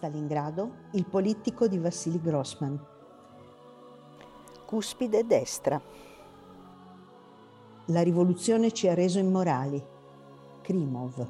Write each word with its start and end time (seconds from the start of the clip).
Stalingrado, 0.00 0.88
il 0.92 1.04
politico 1.04 1.68
di 1.68 1.76
Vassili 1.76 2.18
Grossman. 2.22 2.82
Cuspide 4.64 5.26
destra. 5.26 5.78
La 7.84 8.02
rivoluzione 8.02 8.72
ci 8.72 8.88
ha 8.88 8.94
reso 8.94 9.18
immorali. 9.18 9.84
Krimov. 10.62 11.28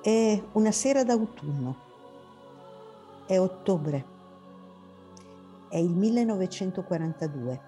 È 0.00 0.42
una 0.52 0.72
sera 0.72 1.04
d'autunno. 1.04 1.76
È 3.26 3.38
ottobre. 3.38 4.06
È 5.68 5.76
il 5.76 5.90
1942 5.90 7.60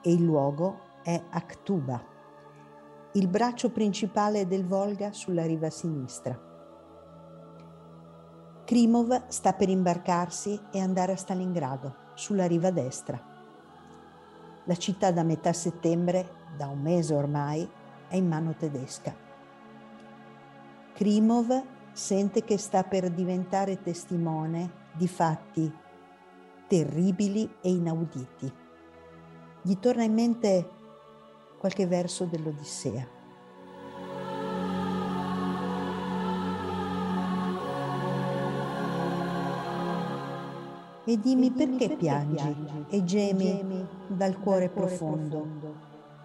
e 0.00 0.10
il 0.10 0.22
luogo 0.24 0.86
è 1.02 1.22
Aktuba, 1.28 2.07
il 3.12 3.26
braccio 3.28 3.70
principale 3.70 4.46
del 4.46 4.66
Volga 4.66 5.12
sulla 5.12 5.44
riva 5.44 5.70
sinistra. 5.70 6.38
Krimov 8.64 9.28
sta 9.28 9.54
per 9.54 9.70
imbarcarsi 9.70 10.60
e 10.70 10.78
andare 10.78 11.12
a 11.12 11.16
Stalingrado, 11.16 11.94
sulla 12.14 12.46
riva 12.46 12.70
destra. 12.70 13.18
La 14.64 14.76
città 14.76 15.10
da 15.10 15.22
metà 15.22 15.54
settembre, 15.54 16.46
da 16.56 16.66
un 16.66 16.80
mese 16.80 17.14
ormai, 17.14 17.66
è 18.08 18.16
in 18.16 18.28
mano 18.28 18.54
tedesca. 18.54 19.14
Krimov 20.92 21.62
sente 21.92 22.44
che 22.44 22.58
sta 22.58 22.84
per 22.84 23.10
diventare 23.10 23.80
testimone 23.80 24.86
di 24.92 25.08
fatti 25.08 25.72
terribili 26.68 27.50
e 27.62 27.70
inauditi. 27.70 28.52
Gli 29.62 29.74
torna 29.78 30.02
in 30.02 30.12
mente 30.12 30.70
qualche 31.58 31.86
verso 31.86 32.24
dell'Odissea. 32.24 33.06
E 41.04 41.18
dimmi 41.18 41.50
perché 41.50 41.96
piangi 41.96 42.54
e 42.88 43.02
gemi 43.04 43.86
dal 44.06 44.38
cuore 44.38 44.68
profondo, 44.68 45.46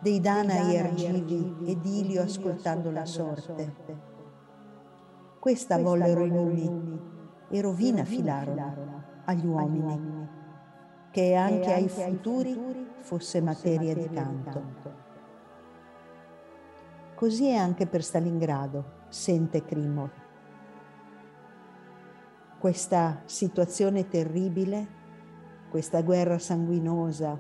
dei 0.02 0.20
Danai 0.20 0.76
ergivi 0.76 1.56
ed 1.66 1.86
Ilio 1.86 2.22
ascoltando 2.22 2.92
la 2.92 3.06
sorte 3.06 4.12
questa 5.44 5.78
vollero 5.78 6.24
i 6.24 6.30
numi 6.30 7.00
e 7.50 7.60
rovina 7.60 8.06
filarono 8.06 9.04
agli 9.26 9.46
uomini, 9.46 10.30
che 11.12 11.34
anche 11.34 11.74
ai 11.74 11.90
futuri 11.90 12.58
fosse 13.02 13.42
materia 13.42 13.94
di 13.94 14.10
canto. 14.10 15.03
Così 17.24 17.48
è 17.48 17.56
anche 17.56 17.88
per 17.88 18.04
Stalingrado, 18.04 19.06
sente 19.08 19.64
Krimov. 19.64 20.10
Questa 22.60 23.22
situazione 23.24 24.10
terribile, 24.10 24.88
questa 25.70 26.02
guerra 26.02 26.38
sanguinosa 26.38 27.40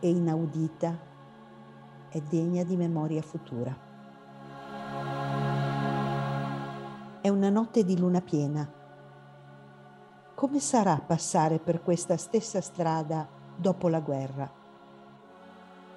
e 0.00 0.10
inaudita 0.10 0.98
è 2.08 2.20
degna 2.22 2.64
di 2.64 2.76
memoria 2.76 3.22
futura. 3.22 3.72
È 7.20 7.28
una 7.28 7.50
notte 7.50 7.84
di 7.84 7.96
luna 7.96 8.20
piena. 8.20 8.68
Come 10.34 10.58
sarà 10.58 10.98
passare 10.98 11.60
per 11.60 11.84
questa 11.84 12.16
stessa 12.16 12.60
strada 12.60 13.28
dopo 13.54 13.88
la 13.88 14.00
guerra? 14.00 14.52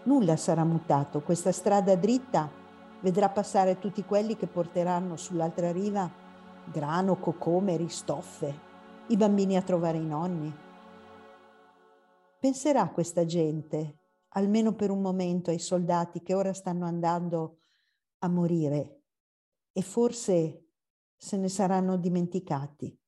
Nulla 0.03 0.35
sarà 0.35 0.63
mutato, 0.63 1.23
questa 1.23 1.51
strada 1.51 1.95
dritta 1.95 2.65
vedrà 3.01 3.29
passare 3.29 3.79
tutti 3.79 4.03
quelli 4.03 4.35
che 4.35 4.47
porteranno 4.47 5.15
sull'altra 5.15 5.71
riva 5.71 6.25
grano, 6.71 7.17
cocomeri, 7.19 7.87
stoffe, 7.89 8.65
i 9.07 9.17
bambini 9.17 9.55
a 9.55 9.61
trovare 9.61 9.97
i 9.97 10.05
nonni. 10.05 10.53
Penserà 12.39 12.89
questa 12.89 13.25
gente, 13.25 13.99
almeno 14.29 14.73
per 14.73 14.91
un 14.91 15.01
momento, 15.01 15.49
ai 15.49 15.59
soldati 15.59 16.21
che 16.21 16.33
ora 16.33 16.53
stanno 16.53 16.85
andando 16.85 17.59
a 18.19 18.27
morire 18.27 19.01
e 19.71 19.81
forse 19.81 20.65
se 21.15 21.37
ne 21.37 21.49
saranno 21.49 21.97
dimenticati. 21.97 22.99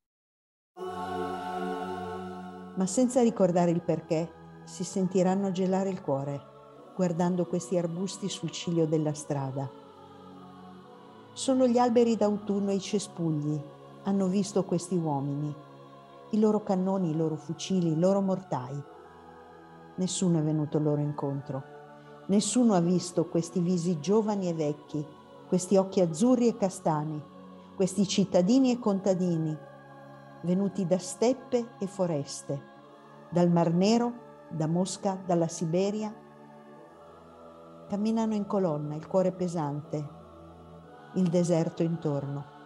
Ma 2.75 2.85
senza 2.85 3.21
ricordare 3.21 3.71
il 3.71 3.81
perché, 3.81 4.37
si 4.63 4.83
sentiranno 4.83 5.51
gelare 5.51 5.89
il 5.89 6.01
cuore 6.01 6.49
guardando 6.99 7.45
questi 7.45 7.77
arbusti 7.77 8.27
sul 8.27 8.51
ciglio 8.51 8.85
della 8.85 9.13
strada. 9.13 9.78
Solo 11.39 11.67
gli 11.67 11.77
alberi 11.77 12.17
d'autunno 12.17 12.69
e 12.71 12.73
i 12.73 12.81
cespugli 12.81 13.57
hanno 14.03 14.27
visto 14.27 14.65
questi 14.65 14.97
uomini, 14.97 15.55
i 16.31 16.37
loro 16.37 16.63
cannoni, 16.63 17.11
i 17.11 17.15
loro 17.15 17.37
fucili, 17.37 17.93
i 17.93 17.97
loro 17.97 18.19
mortai. 18.19 18.83
Nessuno 19.95 20.39
è 20.39 20.41
venuto 20.41 20.79
loro 20.79 20.99
incontro. 20.99 21.63
Nessuno 22.25 22.73
ha 22.73 22.81
visto 22.81 23.27
questi 23.27 23.61
visi 23.61 24.01
giovani 24.01 24.49
e 24.49 24.53
vecchi, 24.53 25.07
questi 25.47 25.77
occhi 25.77 26.01
azzurri 26.01 26.49
e 26.49 26.57
castani, 26.57 27.23
questi 27.73 28.05
cittadini 28.05 28.71
e 28.71 28.79
contadini, 28.79 29.57
venuti 30.41 30.85
da 30.85 30.97
steppe 30.97 31.69
e 31.79 31.87
foreste, 31.87 32.61
dal 33.29 33.49
Mar 33.49 33.71
Nero, 33.71 34.11
da 34.49 34.67
Mosca, 34.67 35.17
dalla 35.25 35.47
Siberia, 35.47 36.13
camminano 37.87 38.33
in 38.33 38.45
colonna, 38.45 38.95
il 38.95 39.07
cuore 39.07 39.31
pesante, 39.31 40.18
il 41.13 41.27
deserto 41.29 41.83
intorno. 41.83 42.57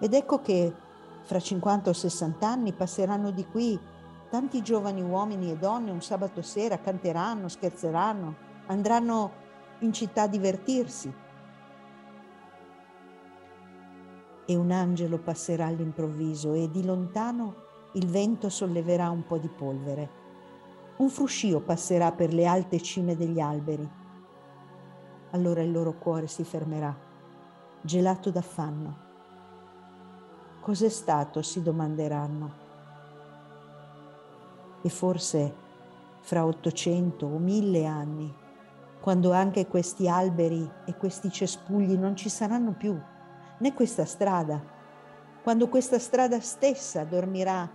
Ed 0.00 0.14
ecco 0.14 0.40
che 0.40 0.74
fra 1.22 1.40
50 1.40 1.90
o 1.90 1.92
60 1.92 2.46
anni 2.46 2.72
passeranno 2.72 3.30
di 3.30 3.44
qui 3.46 3.78
tanti 4.30 4.62
giovani 4.62 5.02
uomini 5.02 5.50
e 5.50 5.56
donne 5.56 5.90
un 5.90 6.00
sabato 6.00 6.42
sera, 6.42 6.78
canteranno, 6.78 7.48
scherzeranno, 7.48 8.34
andranno 8.66 9.32
in 9.80 9.92
città 9.92 10.22
a 10.22 10.28
divertirsi 10.28 11.12
e 14.50 14.56
un 14.56 14.70
angelo 14.70 15.18
passerà 15.18 15.66
all'improvviso 15.66 16.54
e 16.54 16.70
di 16.70 16.82
lontano 16.82 17.66
il 17.92 18.06
vento 18.06 18.48
solleverà 18.48 19.10
un 19.10 19.26
po' 19.26 19.36
di 19.36 19.48
polvere. 19.48 20.10
Un 20.96 21.10
fruscio 21.10 21.60
passerà 21.60 22.12
per 22.12 22.32
le 22.32 22.46
alte 22.46 22.80
cime 22.80 23.14
degli 23.14 23.40
alberi. 23.40 23.97
Allora 25.30 25.62
il 25.62 25.70
loro 25.70 25.92
cuore 25.98 26.26
si 26.26 26.44
fermerà, 26.44 26.96
gelato 27.80 28.30
d'affanno. 28.30 29.06
Cos'è 30.60 30.88
stato? 30.88 31.42
si 31.42 31.62
domanderanno. 31.62 32.66
E 34.82 34.88
forse 34.88 35.54
fra 36.20 36.44
800 36.46 37.26
o 37.26 37.38
1000 37.38 37.86
anni, 37.86 38.34
quando 39.00 39.32
anche 39.32 39.66
questi 39.66 40.08
alberi 40.08 40.70
e 40.84 40.96
questi 40.96 41.30
cespugli 41.30 41.96
non 41.96 42.16
ci 42.16 42.28
saranno 42.28 42.72
più, 42.72 42.98
né 43.58 43.74
questa 43.74 44.04
strada, 44.04 44.62
quando 45.42 45.68
questa 45.68 45.98
strada 45.98 46.40
stessa 46.40 47.04
dormirà 47.04 47.68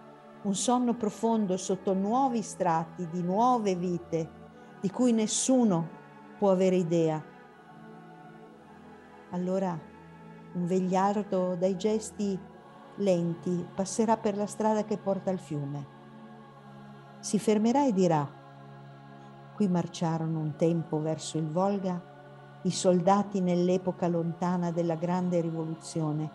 un 0.44 0.56
sonno 0.56 0.96
profondo 0.96 1.56
sotto 1.58 1.94
nuovi 1.94 2.42
strati 2.42 3.08
di 3.10 3.22
nuove 3.24 3.76
vite 3.76 4.42
di 4.82 4.92
cui 4.92 5.14
nessuno 5.14 5.88
può 6.38 6.52
avere 6.52 6.76
idea. 6.76 7.33
Allora 9.34 9.78
un 10.54 10.66
vegliardo 10.68 11.56
dai 11.56 11.76
gesti 11.76 12.40
lenti 12.98 13.68
passerà 13.74 14.16
per 14.16 14.38
la 14.38 14.46
strada 14.46 14.84
che 14.84 14.98
porta 14.98 15.32
al 15.32 15.40
fiume. 15.40 15.88
Si 17.20 17.40
fermerà 17.40 17.88
e 17.88 17.94
dirà, 17.94 18.30
qui 19.56 19.68
marciarono 19.68 20.40
un 20.40 20.56
tempo 20.56 21.02
verso 21.02 21.40
il 21.40 21.50
Volga 21.50 22.12
i 22.62 22.72
soldati 22.72 23.42
nell'epoca 23.42 24.08
lontana 24.08 24.72
della 24.72 24.96
grande 24.96 25.42
rivoluzione, 25.42 26.30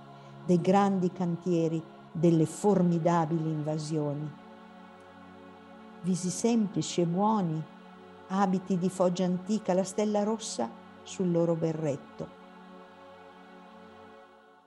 dei 0.44 0.60
grandi 0.60 1.12
cantieri, 1.12 1.82
delle 2.10 2.46
formidabili 2.46 3.48
invasioni. 3.48 4.30
visi 6.02 6.30
semplici 6.30 7.00
e 7.00 7.06
buoni, 7.06 7.62
abiti 8.28 8.76
di 8.76 8.90
foggia 8.90 9.24
antica, 9.24 9.72
la 9.72 9.84
stella 9.84 10.24
rossa 10.24 10.68
sul 11.02 11.30
loro 11.30 11.54
berretto. 11.54 12.37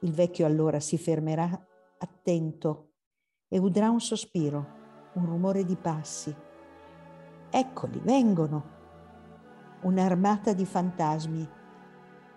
Il 0.04 0.14
vecchio 0.14 0.48
allora 0.48 0.80
si 0.80 0.98
fermerà 0.98 1.48
attento 2.00 2.94
e 3.48 3.60
udrà 3.60 3.90
un 3.92 4.00
sospiro, 4.00 4.80
un 5.14 5.26
rumore 5.28 5.64
di 5.64 5.76
passi. 5.76 6.36
Eccoli, 7.52 8.00
vengono! 8.00 8.80
Un'armata 9.82 10.54
di 10.54 10.66
fantasmi 10.66 11.48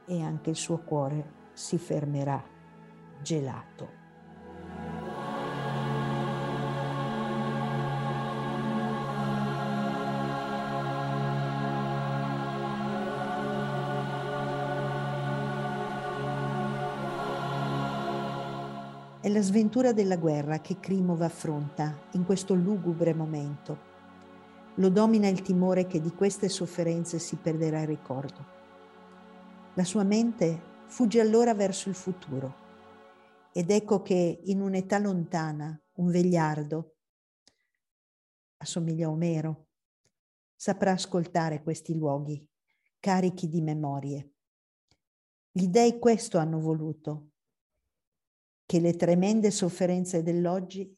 e 0.07 0.23
anche 0.23 0.51
il 0.51 0.57
suo 0.57 0.79
cuore 0.79 1.51
si 1.55 1.79
fermerà 1.79 2.43
gelato. 3.23 4.04
È 19.25 19.31
la 19.31 19.41
sventura 19.41 19.95
della 19.95 20.19
guerra 20.19 20.61
che 20.61 20.79
Krimov 20.79 21.23
affronta 21.23 22.09
in 22.13 22.27
questo 22.27 22.53
lugubre 22.53 23.15
momento. 23.15 23.79
Lo 24.75 24.91
domina 24.91 25.29
il 25.29 25.41
timore 25.41 25.87
che 25.87 25.99
di 25.99 26.13
queste 26.13 26.51
sofferenze 26.51 27.19
si 27.19 27.37
perderà 27.37 27.81
il 27.81 27.87
ricordo. 27.87 28.47
La 29.77 29.85
sua 29.85 30.03
mente 30.03 30.83
fugge 30.89 31.21
allora 31.21 31.55
verso 31.55 31.89
il 31.89 31.95
futuro 31.95 32.55
ed 33.55 33.71
ecco 33.71 34.03
che 34.03 34.43
in 34.45 34.61
un'età 34.61 34.99
lontana 34.99 35.75
un 35.95 36.11
vegliardo, 36.11 36.97
assomiglia 38.59 39.07
a 39.07 39.11
Omero, 39.11 39.69
saprà 40.55 40.91
ascoltare 40.91 41.63
questi 41.63 41.95
luoghi 41.95 42.47
carichi 43.01 43.49
di 43.49 43.63
memorie. 43.63 44.33
Gli 45.51 45.69
dei 45.69 45.99
questo 45.99 46.37
hanno 46.37 46.61
voluto, 46.61 47.31
che 48.67 48.81
le 48.81 48.97
tremende 48.97 49.51
sofferenze 49.51 50.23
dell'oggi 50.23 50.93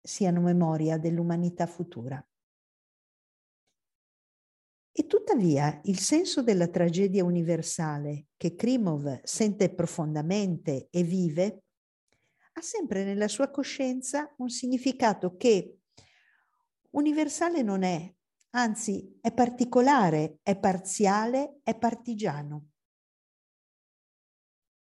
siano 0.00 0.40
memoria 0.40 0.98
dell'umanità 0.98 1.66
futura. 1.66 2.24
E 4.92 5.06
tuttavia 5.06 5.80
il 5.84 5.98
senso 5.98 6.42
della 6.42 6.68
tragedia 6.68 7.24
universale 7.24 8.26
che 8.36 8.54
Krimov 8.54 9.20
sente 9.22 9.72
profondamente 9.72 10.88
e 10.90 11.02
vive 11.02 11.62
ha 12.52 12.60
sempre 12.60 13.04
nella 13.04 13.28
sua 13.28 13.50
coscienza 13.50 14.34
un 14.38 14.48
significato 14.48 15.36
che 15.36 15.78
universale 16.90 17.62
non 17.62 17.84
è, 17.84 18.12
anzi 18.50 19.16
è 19.20 19.32
particolare, 19.32 20.40
è 20.42 20.58
parziale, 20.58 21.60
è 21.62 21.78
partigiano. 21.78 22.69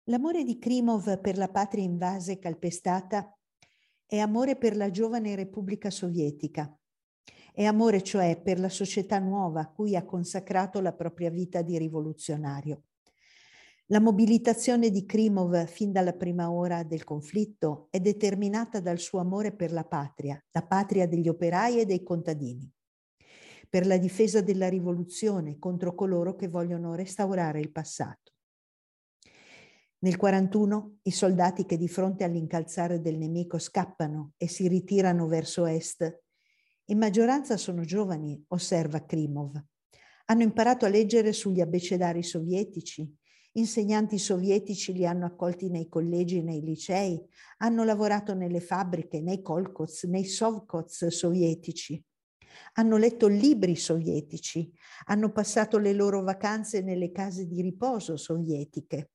L'amore 0.08 0.44
di 0.44 0.60
Krimov 0.60 1.20
per 1.20 1.36
la 1.36 1.48
patria 1.48 1.82
invasa 1.82 2.30
e 2.30 2.38
calpestata 2.38 3.36
è 4.06 4.18
amore 4.18 4.54
per 4.54 4.76
la 4.76 4.88
giovane 4.88 5.34
Repubblica 5.34 5.90
Sovietica. 5.90 6.72
È 7.52 7.64
amore 7.64 8.04
cioè 8.04 8.40
per 8.40 8.60
la 8.60 8.68
società 8.68 9.18
nuova 9.18 9.62
a 9.62 9.68
cui 9.68 9.96
ha 9.96 10.04
consacrato 10.04 10.80
la 10.80 10.92
propria 10.92 11.28
vita 11.28 11.60
di 11.60 11.76
rivoluzionario. 11.76 12.84
La 13.86 13.98
mobilitazione 13.98 14.90
di 14.90 15.04
Krimov 15.04 15.66
fin 15.66 15.90
dalla 15.90 16.12
prima 16.12 16.52
ora 16.52 16.84
del 16.84 17.02
conflitto 17.02 17.88
è 17.90 17.98
determinata 17.98 18.78
dal 18.78 19.00
suo 19.00 19.18
amore 19.18 19.56
per 19.56 19.72
la 19.72 19.84
patria, 19.84 20.40
la 20.52 20.64
patria 20.64 21.08
degli 21.08 21.28
operai 21.28 21.80
e 21.80 21.84
dei 21.84 22.04
contadini, 22.04 22.72
per 23.68 23.84
la 23.88 23.96
difesa 23.96 24.40
della 24.40 24.68
rivoluzione 24.68 25.58
contro 25.58 25.96
coloro 25.96 26.36
che 26.36 26.46
vogliono 26.46 26.94
restaurare 26.94 27.58
il 27.58 27.72
passato. 27.72 28.34
Nel 29.98 30.16
41 30.16 30.98
i 31.04 31.10
soldati 31.10 31.64
che 31.64 31.78
di 31.78 31.88
fronte 31.88 32.24
all'incalzare 32.24 33.00
del 33.00 33.16
nemico 33.16 33.58
scappano 33.58 34.34
e 34.36 34.46
si 34.46 34.68
ritirano 34.68 35.26
verso 35.26 35.64
est, 35.64 36.22
in 36.88 36.98
maggioranza 36.98 37.56
sono 37.56 37.82
giovani, 37.82 38.44
osserva 38.48 39.06
Krimov. 39.06 39.58
Hanno 40.26 40.42
imparato 40.42 40.84
a 40.84 40.88
leggere 40.88 41.32
sugli 41.32 41.62
abbecedari 41.62 42.22
sovietici, 42.22 43.10
insegnanti 43.52 44.18
sovietici 44.18 44.92
li 44.92 45.06
hanno 45.06 45.24
accolti 45.24 45.70
nei 45.70 45.88
collegi 45.88 46.38
e 46.38 46.42
nei 46.42 46.60
licei, 46.60 47.18
hanno 47.58 47.82
lavorato 47.82 48.34
nelle 48.34 48.60
fabbriche, 48.60 49.22
nei 49.22 49.40
kolkoz, 49.40 50.04
nei 50.04 50.26
sovkoz 50.26 51.06
sovietici. 51.06 52.04
Hanno 52.74 52.98
letto 52.98 53.28
libri 53.28 53.76
sovietici, 53.76 54.70
hanno 55.06 55.32
passato 55.32 55.78
le 55.78 55.94
loro 55.94 56.22
vacanze 56.22 56.82
nelle 56.82 57.10
case 57.12 57.46
di 57.46 57.62
riposo 57.62 58.18
sovietiche. 58.18 59.12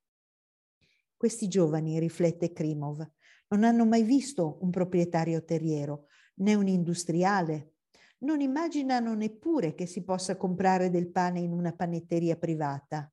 Questi 1.22 1.48
giovani, 1.48 2.00
riflette 2.00 2.52
Krimov, 2.52 3.08
non 3.50 3.64
hanno 3.64 3.86
mai 3.86 4.02
visto 4.02 4.58
un 4.62 4.72
proprietario 4.72 5.44
terriero 5.44 6.08
né 6.38 6.56
un 6.56 6.68
industriale. 6.68 7.74
Non 8.22 8.42
immaginano 8.42 9.14
neppure 9.14 9.76
che 9.76 9.86
si 9.86 10.04
possa 10.04 10.36
comprare 10.36 10.90
del 10.90 11.12
pane 11.12 11.40
in 11.40 11.52
una 11.52 11.74
panetteria 11.74 12.38
privata, 12.38 13.08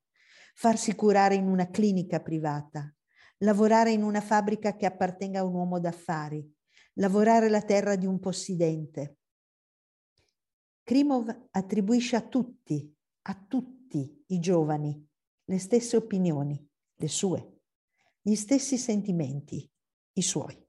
farsi 0.55 0.95
curare 0.95 1.35
in 1.35 1.49
una 1.49 1.69
clinica 1.69 2.21
privata, 2.21 2.91
lavorare 3.41 3.91
in 3.91 4.03
una 4.03 4.23
fabbrica 4.23 4.75
che 4.75 4.87
appartenga 4.87 5.41
a 5.41 5.45
un 5.45 5.53
uomo 5.53 5.79
d'affari, 5.79 6.51
lavorare 6.95 7.51
la 7.51 7.61
terra 7.61 7.95
di 7.95 8.07
un 8.07 8.19
possidente. 8.21 9.19
Krimov 10.83 11.49
attribuisce 11.51 12.17
a 12.17 12.27
tutti, 12.27 12.91
a 13.25 13.45
tutti 13.47 14.25
i 14.29 14.39
giovani, 14.39 15.07
le 15.45 15.59
stesse 15.59 15.99
opinioni, 15.99 16.67
le 16.95 17.09
sue 17.09 17.53
gli 18.29 18.35
stessi 18.35 18.77
sentimenti, 18.77 19.67
i 20.13 20.23
suoi. 20.23 20.63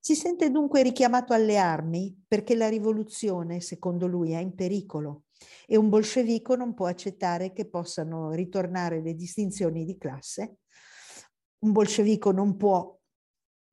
Si 0.00 0.16
sente 0.16 0.50
dunque 0.50 0.82
richiamato 0.82 1.32
alle 1.32 1.58
armi 1.58 2.24
perché 2.26 2.56
la 2.56 2.68
rivoluzione, 2.68 3.60
secondo 3.60 4.08
lui, 4.08 4.32
è 4.32 4.38
in 4.38 4.56
pericolo 4.56 5.26
e 5.68 5.76
un 5.76 5.88
bolscevico 5.88 6.56
non 6.56 6.74
può 6.74 6.86
accettare 6.86 7.52
che 7.52 7.68
possano 7.68 8.32
ritornare 8.32 9.00
le 9.00 9.14
distinzioni 9.14 9.84
di 9.84 9.96
classe. 9.96 10.56
Un 11.60 11.70
bolscevico 11.70 12.32
non 12.32 12.56
può 12.56 12.98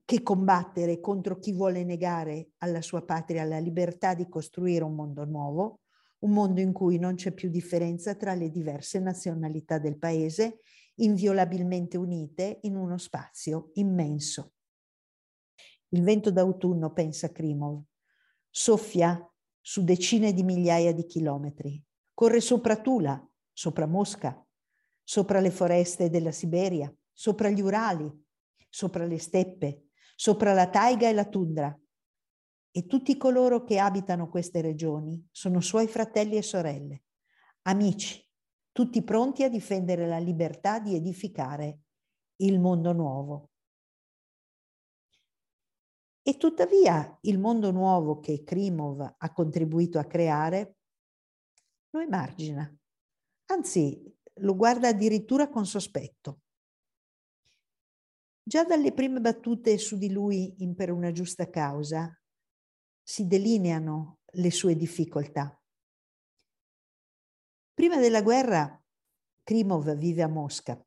che 0.05 0.21
combattere 0.21 0.99
contro 0.99 1.39
chi 1.39 1.51
vuole 1.51 1.83
negare 1.83 2.49
alla 2.59 2.83
sua 2.83 3.03
patria 3.03 3.43
la 3.43 3.57
libertà 3.57 4.13
di 4.13 4.29
costruire 4.29 4.83
un 4.83 4.93
mondo 4.93 5.25
nuovo, 5.25 5.79
un 6.19 6.31
mondo 6.31 6.61
in 6.61 6.73
cui 6.73 6.99
non 6.99 7.15
c'è 7.15 7.31
più 7.31 7.49
differenza 7.49 8.13
tra 8.13 8.35
le 8.35 8.51
diverse 8.51 8.99
nazionalità 8.99 9.79
del 9.79 9.97
paese 9.97 10.59
inviolabilmente 10.97 11.97
unite 11.97 12.59
in 12.63 12.75
uno 12.75 12.97
spazio 12.97 13.71
immenso. 13.73 14.53
Il 15.89 16.03
vento 16.03 16.31
d'autunno, 16.31 16.91
pensa 16.91 17.31
Krimov, 17.31 17.81
soffia 18.49 19.19
su 19.61 19.83
decine 19.83 20.33
di 20.33 20.43
migliaia 20.43 20.93
di 20.93 21.05
chilometri, 21.05 21.81
corre 22.13 22.41
sopra 22.41 22.79
Tula, 22.79 23.25
sopra 23.51 23.85
Mosca, 23.85 24.45
sopra 25.03 25.39
le 25.39 25.51
foreste 25.51 26.09
della 26.09 26.31
Siberia, 26.31 26.93
sopra 27.13 27.49
gli 27.49 27.61
Urali, 27.61 28.11
sopra 28.69 29.05
le 29.05 29.19
steppe, 29.19 29.87
sopra 30.15 30.53
la 30.53 30.69
taiga 30.69 31.07
e 31.07 31.13
la 31.13 31.25
tundra. 31.25 31.79
E 32.71 32.85
tutti 32.85 33.17
coloro 33.17 33.63
che 33.63 33.79
abitano 33.79 34.29
queste 34.29 34.61
regioni 34.61 35.25
sono 35.31 35.61
suoi 35.61 35.87
fratelli 35.87 36.35
e 36.35 36.41
sorelle, 36.41 37.03
amici, 37.63 38.26
tutti 38.77 39.01
pronti 39.01 39.41
a 39.41 39.49
difendere 39.49 40.05
la 40.05 40.19
libertà 40.19 40.77
di 40.77 40.93
edificare 40.93 41.79
il 42.41 42.59
mondo 42.59 42.93
nuovo. 42.93 43.49
E 46.21 46.37
tuttavia 46.37 47.17
il 47.21 47.39
mondo 47.39 47.71
nuovo 47.71 48.19
che 48.19 48.43
Krimov 48.43 49.15
ha 49.17 49.33
contribuito 49.33 49.97
a 49.97 50.05
creare 50.05 50.75
lo 51.89 52.01
emargina, 52.01 52.71
anzi 53.47 54.15
lo 54.41 54.55
guarda 54.55 54.89
addirittura 54.89 55.49
con 55.49 55.65
sospetto. 55.65 56.41
Già 58.43 58.63
dalle 58.63 58.93
prime 58.93 59.19
battute 59.19 59.79
su 59.79 59.97
di 59.97 60.11
lui 60.11 60.53
in 60.59 60.75
per 60.75 60.91
una 60.91 61.11
giusta 61.11 61.49
causa 61.49 62.15
si 63.01 63.25
delineano 63.25 64.19
le 64.33 64.51
sue 64.51 64.75
difficoltà. 64.75 65.59
Prima 67.77 67.99
della 67.99 68.23
guerra 68.23 68.83
Krimov 69.43 69.95
vive 69.97 70.23
a 70.23 70.27
Mosca. 70.27 70.83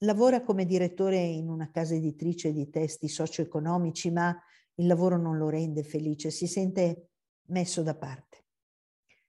Lavora 0.00 0.42
come 0.42 0.66
direttore 0.66 1.16
in 1.16 1.48
una 1.48 1.70
casa 1.70 1.94
editrice 1.94 2.52
di 2.52 2.68
testi 2.68 3.08
socio-economici, 3.08 4.10
ma 4.10 4.38
il 4.74 4.86
lavoro 4.86 5.16
non 5.16 5.38
lo 5.38 5.48
rende 5.48 5.82
felice, 5.82 6.30
si 6.30 6.46
sente 6.46 7.08
messo 7.44 7.82
da 7.82 7.94
parte. 7.94 8.44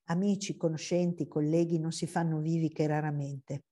Amici, 0.07 0.57
conoscenti, 0.57 1.29
colleghi 1.29 1.79
non 1.79 1.93
si 1.93 2.07
fanno 2.07 2.41
vivi 2.41 2.67
che 2.67 2.87
raramente. 2.87 3.63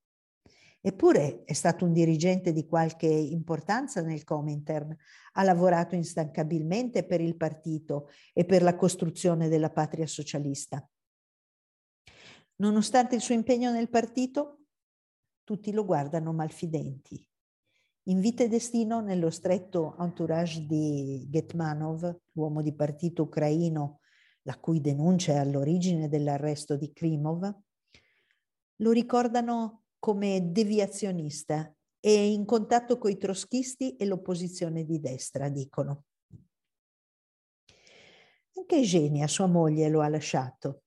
Eppure 0.80 1.44
è 1.44 1.52
stato 1.52 1.84
un 1.84 1.92
dirigente 1.92 2.52
di 2.52 2.64
qualche 2.64 3.06
importanza 3.06 4.00
nel 4.00 4.24
Comintern, 4.24 4.96
ha 5.32 5.42
lavorato 5.42 5.94
instancabilmente 5.94 7.04
per 7.04 7.20
il 7.20 7.36
partito 7.36 8.08
e 8.32 8.46
per 8.46 8.62
la 8.62 8.74
costruzione 8.74 9.48
della 9.48 9.70
patria 9.70 10.06
socialista. 10.06 10.82
Nonostante 12.56 13.16
il 13.16 13.20
suo 13.20 13.34
impegno 13.34 13.70
nel 13.70 13.88
partito, 13.88 14.66
tutti 15.42 15.72
lo 15.72 15.84
guardano 15.84 16.32
malfidenti. 16.32 17.26
In 18.08 18.20
vita 18.20 18.44
e 18.44 18.48
destino, 18.48 19.00
nello 19.00 19.30
stretto 19.30 19.96
entourage 19.98 20.66
di 20.66 21.26
Getmanov, 21.28 22.16
l'uomo 22.32 22.62
di 22.62 22.74
partito 22.74 23.22
ucraino 23.22 24.00
la 24.42 24.58
cui 24.58 24.80
denuncia 24.80 25.32
è 25.32 25.36
all'origine 25.36 26.08
dell'arresto 26.08 26.76
di 26.76 26.92
Krimov, 26.92 27.50
lo 28.76 28.90
ricordano 28.90 29.84
come 29.98 30.52
deviazionista 30.52 31.74
e 31.98 32.30
in 32.30 32.44
contatto 32.44 32.98
con 32.98 33.10
i 33.10 33.16
troschisti 33.16 33.96
e 33.96 34.04
l'opposizione 34.04 34.84
di 34.84 35.00
destra, 35.00 35.48
dicono. 35.48 36.04
Anche 38.56 38.76
Eugenia, 38.76 39.26
sua 39.26 39.46
moglie, 39.46 39.88
lo 39.88 40.02
ha 40.02 40.08
lasciato. 40.08 40.83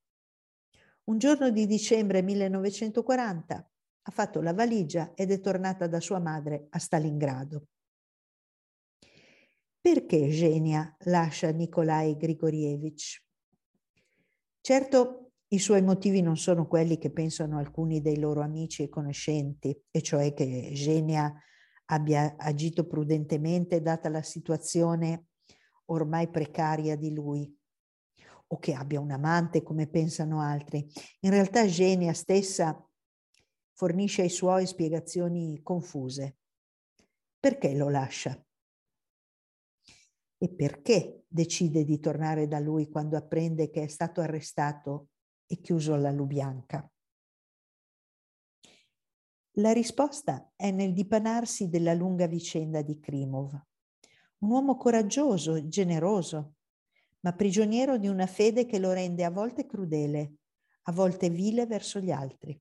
Un 1.07 1.19
giorno 1.19 1.51
di 1.51 1.65
dicembre 1.65 2.21
1940 2.21 3.71
ha 4.01 4.11
fatto 4.11 4.41
la 4.41 4.53
valigia 4.53 5.13
ed 5.15 5.31
è 5.31 5.39
tornata 5.39 5.87
da 5.87 6.01
sua 6.01 6.19
madre 6.19 6.67
a 6.71 6.79
Stalingrado. 6.79 7.67
Perché 9.79 10.17
Eugenia 10.17 10.93
lascia 11.05 11.49
Nikolai 11.51 12.17
Grigorievich? 12.17 13.23
Certo, 14.59 15.31
i 15.47 15.59
suoi 15.59 15.81
motivi 15.81 16.21
non 16.21 16.35
sono 16.35 16.67
quelli 16.67 16.97
che 16.97 17.13
pensano 17.13 17.57
alcuni 17.57 18.01
dei 18.01 18.19
loro 18.19 18.41
amici 18.41 18.83
e 18.83 18.89
conoscenti, 18.89 19.81
e 19.89 20.01
cioè 20.01 20.33
che 20.33 20.71
Genia 20.73 21.33
abbia 21.85 22.35
agito 22.37 22.85
prudentemente 22.85 23.81
data 23.81 24.09
la 24.09 24.23
situazione 24.23 25.27
ormai 25.85 26.29
precaria 26.29 26.97
di 26.97 27.13
lui, 27.13 27.56
o 28.47 28.59
che 28.59 28.73
abbia 28.73 28.99
un 28.99 29.11
amante 29.11 29.63
come 29.63 29.87
pensano 29.87 30.41
altri. 30.41 30.87
In 31.21 31.31
realtà 31.31 31.65
Genia 31.65 32.13
stessa 32.13 32.81
fornisce 33.73 34.23
ai 34.23 34.29
suoi 34.29 34.65
spiegazioni 34.65 35.61
confuse. 35.61 36.37
Perché 37.39 37.75
lo 37.75 37.89
lascia? 37.89 38.41
E 40.39 40.49
perché 40.49 41.25
decide 41.27 41.83
di 41.83 41.99
tornare 41.99 42.47
da 42.47 42.59
lui 42.59 42.89
quando 42.89 43.17
apprende 43.17 43.69
che 43.69 43.83
è 43.83 43.87
stato 43.87 44.21
arrestato 44.21 45.09
e 45.45 45.59
chiuso 45.61 45.93
alla 45.93 46.11
Lubianca? 46.11 46.89
La 49.59 49.71
risposta 49.71 50.51
è 50.55 50.69
nel 50.69 50.93
dipanarsi 50.93 51.67
della 51.67 51.93
lunga 51.93 52.27
vicenda 52.27 52.83
di 52.83 52.99
Krimov. 52.99 53.59
Un 54.39 54.51
uomo 54.51 54.77
coraggioso 54.77 55.67
generoso, 55.67 56.56
ma 57.27 57.33
prigioniero 57.33 57.97
di 57.97 58.07
una 58.07 58.25
fede 58.25 58.65
che 58.65 58.79
lo 58.79 58.93
rende 58.93 59.25
a 59.25 59.29
volte 59.29 59.65
crudele, 59.65 60.35
a 60.83 60.93
volte 60.93 61.29
vile 61.29 61.65
verso 61.65 61.99
gli 61.99 62.09
altri. 62.09 62.57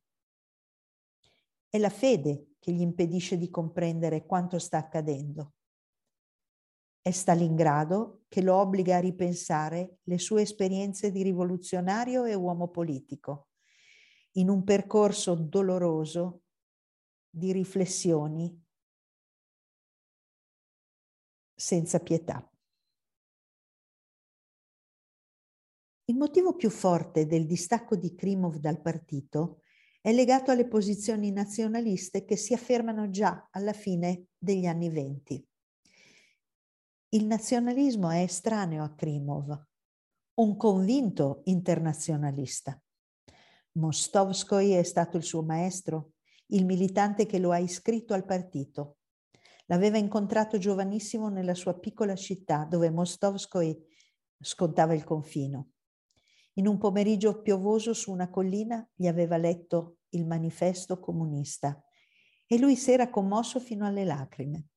È 1.68 1.78
la 1.78 1.88
fede 1.88 2.54
che 2.58 2.73
gli 2.73 2.80
impedisce 2.80 3.38
di 3.38 3.49
comprendere 3.49 4.26
quanto 4.26 4.58
sta 4.58 4.78
accadendo. 4.78 5.54
È 7.00 7.12
Stalingrado 7.12 8.25
che 8.26 8.42
lo 8.42 8.56
obbliga 8.56 8.96
a 8.96 9.00
ripensare 9.00 9.99
le 10.02 10.18
sue 10.18 10.42
esperienze 10.42 11.12
di 11.12 11.23
rivoluzionario 11.23 12.25
e 12.25 12.35
uomo 12.35 12.66
politico, 12.66 13.50
in 14.32 14.49
un 14.49 14.64
percorso 14.64 15.37
doloroso 15.37 16.40
di 17.30 17.52
riflessioni 17.52 18.64
senza 21.54 22.00
pietà. 22.00 22.50
Il 26.08 26.16
motivo 26.16 26.54
più 26.54 26.70
forte 26.70 27.26
del 27.26 27.46
distacco 27.46 27.96
di 27.96 28.14
Krimov 28.14 28.58
dal 28.58 28.80
partito 28.80 29.62
è 30.00 30.12
legato 30.12 30.52
alle 30.52 30.68
posizioni 30.68 31.32
nazionaliste 31.32 32.25
che 32.25 32.36
si 32.36 32.54
affermano 32.54 33.10
già 33.10 33.48
alla 33.50 33.72
fine 33.72 34.26
degli 34.38 34.66
anni 34.66 34.88
venti. 34.88 35.44
Il 37.08 37.26
nazionalismo 37.26 38.08
è 38.08 38.20
estraneo 38.20 38.84
a 38.84 38.94
Krimov, 38.94 39.66
un 40.34 40.56
convinto 40.56 41.40
internazionalista. 41.46 42.80
Mostovskoi 43.72 44.75
è 44.75 44.84
stato 44.84 45.16
il 45.16 45.25
suo 45.25 45.42
maestro, 45.42 46.12
il 46.50 46.66
militante 46.66 47.26
che 47.26 47.40
lo 47.40 47.50
ha 47.50 47.58
iscritto 47.58 48.14
al 48.14 48.25
partito. 48.25 48.98
L'aveva 49.64 49.98
incontrato 49.98 50.56
giovanissimo 50.56 51.30
nella 51.30 51.54
sua 51.54 51.76
piccola 51.76 52.14
città 52.14 52.64
dove 52.64 52.90
Mostovskoi 52.90 53.76
scontava 54.38 54.94
il 54.94 55.02
confino. 55.02 55.70
In 56.58 56.66
un 56.66 56.78
pomeriggio 56.78 57.42
piovoso 57.42 57.92
su 57.92 58.10
una 58.10 58.30
collina 58.30 58.86
gli 58.94 59.06
aveva 59.06 59.36
letto 59.36 59.98
il 60.10 60.26
manifesto 60.26 60.98
comunista 60.98 61.82
e 62.46 62.58
lui 62.58 62.76
si 62.76 62.92
era 62.92 63.10
commosso 63.10 63.60
fino 63.60 63.84
alle 63.84 64.04
lacrime. 64.04 64.68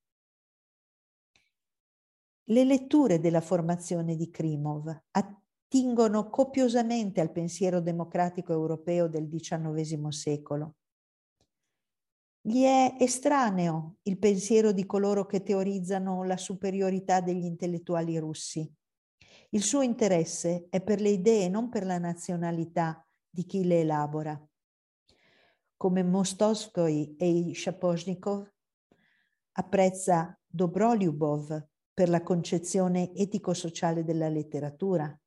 Le 2.50 2.64
letture 2.64 3.20
della 3.20 3.42
formazione 3.42 4.16
di 4.16 4.30
Krimov 4.30 5.04
attingono 5.12 6.30
copiosamente 6.30 7.22
al 7.22 7.32
pensiero 7.32 7.80
democratico 7.80 8.52
europeo 8.52 9.08
del 9.08 9.30
XIX 9.30 10.08
secolo. 10.10 10.76
Gli 12.42 12.64
è 12.64 12.96
estraneo 13.00 13.98
il 14.04 14.18
pensiero 14.18 14.72
di 14.72 14.86
coloro 14.86 15.26
che 15.26 15.44
teorizzano 15.44 16.24
la 16.24 16.38
superiorità 16.38 17.22
degli 17.22 17.44
intellettuali 17.44 18.18
russi. 18.18 18.70
Il 19.52 19.64
suo 19.64 19.82
interesse 19.82 20.68
è 20.70 20.80
per 20.80 21.02
le 21.02 21.10
idee, 21.10 21.50
non 21.50 21.70
per 21.70 21.84
la 21.84 21.98
nazionalità 21.98 23.04
di 23.28 23.46
chi 23.46 23.66
le 23.66 23.80
elabora. 23.80 24.40
Come 25.76 26.04
Mostovskoi 26.04 27.16
e 27.18 27.52
Shaposhnikov, 27.56 28.48
apprezza 29.54 30.40
Dobrolyubov 30.46 31.68
per 31.92 32.10
la 32.10 32.22
concezione 32.22 33.12
etico-sociale 33.16 34.04
della 34.04 34.30
letteratura 34.30 35.20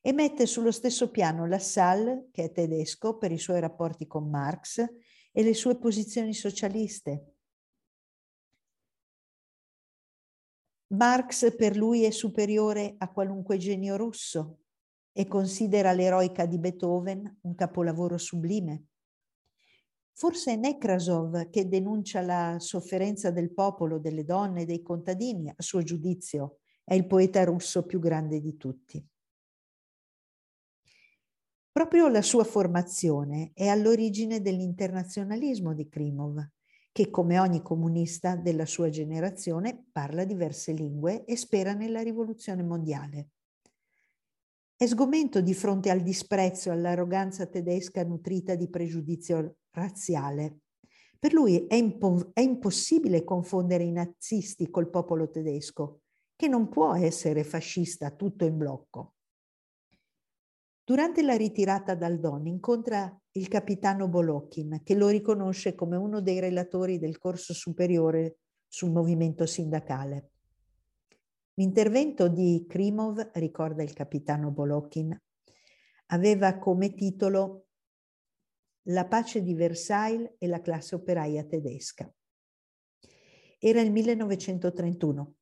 e 0.00 0.12
mette 0.12 0.46
sullo 0.46 0.72
stesso 0.72 1.10
piano 1.10 1.46
la 1.46 1.58
Salle, 1.58 2.28
che 2.32 2.44
è 2.44 2.52
tedesco, 2.52 3.18
per 3.18 3.30
i 3.30 3.38
suoi 3.38 3.60
rapporti 3.60 4.06
con 4.06 4.30
Marx 4.30 4.82
e 5.30 5.42
le 5.42 5.52
sue 5.52 5.76
posizioni 5.76 6.32
socialiste. 6.32 7.39
Marx 10.92 11.54
per 11.54 11.76
lui 11.76 12.02
è 12.02 12.10
superiore 12.10 12.96
a 12.98 13.10
qualunque 13.10 13.58
genio 13.58 13.96
russo 13.96 14.62
e 15.12 15.28
considera 15.28 15.92
l'eroica 15.92 16.46
di 16.46 16.58
Beethoven 16.58 17.38
un 17.42 17.54
capolavoro 17.54 18.18
sublime. 18.18 18.86
Forse 20.12 20.52
è 20.52 20.56
Nekrasov 20.56 21.48
che 21.48 21.68
denuncia 21.68 22.20
la 22.20 22.56
sofferenza 22.58 23.30
del 23.30 23.52
popolo, 23.52 23.98
delle 23.98 24.24
donne, 24.24 24.66
dei 24.66 24.82
contadini, 24.82 25.48
a 25.48 25.54
suo 25.62 25.82
giudizio 25.82 26.58
è 26.82 26.94
il 26.94 27.06
poeta 27.06 27.44
russo 27.44 27.86
più 27.86 28.00
grande 28.00 28.40
di 28.40 28.56
tutti. 28.56 29.06
Proprio 31.70 32.08
la 32.08 32.20
sua 32.20 32.42
formazione 32.42 33.52
è 33.54 33.68
all'origine 33.68 34.40
dell'internazionalismo 34.40 35.72
di 35.72 35.88
Krimov, 35.88 36.50
che 36.92 37.10
come 37.10 37.38
ogni 37.38 37.62
comunista 37.62 38.36
della 38.36 38.66
sua 38.66 38.88
generazione 38.88 39.86
parla 39.92 40.24
diverse 40.24 40.72
lingue 40.72 41.24
e 41.24 41.36
spera 41.36 41.72
nella 41.72 42.02
rivoluzione 42.02 42.62
mondiale. 42.62 43.28
È 44.76 44.86
sgomento 44.86 45.40
di 45.40 45.52
fronte 45.52 45.90
al 45.90 46.00
disprezzo 46.00 46.70
e 46.70 46.72
all'arroganza 46.72 47.46
tedesca 47.46 48.02
nutrita 48.02 48.54
di 48.54 48.68
pregiudizio 48.68 49.56
razziale. 49.72 50.60
Per 51.18 51.34
lui 51.34 51.66
è, 51.66 51.74
impo- 51.74 52.30
è 52.32 52.40
impossibile 52.40 53.22
confondere 53.22 53.84
i 53.84 53.92
nazisti 53.92 54.70
col 54.70 54.88
popolo 54.88 55.28
tedesco, 55.28 56.00
che 56.34 56.48
non 56.48 56.70
può 56.70 56.94
essere 56.94 57.44
fascista 57.44 58.10
tutto 58.10 58.46
in 58.46 58.56
blocco. 58.56 59.16
Durante 60.90 61.22
la 61.22 61.36
ritirata 61.36 61.94
dal 61.94 62.18
Don 62.18 62.48
incontra 62.48 63.16
il 63.34 63.46
capitano 63.46 64.08
Bolokhin, 64.08 64.80
che 64.82 64.96
lo 64.96 65.06
riconosce 65.06 65.76
come 65.76 65.96
uno 65.96 66.20
dei 66.20 66.40
relatori 66.40 66.98
del 66.98 67.16
corso 67.16 67.54
superiore 67.54 68.38
sul 68.66 68.90
movimento 68.90 69.46
sindacale. 69.46 70.30
L'intervento 71.54 72.26
di 72.26 72.66
Krimov, 72.68 73.30
ricorda 73.34 73.84
il 73.84 73.92
capitano 73.92 74.50
Bolokhin, 74.50 75.16
aveva 76.06 76.58
come 76.58 76.92
titolo 76.94 77.66
la 78.88 79.06
pace 79.06 79.42
di 79.42 79.54
Versailles 79.54 80.34
e 80.38 80.48
la 80.48 80.60
classe 80.60 80.96
operaia 80.96 81.44
tedesca. 81.44 82.12
Era 83.60 83.80
il 83.80 83.92
1931. 83.92 85.34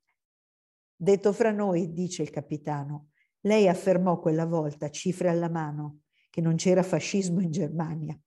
Detto 0.94 1.32
fra 1.32 1.52
noi, 1.52 1.94
dice 1.94 2.20
il 2.20 2.28
capitano, 2.28 3.07
lei 3.42 3.68
affermò 3.68 4.18
quella 4.18 4.46
volta, 4.46 4.90
cifre 4.90 5.28
alla 5.28 5.48
mano, 5.48 6.00
che 6.30 6.40
non 6.40 6.56
c'era 6.56 6.82
fascismo 6.82 7.40
in 7.40 7.50
Germania 7.50 8.18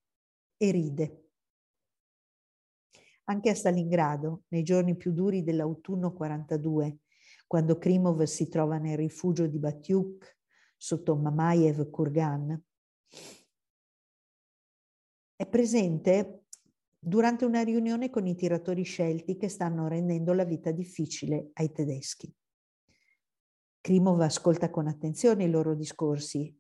e 0.58 0.72
ride. 0.72 1.30
Anche 3.26 3.50
a 3.50 3.56
Stalingrado, 3.56 4.44
nei 4.50 4.64
giorni 4.64 4.96
più 4.96 5.12
duri 5.12 5.44
dell'autunno 5.44 6.14
42, 6.14 7.00
quando 7.48 7.78
Krimov 7.78 8.24
si 8.24 8.48
trova 8.48 8.78
nel 8.78 8.98
rifugio 8.98 9.48
di 9.48 9.60
Batyuk 9.60 10.38
sotto 10.78 11.16
Mamayev 11.16 11.90
Kurgan, 11.90 12.62
è 15.36 15.48
presente 15.48 16.46
durante 16.98 17.46
una 17.46 17.64
riunione 17.64 18.10
con 18.10 18.28
i 18.28 18.36
tiratori 18.36 18.84
scelti 18.84 19.38
che 19.38 19.50
stanno 19.50 19.88
rendendo 19.88 20.34
la 20.34 20.44
vita 20.44 20.72
difficile 20.72 21.50
ai 21.54 21.72
tedeschi. 21.72 22.32
Krimov 23.82 24.22
ascolta 24.22 24.70
con 24.70 24.88
attenzione 24.88 25.46
i 25.46 25.50
loro 25.50 25.74
discorsi 25.74 26.56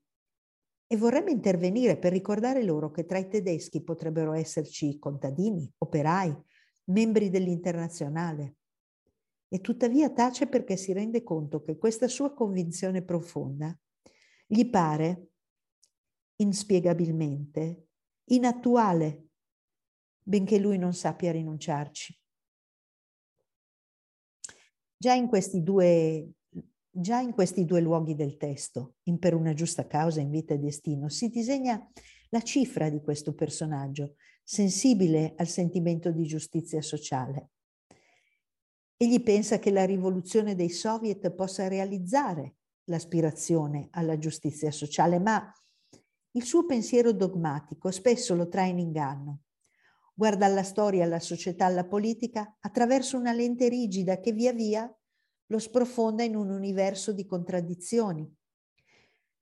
e 0.87 0.97
vorrebbe 0.97 1.31
intervenire 1.31 1.97
per 1.97 2.11
ricordare 2.11 2.63
loro 2.63 2.89
che 2.89 3.05
tra 3.05 3.19
i 3.19 3.29
tedeschi 3.29 3.83
potrebbero 3.83 4.33
esserci 4.33 4.97
contadini, 4.97 5.71
operai, 5.77 6.35
membri 6.85 7.29
dell'internazionale. 7.29 8.55
E 9.47 9.61
tuttavia 9.61 10.09
tace 10.09 10.47
perché 10.47 10.75
si 10.75 10.93
rende 10.93 11.23
conto 11.23 11.61
che 11.61 11.77
questa 11.77 12.07
sua 12.07 12.33
convinzione 12.33 13.03
profonda 13.03 13.77
gli 14.47 14.69
pare, 14.69 15.29
inspiegabilmente, 16.37 17.87
inattuale, 18.25 19.27
benché 20.23 20.57
lui 20.57 20.77
non 20.77 20.93
sappia 20.93 21.31
rinunciarci. 21.31 22.19
Già 24.97 25.13
in 25.13 25.27
questi 25.27 25.63
due 25.63 26.31
Già 26.93 27.21
in 27.21 27.31
questi 27.31 27.63
due 27.63 27.79
luoghi 27.79 28.15
del 28.15 28.35
testo, 28.35 28.95
in 29.03 29.17
Per 29.17 29.33
una 29.33 29.53
giusta 29.53 29.87
causa, 29.87 30.19
in 30.19 30.29
vita 30.29 30.53
e 30.53 30.59
destino, 30.59 31.07
si 31.07 31.29
disegna 31.29 31.89
la 32.31 32.41
cifra 32.41 32.89
di 32.89 33.01
questo 33.01 33.33
personaggio, 33.33 34.15
sensibile 34.43 35.33
al 35.37 35.47
sentimento 35.47 36.11
di 36.11 36.25
giustizia 36.25 36.81
sociale. 36.81 37.51
Egli 38.97 39.23
pensa 39.23 39.57
che 39.57 39.71
la 39.71 39.85
rivoluzione 39.85 40.53
dei 40.53 40.69
soviet 40.69 41.31
possa 41.31 41.69
realizzare 41.69 42.55
l'aspirazione 42.85 43.87
alla 43.91 44.17
giustizia 44.17 44.69
sociale, 44.69 45.17
ma 45.17 45.49
il 46.31 46.43
suo 46.43 46.65
pensiero 46.65 47.13
dogmatico 47.13 47.89
spesso 47.89 48.35
lo 48.35 48.49
trae 48.49 48.67
in 48.67 48.79
inganno. 48.79 49.43
Guarda 50.13 50.45
alla 50.45 50.63
storia, 50.63 51.05
alla 51.05 51.21
società, 51.21 51.67
alla 51.67 51.87
politica 51.87 52.57
attraverso 52.59 53.17
una 53.17 53.31
lente 53.31 53.69
rigida 53.69 54.19
che 54.19 54.33
via 54.33 54.51
via 54.51 54.93
lo 55.51 55.59
sprofonda 55.59 56.23
in 56.23 56.37
un 56.37 56.49
universo 56.49 57.11
di 57.11 57.25
contraddizioni. 57.25 58.25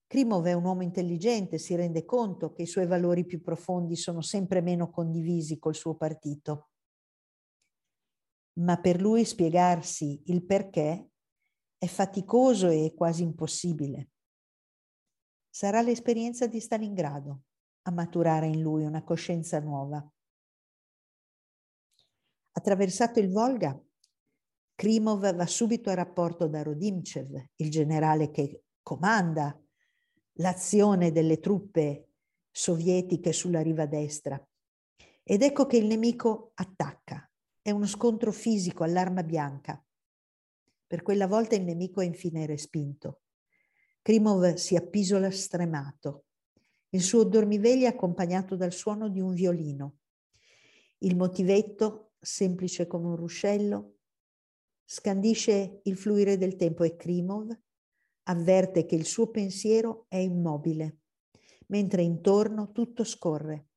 Krimov 0.07 0.43
è 0.47 0.53
un 0.53 0.65
uomo 0.65 0.81
intelligente, 0.81 1.59
si 1.59 1.75
rende 1.75 2.03
conto 2.03 2.51
che 2.51 2.63
i 2.63 2.67
suoi 2.67 2.87
valori 2.87 3.25
più 3.25 3.41
profondi 3.41 3.95
sono 3.95 4.21
sempre 4.21 4.59
meno 4.59 4.89
condivisi 4.89 5.59
col 5.59 5.75
suo 5.75 5.95
partito. 5.95 6.71
Ma 8.53 8.79
per 8.79 8.99
lui 8.99 9.23
spiegarsi 9.23 10.23
il 10.25 10.43
perché 10.43 11.11
è 11.77 11.85
faticoso 11.85 12.69
e 12.69 12.95
quasi 12.95 13.21
impossibile. 13.21 14.09
Sarà 15.47 15.81
l'esperienza 15.81 16.47
di 16.47 16.59
Stalingrado 16.59 17.43
a 17.83 17.91
maturare 17.91 18.47
in 18.47 18.61
lui 18.61 18.83
una 18.83 19.03
coscienza 19.03 19.59
nuova. 19.59 20.03
Attraversato 22.53 23.19
il 23.19 23.29
Volga, 23.29 23.79
Krimov 24.79 25.35
va 25.35 25.45
subito 25.45 25.89
a 25.89 25.93
rapporto 25.93 26.47
da 26.47 26.63
Rodimchev, 26.63 27.47
il 27.57 27.69
generale 27.69 28.31
che 28.31 28.63
comanda 28.81 29.61
l'azione 30.35 31.11
delle 31.11 31.41
truppe 31.41 32.11
sovietiche 32.49 33.33
sulla 33.33 33.61
riva 33.61 33.85
destra. 33.87 34.41
Ed 35.21 35.41
ecco 35.41 35.65
che 35.65 35.75
il 35.75 35.85
nemico 35.85 36.51
attacca. 36.53 37.29
È 37.61 37.71
uno 37.71 37.85
scontro 37.87 38.31
fisico 38.31 38.85
all'arma 38.85 39.21
bianca. 39.21 39.83
Per 40.87 41.01
quella 41.01 41.27
volta 41.27 41.55
il 41.55 41.65
nemico 41.65 41.99
è 41.99 42.05
infine 42.05 42.45
respinto. 42.45 43.23
Krimov 44.01 44.53
si 44.53 44.77
appisola 44.77 45.29
stremato. 45.29 46.27
Il 46.91 47.01
suo 47.01 47.25
dormiveglia 47.25 47.89
è 47.89 47.91
accompagnato 47.91 48.55
dal 48.55 48.71
suono 48.71 49.09
di 49.09 49.19
un 49.19 49.33
violino. 49.33 49.97
Il 50.99 51.17
motivetto, 51.17 52.13
semplice 52.21 52.87
come 52.87 53.07
un 53.07 53.17
ruscello, 53.17 53.95
scandisce 54.91 55.81
il 55.83 55.95
fluire 55.95 56.35
del 56.35 56.55
tempo 56.55 56.83
e 56.83 56.95
Krimov 56.95 57.55
avverte 58.23 58.87
che 58.87 58.95
il 58.95 59.05
suo 59.05 59.29
pensiero 59.29 60.07
è 60.07 60.15
immobile, 60.15 61.01
mentre 61.67 62.01
intorno 62.01 62.71
tutto 62.71 63.03
scorre. 63.03 63.67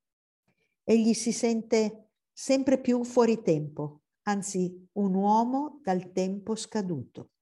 Egli 0.82 1.12
si 1.12 1.30
sente 1.30 2.12
sempre 2.32 2.80
più 2.80 3.04
fuori 3.04 3.42
tempo, 3.42 4.04
anzi 4.22 4.88
un 4.92 5.14
uomo 5.14 5.80
dal 5.82 6.12
tempo 6.12 6.54
scaduto. 6.54 7.32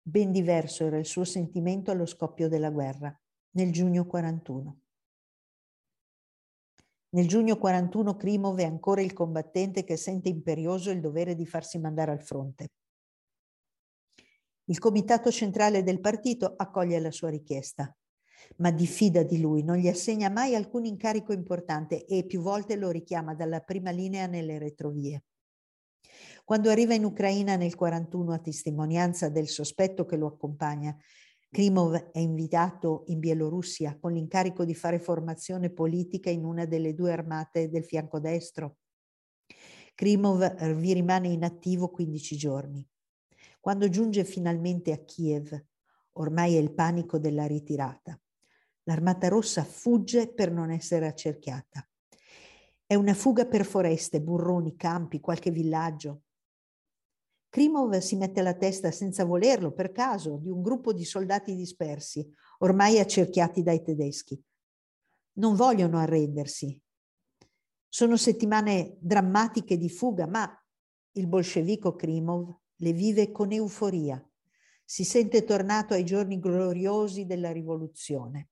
Ben 0.00 0.30
diverso 0.30 0.84
era 0.84 0.98
il 0.98 1.06
suo 1.06 1.24
sentimento 1.24 1.90
allo 1.90 2.06
scoppio 2.06 2.48
della 2.48 2.70
guerra, 2.70 3.12
nel 3.56 3.72
giugno 3.72 4.06
41. 4.06 4.80
Nel 7.10 7.28
giugno 7.28 7.56
41 7.56 8.16
Krimov 8.16 8.58
è 8.58 8.64
ancora 8.64 9.00
il 9.00 9.12
combattente 9.12 9.84
che 9.84 9.96
sente 9.96 10.28
imperioso 10.28 10.90
il 10.90 11.00
dovere 11.00 11.34
di 11.34 11.46
farsi 11.46 11.78
mandare 11.78 12.10
al 12.10 12.22
fronte. 12.22 12.70
Il 14.64 14.78
comitato 14.78 15.30
centrale 15.30 15.84
del 15.84 16.00
partito 16.00 16.54
accoglie 16.56 16.98
la 16.98 17.12
sua 17.12 17.30
richiesta, 17.30 17.94
ma 18.56 18.72
diffida 18.72 19.22
di 19.22 19.40
lui, 19.40 19.62
non 19.62 19.76
gli 19.76 19.86
assegna 19.86 20.28
mai 20.28 20.56
alcun 20.56 20.84
incarico 20.84 21.32
importante 21.32 22.04
e 22.04 22.26
più 22.26 22.40
volte 22.40 22.74
lo 22.74 22.90
richiama 22.90 23.34
dalla 23.34 23.60
prima 23.60 23.90
linea 23.90 24.26
nelle 24.26 24.58
retrovie. 24.58 25.22
Quando 26.44 26.70
arriva 26.70 26.94
in 26.94 27.04
Ucraina 27.04 27.56
nel 27.56 27.74
41 27.74 28.32
a 28.32 28.38
testimonianza 28.38 29.28
del 29.28 29.48
sospetto 29.48 30.04
che 30.04 30.16
lo 30.16 30.26
accompagna, 30.26 30.96
Krimov 31.56 32.10
è 32.12 32.18
invitato 32.18 33.04
in 33.06 33.18
Bielorussia 33.18 33.96
con 33.98 34.12
l'incarico 34.12 34.66
di 34.66 34.74
fare 34.74 34.98
formazione 34.98 35.70
politica 35.70 36.28
in 36.28 36.44
una 36.44 36.66
delle 36.66 36.92
due 36.92 37.12
armate 37.12 37.70
del 37.70 37.82
fianco 37.82 38.20
destro. 38.20 38.76
Krimov 39.94 40.74
vi 40.74 40.92
rimane 40.92 41.28
inattivo 41.28 41.88
15 41.88 42.36
giorni. 42.36 42.86
Quando 43.58 43.88
giunge 43.88 44.24
finalmente 44.24 44.92
a 44.92 44.98
Kiev, 44.98 45.58
ormai 46.18 46.56
è 46.56 46.58
il 46.58 46.74
panico 46.74 47.18
della 47.18 47.46
ritirata. 47.46 48.20
L'armata 48.82 49.28
rossa 49.28 49.64
fugge 49.64 50.30
per 50.34 50.52
non 50.52 50.70
essere 50.70 51.06
accerchiata. 51.06 51.88
È 52.84 52.94
una 52.94 53.14
fuga 53.14 53.46
per 53.46 53.64
foreste, 53.64 54.20
burroni, 54.20 54.76
campi, 54.76 55.20
qualche 55.20 55.50
villaggio. 55.50 56.24
Krimov 57.48 57.96
si 57.98 58.16
mette 58.16 58.40
alla 58.40 58.54
testa 58.54 58.90
senza 58.90 59.24
volerlo, 59.24 59.72
per 59.72 59.92
caso, 59.92 60.38
di 60.38 60.50
un 60.50 60.62
gruppo 60.62 60.92
di 60.92 61.04
soldati 61.04 61.54
dispersi, 61.54 62.28
ormai 62.58 62.98
accerchiati 62.98 63.62
dai 63.62 63.82
tedeschi. 63.82 64.40
Non 65.34 65.54
vogliono 65.54 65.98
arrendersi. 65.98 66.78
Sono 67.88 68.16
settimane 68.16 68.96
drammatiche 69.00 69.76
di 69.76 69.88
fuga, 69.88 70.26
ma 70.26 70.48
il 71.12 71.26
bolscevico 71.26 71.94
Krimov 71.94 72.54
le 72.76 72.92
vive 72.92 73.32
con 73.32 73.52
euforia. 73.52 74.22
Si 74.84 75.04
sente 75.04 75.44
tornato 75.44 75.94
ai 75.94 76.04
giorni 76.04 76.38
gloriosi 76.38 77.26
della 77.26 77.52
rivoluzione. 77.52 78.50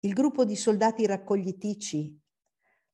Il 0.00 0.12
gruppo 0.12 0.44
di 0.44 0.54
soldati 0.54 1.04
raccoglitici 1.06 2.16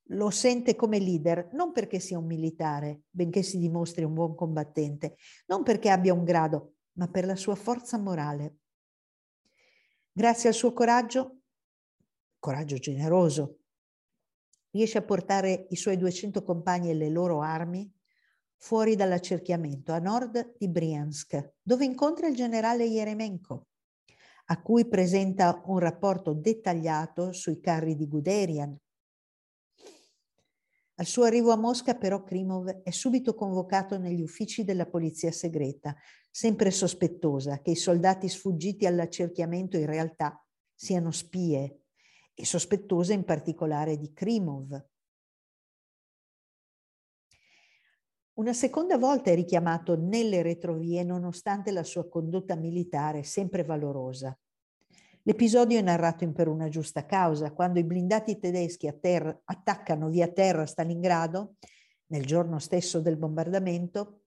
lo 0.07 0.31
sente 0.31 0.75
come 0.75 0.99
leader 0.99 1.51
non 1.53 1.73
perché 1.73 2.01
sia 2.01 2.19
un 2.19 2.27
militare, 2.27 3.03
benché 3.11 3.43
si 3.43 3.59
dimostri 3.59 4.05
un 4.05 4.15
buon 4.15 4.35
combattente, 4.35 5.17
non 5.47 5.63
perché 5.63 5.89
abbia 5.89 6.13
un 6.13 6.25
grado, 6.25 6.75
ma 6.95 7.09
per 7.09 7.25
la 7.25 7.37
sua 7.37 7.55
forza 7.55 7.99
morale. 7.99 8.57
Grazie 10.13 10.51
al 10.51 10.55
suo 10.55 10.73
coraggio, 10.73 11.39
coraggio 12.39 12.77
generoso, 12.77 13.61
riesce 14.73 14.99
a 14.99 15.03
portare 15.03 15.67
i 15.71 15.77
suoi 15.77 15.97
200 15.97 16.43
compagni 16.43 16.91
e 16.91 16.95
le 16.95 17.09
loro 17.09 17.41
armi 17.41 17.91
fuori 18.57 18.95
dall'accerchiamento 18.95 19.93
a 19.93 19.99
nord 19.99 20.55
di 20.57 20.69
Briansk, 20.69 21.55
dove 21.63 21.85
incontra 21.85 22.29
il 22.29 22.37
generale 22.37 22.85
Yeremenko, 22.85 23.67
a 24.47 24.63
cui 24.63 24.87
presenta 24.87 25.63
un 25.67 25.79
rapporto 25.79 26.33
dettagliato 26.33 27.33
sui 27.33 27.61
carri 27.61 27.97
di 27.97 28.07
Guderian, 28.07 28.77
al 30.97 31.07
suo 31.07 31.25
arrivo 31.25 31.53
a 31.53 31.57
Mosca 31.57 31.95
però 31.95 32.23
Krimov 32.23 32.83
è 32.83 32.91
subito 32.91 33.35
convocato 33.35 33.99
negli 33.99 34.21
uffici 34.21 34.63
della 34.65 34.87
polizia 34.87 35.33
segreta, 35.33 35.97
sempre 36.31 36.71
sospettosa 36.71 37.61
che 37.61 37.73
i 37.73 37.77
soldati 37.77 38.29
sfuggiti 38.29 38.87
all'accerchiamento 38.87 39.77
in 39.77 39.87
realtà 39.87 40.45
siano 40.75 41.11
spie 41.11 41.81
e 42.35 42.45
sospettosa 42.45 43.13
in 43.13 43.25
particolare 43.25 43.97
di 43.97 44.13
Krimov. 44.13 44.87
Una 48.35 48.53
seconda 48.53 48.97
volta 48.97 49.31
è 49.31 49.35
richiamato 49.35 49.95
nelle 49.97 50.41
retrovie 50.43 51.05
nonostante 51.05 51.71
la 51.71 51.83
sua 51.83 52.09
condotta 52.09 52.57
militare 52.57 53.23
sempre 53.23 53.63
valorosa. 53.63 54.37
L'episodio 55.25 55.79
è 55.79 55.83
narrato 55.83 56.25
in 56.25 56.33
Per 56.33 56.49
una 56.49 56.69
giusta 56.69 57.07
causa, 57.07 57.53
quando 57.53 57.79
i 57.79 57.85
blindati 57.85 58.41
tedeschi 58.41 58.89
attaccano 58.89 60.09
via 60.09 60.27
terra 60.27 60.67
Stalingrado, 60.67 61.55
nel 62.07 62.27
giorno 62.27 62.59
stesso 62.59 63.01
del 63.01 63.17
bombardamento, 63.17 64.23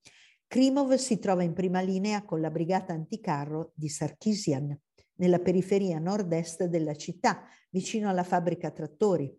Krimov 0.47 0.93
si 0.93 1.19
trova 1.19 1.43
in 1.43 1.51
prima 1.51 1.81
linea 1.81 2.23
con 2.23 2.39
la 2.39 2.49
brigata 2.49 2.93
anticarro 2.93 3.71
di 3.75 3.89
Sarkisian, 3.89 4.79
nella 5.15 5.39
periferia 5.39 5.99
nord-est 5.99 6.63
della 6.63 6.95
città, 6.95 7.43
vicino 7.71 8.08
alla 8.08 8.23
fabbrica 8.23 8.71
trattori. 8.71 9.38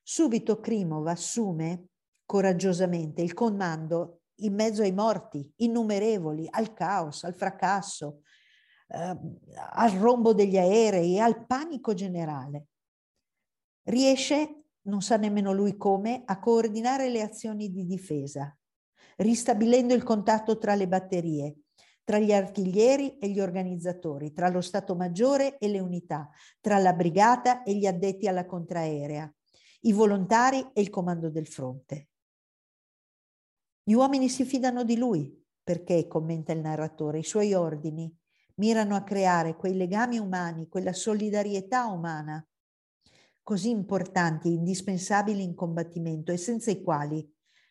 Subito 0.00 0.60
Krimov 0.60 1.08
assume 1.08 1.88
coraggiosamente 2.24 3.22
il 3.22 3.34
comando 3.34 4.20
in 4.36 4.54
mezzo 4.54 4.82
ai 4.82 4.92
morti, 4.92 5.52
innumerevoli, 5.56 6.46
al 6.48 6.72
caos, 6.74 7.24
al 7.24 7.34
fracasso, 7.34 8.20
al 8.88 9.90
rombo 9.92 10.32
degli 10.32 10.56
aerei, 10.56 11.20
al 11.20 11.46
panico 11.46 11.94
generale. 11.94 12.66
Riesce, 13.84 14.62
non 14.82 15.02
sa 15.02 15.16
nemmeno 15.16 15.52
lui 15.52 15.76
come, 15.76 16.22
a 16.24 16.38
coordinare 16.38 17.08
le 17.10 17.22
azioni 17.22 17.70
di 17.70 17.84
difesa, 17.84 18.56
ristabilendo 19.16 19.94
il 19.94 20.02
contatto 20.02 20.58
tra 20.58 20.74
le 20.74 20.88
batterie, 20.88 21.56
tra 22.04 22.18
gli 22.18 22.32
artiglieri 22.32 23.18
e 23.18 23.28
gli 23.28 23.40
organizzatori, 23.40 24.32
tra 24.32 24.48
lo 24.48 24.62
Stato 24.62 24.94
Maggiore 24.94 25.58
e 25.58 25.68
le 25.68 25.80
unità, 25.80 26.30
tra 26.60 26.78
la 26.78 26.94
brigata 26.94 27.62
e 27.62 27.74
gli 27.74 27.84
addetti 27.84 28.26
alla 28.26 28.46
contraerea, 28.46 29.30
i 29.80 29.92
volontari 29.92 30.70
e 30.72 30.80
il 30.80 30.88
comando 30.88 31.28
del 31.28 31.46
fronte. 31.46 32.08
Gli 33.82 33.92
uomini 33.92 34.28
si 34.28 34.44
fidano 34.44 34.84
di 34.84 34.96
lui 34.96 35.34
perché, 35.62 36.06
commenta 36.06 36.52
il 36.52 36.60
narratore, 36.60 37.18
i 37.18 37.24
suoi 37.24 37.52
ordini 37.52 38.10
mirano 38.58 38.94
a 38.94 39.02
creare 39.02 39.56
quei 39.56 39.76
legami 39.76 40.18
umani, 40.18 40.68
quella 40.68 40.92
solidarietà 40.92 41.86
umana 41.86 42.44
così 43.48 43.70
importanti 43.70 44.48
e 44.48 44.52
indispensabili 44.52 45.42
in 45.42 45.54
combattimento 45.54 46.32
e 46.32 46.36
senza 46.36 46.70
i 46.70 46.82
quali 46.82 47.26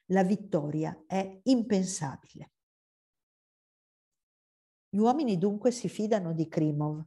la 0.05 0.23
vittoria 0.23 1.03
è 1.05 1.39
impensabile. 1.43 2.51
Gli 4.89 4.97
uomini 4.97 5.37
dunque 5.37 5.69
si 5.69 5.87
fidano 5.87 6.33
di 6.33 6.47
Krimov, 6.47 7.05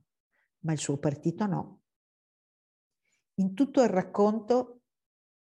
ma 0.61 0.73
il 0.73 0.79
suo 0.79 0.99
partito 0.99 1.47
no. 1.47 1.81
In 3.40 3.55
tutto 3.55 3.83
il 3.83 3.88
racconto, 3.88 4.83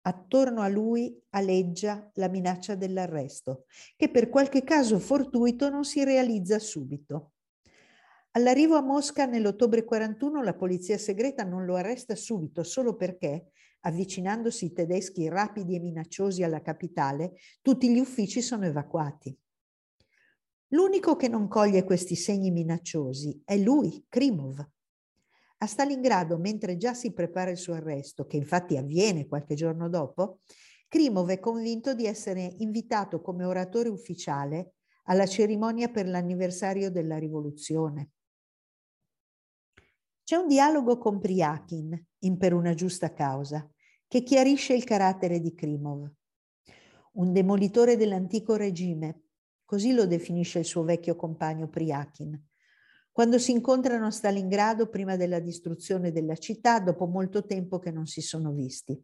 attorno 0.02 0.62
a 0.62 0.68
lui 0.68 1.24
aleggia 1.30 2.10
la 2.16 2.28
minaccia 2.28 2.74
dell'arresto, 2.74 3.66
che 3.96 4.10
per 4.10 4.30
qualche 4.30 4.64
caso 4.64 4.98
fortuito 4.98 5.70
non 5.70 5.84
si 5.84 6.04
realizza 6.04 6.58
subito. 6.58 7.34
All'arrivo 8.34 8.76
a 8.76 8.82
Mosca 8.82 9.26
nell'ottobre 9.26 9.84
41 9.84 10.42
la 10.42 10.56
polizia 10.56 10.98
segreta 10.98 11.44
non 11.44 11.66
lo 11.66 11.76
arresta 11.76 12.16
subito 12.16 12.64
solo 12.64 12.96
perché, 12.96 13.52
avvicinandosi 13.82 14.66
i 14.66 14.72
tedeschi 14.72 15.28
rapidi 15.28 15.76
e 15.76 15.80
minacciosi 15.80 16.42
alla 16.42 16.62
capitale, 16.62 17.34
tutti 17.62 17.92
gli 17.92 18.00
uffici 18.00 18.42
sono 18.42 18.66
evacuati. 18.66 19.38
L'unico 20.70 21.18
che 21.18 21.28
non 21.28 21.50
coglie 21.50 21.84
questi 21.84 22.16
segni 22.16 22.52
minacciosi 22.52 23.42
è 23.44 23.58
lui, 23.58 24.06
Krimov. 24.08 24.66
A 25.58 25.66
Stalingrado, 25.66 26.38
mentre 26.38 26.78
già 26.78 26.94
si 26.94 27.12
prepara 27.12 27.52
il 27.52 27.58
suo 27.58 27.74
arresto, 27.74 28.28
che 28.28 28.38
infatti 28.38 28.78
avviene 28.78 29.28
qualche 29.28 29.56
giorno 29.56 29.90
dopo, 29.90 30.40
Krimov 30.88 31.30
è 31.32 31.40
convinto 31.42 31.94
di 31.94 32.06
essere 32.06 32.56
invitato 32.60 33.20
come 33.20 33.44
oratore 33.44 33.90
ufficiale 33.90 34.76
alla 35.04 35.26
cerimonia 35.26 35.90
per 35.90 36.08
l'anniversario 36.08 36.90
della 36.90 37.18
rivoluzione. 37.18 38.12
C'è 40.32 40.38
un 40.38 40.48
dialogo 40.48 40.98
con 40.98 41.20
Priakin 41.20 42.06
in 42.20 42.38
Per 42.38 42.54
una 42.54 42.74
giusta 42.74 43.12
causa 43.12 43.70
che 44.08 44.24
chiarisce 44.24 44.74
il 44.74 44.86
carattere 44.86 45.42
di 45.42 45.54
Krimov. 45.54 46.10
Un 47.16 47.34
demolitore 47.34 47.98
dell'antico 47.98 48.56
regime, 48.56 49.24
così 49.66 49.92
lo 49.92 50.08
definisce 50.08 50.60
il 50.60 50.64
suo 50.64 50.84
vecchio 50.84 51.18
compagno 51.18 51.68
Priakin. 51.68 52.42
Quando 53.12 53.38
si 53.40 53.52
incontrano 53.52 54.06
a 54.06 54.12
Stalingrado 54.12 54.88
prima 54.88 55.18
della 55.18 55.42
distruzione 55.42 56.14
della 56.14 56.38
città, 56.38 56.80
dopo 56.80 57.08
molto 57.08 57.46
tempo 57.46 57.80
che 57.80 57.92
non 57.92 58.06
si 58.06 58.22
sono 58.22 58.54
visti. 58.54 58.98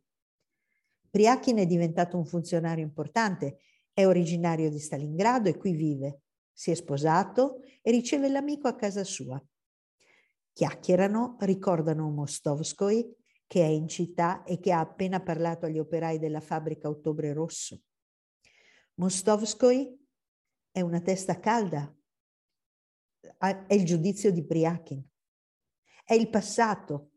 Priakin 1.09 1.57
è 1.57 1.65
diventato 1.65 2.15
un 2.15 2.25
funzionario 2.25 2.85
importante, 2.85 3.57
è 3.91 4.05
originario 4.05 4.69
di 4.69 4.79
Stalingrado 4.79 5.49
e 5.49 5.57
qui 5.57 5.73
vive. 5.73 6.21
Si 6.53 6.71
è 6.71 6.73
sposato 6.73 7.63
e 7.81 7.91
riceve 7.91 8.29
l'amico 8.29 8.69
a 8.69 8.75
casa 8.75 9.03
sua 9.03 9.45
chiacchierano, 10.57 11.37
ricordano 11.41 12.09
Mostovskoi 12.09 13.15
che 13.45 13.61
è 13.61 13.67
in 13.67 13.87
città 13.87 14.43
e 14.43 14.59
che 14.59 14.71
ha 14.71 14.79
appena 14.79 15.21
parlato 15.21 15.67
agli 15.67 15.77
operai 15.77 16.17
della 16.17 16.41
fabbrica 16.41 16.89
Ottobre 16.89 17.31
Rosso. 17.31 17.79
Mostovskoi 18.95 19.95
è 20.71 20.81
una 20.81 20.99
testa 20.99 21.39
calda, 21.39 21.95
è 23.37 23.73
il 23.75 23.85
giudizio 23.85 24.31
di 24.31 24.43
Priakin. 24.43 25.07
È 26.03 26.15
il 26.15 26.27
passato 26.27 27.11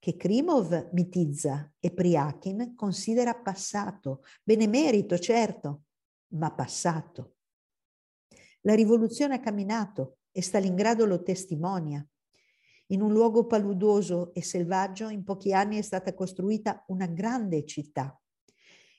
che 0.00 0.16
Krimov 0.16 0.90
mitizza 0.92 1.72
e 1.78 1.92
Priakin 1.92 2.74
considera 2.74 3.36
passato, 3.36 4.24
benemerito 4.42 5.16
certo, 5.18 5.84
ma 6.32 6.52
passato. 6.52 7.36
La 8.62 8.74
rivoluzione 8.74 9.36
ha 9.36 9.40
camminato 9.40 10.18
e 10.32 10.42
Stalingrado 10.42 11.06
lo 11.06 11.22
testimonia. 11.22 12.04
In 12.90 13.02
un 13.02 13.12
luogo 13.12 13.46
paludoso 13.46 14.32
e 14.32 14.42
selvaggio 14.42 15.08
in 15.08 15.24
pochi 15.24 15.52
anni 15.52 15.78
è 15.78 15.82
stata 15.82 16.14
costruita 16.14 16.84
una 16.88 17.06
grande 17.06 17.64
città. 17.64 18.16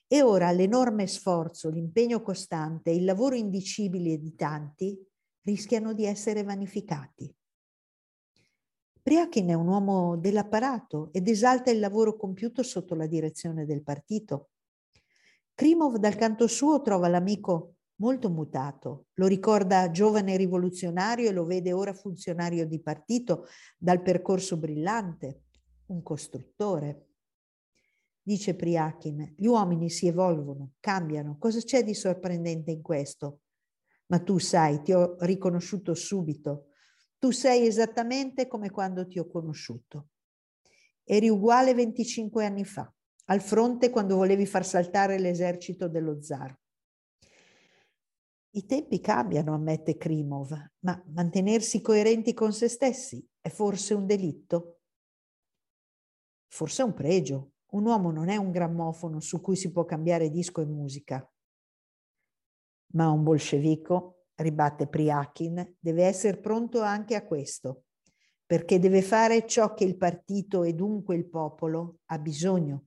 E 0.06 0.22
ora 0.22 0.52
l'enorme 0.52 1.08
sforzo, 1.08 1.70
l'impegno 1.70 2.22
costante, 2.22 2.92
il 2.92 3.06
lavoro 3.06 3.36
indicibile 3.36 4.18
di 4.18 4.36
tanti 4.36 4.98
rischiano 5.42 5.94
di 5.94 6.06
essere 6.06 6.44
vanificati. 6.44 7.34
Priakin 9.02 9.48
è 9.48 9.54
un 9.54 9.68
uomo 9.68 10.18
dell'apparato 10.18 11.10
ed 11.14 11.30
esalta 11.30 11.72
il 11.72 11.80
lavoro 11.80 12.18
compiuto 12.18 12.64
sotto 12.64 12.94
la 12.94 13.08
direzione 13.08 13.66
del 13.66 13.82
partito. 13.82 14.50
Krimov 15.54 15.96
dal 15.96 16.16
canto 16.16 16.46
suo 16.48 16.82
trova 16.82 17.08
l'amico 17.08 17.77
molto 17.98 18.30
mutato. 18.30 19.08
Lo 19.14 19.28
ricorda 19.28 19.92
giovane 19.92 20.36
rivoluzionario 20.38 21.30
e 21.30 21.34
lo 21.34 21.46
vede 21.46 21.74
ora 21.74 21.94
funzionario 21.94 22.66
di 22.68 22.82
partito 22.82 23.48
dal 23.78 24.02
percorso 24.02 24.58
brillante, 24.58 25.44
un 25.88 26.02
costruttore. 26.04 27.06
Dice 28.22 28.56
Priakin, 28.56 29.36
gli 29.38 29.46
uomini 29.46 29.90
si 29.90 30.08
evolvono, 30.08 30.74
cambiano, 30.80 31.38
cosa 31.40 31.60
c'è 31.62 31.84
di 31.84 31.94
sorprendente 31.94 32.72
in 32.72 32.82
questo? 32.82 33.42
Ma 34.08 34.20
tu 34.20 34.38
sai, 34.38 34.82
ti 34.82 34.92
ho 34.92 35.16
riconosciuto 35.20 35.94
subito, 35.94 36.68
tu 37.20 37.32
sei 37.32 37.66
esattamente 37.66 38.48
come 38.48 38.70
quando 38.70 39.08
ti 39.08 39.18
ho 39.18 39.28
conosciuto. 39.28 40.10
Eri 41.04 41.30
uguale 41.30 41.74
25 41.74 42.46
anni 42.46 42.66
fa, 42.66 42.94
al 43.26 43.42
fronte 43.42 43.90
quando 43.90 44.18
volevi 44.18 44.46
far 44.46 44.66
saltare 44.66 45.18
l'esercito 45.20 45.88
dello 45.88 46.22
zar. 46.22 46.58
I 48.52 48.66
tempi 48.66 49.00
cambiano, 49.02 49.54
ammette 49.54 49.98
Krimov, 49.98 50.52
ma 50.80 51.04
mantenersi 51.08 51.82
coerenti 51.82 52.34
con 52.34 52.54
se 52.54 52.68
stessi 52.68 53.24
è 53.40 53.50
forse 53.50 53.94
un 53.94 54.06
delitto? 54.06 54.80
Forse 56.48 56.82
è 56.82 56.86
un 56.86 56.94
pregio. 56.94 57.52
Un 57.72 57.86
uomo 57.86 58.12
non 58.12 58.30
è 58.30 58.38
un 58.38 58.52
grammofono 58.52 59.20
su 59.20 59.42
cui 59.42 59.58
si 59.58 59.72
può 59.72 59.84
cambiare 59.84 60.30
disco 60.30 60.62
e 60.62 60.66
musica. 60.66 61.30
Ma 62.94 63.10
un 63.10 63.24
bolscevico, 63.24 64.28
ribatte 64.36 64.88
Priakin, 64.88 65.76
deve 65.78 66.06
essere 66.06 66.40
pronto 66.40 66.82
anche 66.82 67.16
a 67.16 67.26
questo, 67.26 67.84
perché 68.46 68.80
deve 68.80 69.02
fare 69.02 69.46
ciò 69.46 69.74
che 69.74 69.84
il 69.84 69.98
partito 69.98 70.64
e 70.64 70.74
dunque 70.74 71.18
il 71.18 71.28
popolo 71.28 72.00
ha 72.06 72.18
bisogno. 72.18 72.86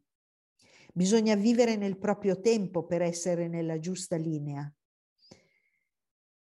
Bisogna 0.95 1.35
vivere 1.37 1.77
nel 1.77 1.99
proprio 1.99 2.41
tempo 2.41 2.87
per 2.87 3.03
essere 3.03 3.47
nella 3.47 3.79
giusta 3.79 4.17
linea 4.17 4.73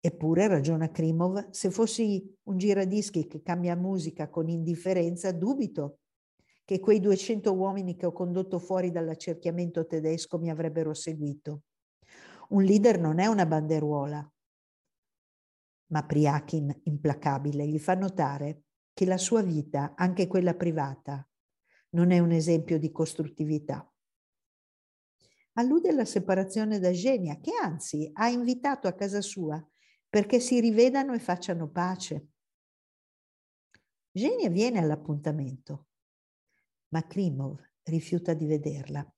Eppure, 0.03 0.47
ragiona 0.47 0.89
Krimov, 0.89 1.51
se 1.51 1.69
fossi 1.69 2.35
un 2.45 2.57
giradischi 2.57 3.27
che 3.27 3.43
cambia 3.43 3.75
musica 3.75 4.29
con 4.29 4.49
indifferenza, 4.49 5.31
dubito 5.31 5.99
che 6.65 6.79
quei 6.79 6.99
200 6.99 7.53
uomini 7.53 7.95
che 7.95 8.07
ho 8.07 8.11
condotto 8.11 8.57
fuori 8.57 8.89
dall'accerchiamento 8.89 9.85
tedesco 9.85 10.39
mi 10.39 10.49
avrebbero 10.49 10.95
seguito. 10.95 11.65
Un 12.49 12.63
leader 12.63 12.99
non 12.99 13.19
è 13.19 13.27
una 13.27 13.45
banderuola. 13.45 14.33
Ma 15.91 16.03
Priakin, 16.03 16.81
implacabile, 16.85 17.67
gli 17.67 17.77
fa 17.77 17.93
notare 17.93 18.63
che 18.93 19.05
la 19.05 19.17
sua 19.17 19.43
vita, 19.43 19.93
anche 19.95 20.25
quella 20.25 20.55
privata, 20.55 21.23
non 21.89 22.09
è 22.09 22.17
un 22.17 22.31
esempio 22.31 22.79
di 22.79 22.91
costruttività. 22.91 23.85
Allude 25.53 25.89
alla 25.89 26.05
separazione 26.05 26.79
da 26.79 26.91
Genia, 26.91 27.39
che 27.39 27.51
anzi 27.61 28.09
ha 28.13 28.29
invitato 28.29 28.87
a 28.87 28.93
casa 28.93 29.21
sua 29.21 29.63
perché 30.12 30.41
si 30.41 30.60
rivedano 30.60 31.13
e 31.13 31.19
facciano 31.19 31.69
pace. 31.69 32.28
Genia 34.12 34.50
viene 34.50 34.80
all'appuntamento, 34.80 35.88
ma 36.89 37.08
Klimov 37.08 37.58
rifiuta 37.84 38.34
di 38.34 38.45
vederla. 38.45 39.10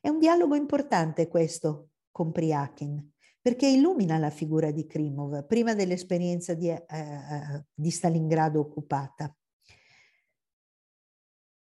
È 0.00 0.08
un 0.08 0.20
dialogo 0.20 0.54
importante 0.54 1.26
questo 1.26 1.88
con 2.12 2.30
Priakin, 2.30 3.10
perché 3.42 3.66
illumina 3.66 4.18
la 4.18 4.30
figura 4.30 4.70
di 4.70 4.86
Krimov 4.86 5.44
prima 5.44 5.74
dell'esperienza 5.74 6.54
di, 6.54 6.68
eh, 6.68 6.84
eh, 6.86 7.64
di 7.74 7.90
Stalingrado 7.90 8.60
occupata. 8.60 9.36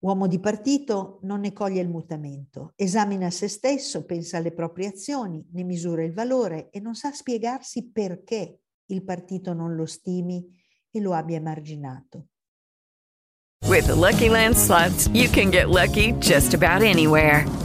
Uomo 0.05 0.27
di 0.27 0.39
partito 0.39 1.17
non 1.23 1.39
ne 1.39 1.51
coglie 1.51 1.81
il 1.81 1.89
mutamento, 1.89 2.73
esamina 2.75 3.31
se 3.31 3.47
stesso, 3.47 4.05
pensa 4.05 4.37
alle 4.37 4.51
proprie 4.51 4.89
azioni, 4.89 5.43
ne 5.51 5.63
misura 5.63 6.03
il 6.03 6.13
valore 6.13 6.69
e 6.69 6.79
non 6.79 6.93
sa 6.93 7.11
spiegarsi 7.11 7.89
perché 7.89 8.59
il 8.91 9.03
partito 9.03 9.53
non 9.53 9.73
lo 9.73 9.87
stimi 9.87 10.45
e 10.91 10.99
lo 10.99 11.13
abbia 11.13 11.37
emarginato. 11.37 12.27
With 13.67 13.87
the 13.87 13.95
Lucky 13.95 14.29
Land 14.29 14.55
slots, 14.55 15.07
you 15.11 15.27
can 15.27 15.49
get 15.49 15.69
lucky 15.69 16.11
just 16.19 16.53
about 16.53 16.83
anywhere. 16.83 17.64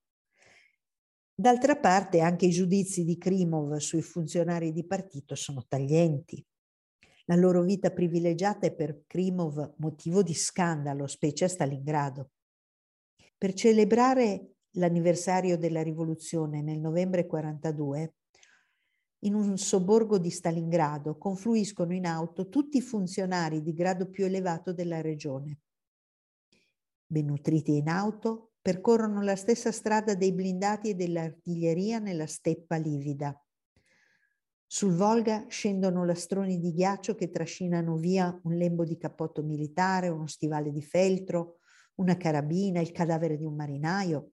D'altra 1.41 1.75
parte 1.75 2.19
anche 2.19 2.45
i 2.45 2.51
giudizi 2.51 3.03
di 3.03 3.17
Krimov 3.17 3.77
sui 3.77 4.03
funzionari 4.03 4.71
di 4.71 4.85
partito 4.85 5.33
sono 5.33 5.65
taglienti. 5.67 6.45
La 7.25 7.35
loro 7.35 7.63
vita 7.63 7.89
privilegiata 7.89 8.67
è 8.67 8.75
per 8.75 9.05
Krimov 9.07 9.73
motivo 9.77 10.21
di 10.21 10.35
scandalo, 10.35 11.07
specie 11.07 11.45
a 11.45 11.47
Stalingrado. 11.47 12.29
Per 13.39 13.53
celebrare 13.53 14.57
l'anniversario 14.73 15.57
della 15.57 15.81
rivoluzione 15.81 16.61
nel 16.61 16.79
novembre 16.79 17.25
42, 17.25 18.13
in 19.21 19.33
un 19.33 19.57
sobborgo 19.57 20.19
di 20.19 20.29
Stalingrado 20.29 21.17
confluiscono 21.17 21.95
in 21.95 22.05
auto 22.05 22.49
tutti 22.49 22.77
i 22.77 22.81
funzionari 22.81 23.63
di 23.63 23.73
grado 23.73 24.11
più 24.11 24.25
elevato 24.25 24.73
della 24.73 25.01
regione. 25.01 25.57
Ben 27.07 27.25
nutriti 27.25 27.77
in 27.77 27.89
auto, 27.89 28.50
percorrono 28.61 29.21
la 29.21 29.35
stessa 29.35 29.71
strada 29.71 30.13
dei 30.13 30.33
blindati 30.33 30.89
e 30.89 30.95
dell'artiglieria 30.95 31.99
nella 31.99 32.27
steppa 32.27 32.75
livida. 32.75 33.35
Sul 34.65 34.93
Volga 34.93 35.47
scendono 35.49 36.05
lastroni 36.05 36.59
di 36.59 36.71
ghiaccio 36.71 37.15
che 37.15 37.29
trascinano 37.29 37.97
via 37.97 38.39
un 38.43 38.53
lembo 38.53 38.85
di 38.85 38.97
cappotto 38.97 39.43
militare, 39.43 40.07
uno 40.07 40.27
stivale 40.27 40.71
di 40.71 40.81
feltro, 40.81 41.57
una 41.95 42.15
carabina, 42.15 42.79
il 42.79 42.91
cadavere 42.91 43.35
di 43.35 43.43
un 43.43 43.55
marinaio. 43.55 44.31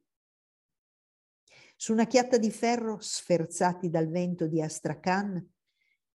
Su 1.74 1.92
una 1.92 2.06
chiatta 2.06 2.38
di 2.38 2.50
ferro, 2.50 2.98
sferzati 3.00 3.88
dal 3.88 4.08
vento 4.08 4.46
di 4.46 4.62
Astrakhan, 4.62 5.44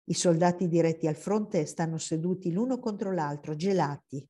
i 0.03 0.13
soldati 0.13 0.67
diretti 0.67 1.07
al 1.07 1.15
fronte 1.15 1.65
stanno 1.65 1.97
seduti 1.97 2.51
l'uno 2.51 2.79
contro 2.79 3.11
l'altro, 3.11 3.55
gelati, 3.55 4.27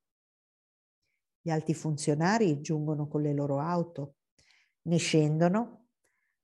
gli 1.41 1.49
alti 1.49 1.73
funzionari 1.73 2.61
giungono 2.61 3.07
con 3.07 3.21
le 3.21 3.33
loro 3.33 3.59
auto, 3.59 4.15
ne 4.83 4.97
scendono, 4.97 5.87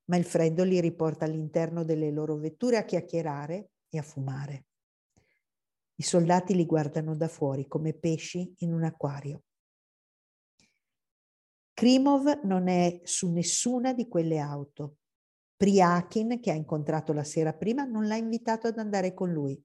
ma 0.05 0.17
il 0.17 0.25
freddo 0.25 0.63
li 0.63 0.79
riporta 0.79 1.25
all'interno 1.25 1.83
delle 1.83 2.11
loro 2.11 2.37
vetture 2.37 2.77
a 2.77 2.83
chiacchierare 2.83 3.69
e 3.89 3.97
a 3.97 4.01
fumare. 4.01 4.65
I 5.95 6.03
soldati 6.03 6.55
li 6.55 6.65
guardano 6.65 7.15
da 7.15 7.27
fuori 7.27 7.67
come 7.67 7.93
pesci 7.93 8.53
in 8.59 8.73
un 8.73 8.83
acquario. 8.83 9.43
Krimov 11.73 12.41
non 12.43 12.67
è 12.67 13.01
su 13.03 13.31
nessuna 13.31 13.93
di 13.93 14.07
quelle 14.07 14.39
auto. 14.39 14.97
Priakin, 15.55 16.39
che 16.39 16.51
ha 16.51 16.55
incontrato 16.55 17.13
la 17.13 17.23
sera 17.23 17.53
prima, 17.53 17.83
non 17.83 18.07
l'ha 18.07 18.15
invitato 18.15 18.67
ad 18.67 18.77
andare 18.77 19.13
con 19.13 19.31
lui 19.31 19.63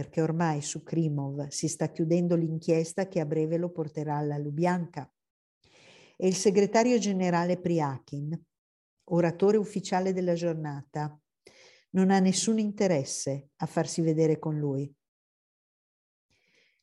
perché 0.00 0.22
ormai 0.22 0.62
su 0.62 0.82
Krimov 0.82 1.48
si 1.48 1.68
sta 1.68 1.90
chiudendo 1.90 2.34
l'inchiesta 2.34 3.06
che 3.06 3.20
a 3.20 3.26
breve 3.26 3.58
lo 3.58 3.68
porterà 3.68 4.16
alla 4.16 4.38
Lubianka. 4.38 5.12
E 6.16 6.26
il 6.26 6.34
segretario 6.34 6.98
generale 6.98 7.60
Priakin, 7.60 8.42
oratore 9.10 9.58
ufficiale 9.58 10.14
della 10.14 10.32
giornata, 10.32 11.20
non 11.90 12.10
ha 12.10 12.18
nessun 12.18 12.58
interesse 12.58 13.50
a 13.56 13.66
farsi 13.66 14.00
vedere 14.00 14.38
con 14.38 14.58
lui. 14.58 14.90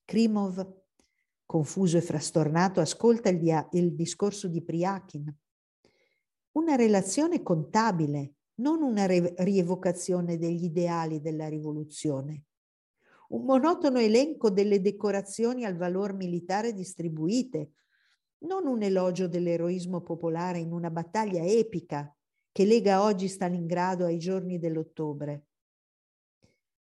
Krimov, 0.06 0.84
confuso 1.44 1.98
e 1.98 2.02
frastornato, 2.02 2.82
ascolta 2.82 3.30
il, 3.30 3.40
dia- 3.40 3.68
il 3.72 3.96
discorso 3.96 4.48
di 4.48 4.64
Priakin. 4.64 5.36
Una 6.52 6.76
relazione 6.76 7.42
contabile, 7.42 8.34
non 8.60 8.84
una 8.84 9.08
re- 9.08 9.34
rievocazione 9.40 10.38
degli 10.38 10.66
ideali 10.66 11.20
della 11.20 11.48
rivoluzione 11.48 12.44
un 13.30 13.44
monotono 13.44 14.00
elenco 14.00 14.50
delle 14.50 14.82
decorazioni 14.82 15.66
al 15.66 15.76
valor 15.76 16.14
militare 16.14 16.74
distribuite, 16.74 17.72
non 18.40 18.68
un 18.68 18.82
elogio 18.84 19.28
dell'eroismo 19.28 20.02
popolare 20.02 20.60
in 20.60 20.72
una 20.72 20.90
battaglia 20.90 21.44
epica 21.44 22.14
che 22.52 22.66
lega 22.66 23.04
oggi 23.04 23.28
Stalingrado 23.28 24.06
ai 24.06 24.18
giorni 24.18 24.60
dell'ottobre. 24.60 25.46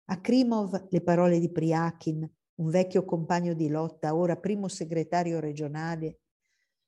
A 0.05 0.21
Krimov 0.21 0.87
le 0.89 1.01
parole 1.01 1.39
di 1.39 1.51
Priakin, 1.51 2.29
un 2.55 2.69
vecchio 2.69 3.03
compagno 3.03 3.53
di 3.53 3.67
lotta, 3.67 4.15
ora 4.15 4.37
primo 4.37 4.67
segretario 4.67 5.39
regionale, 5.39 6.19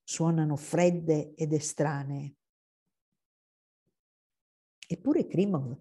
suonano 0.04 0.56
fredde 0.56 1.34
ed 1.36 1.54
estranee. 1.54 2.36
Eppure 4.88 5.28
Krimov 5.28 5.78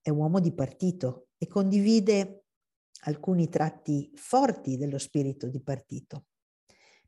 è 0.00 0.10
uomo 0.10 0.40
di 0.40 0.52
partito 0.52 1.28
e 1.36 1.46
condivide 1.46 2.39
alcuni 3.02 3.48
tratti 3.48 4.10
forti 4.14 4.76
dello 4.76 4.98
spirito 4.98 5.48
di 5.48 5.62
partito, 5.62 6.26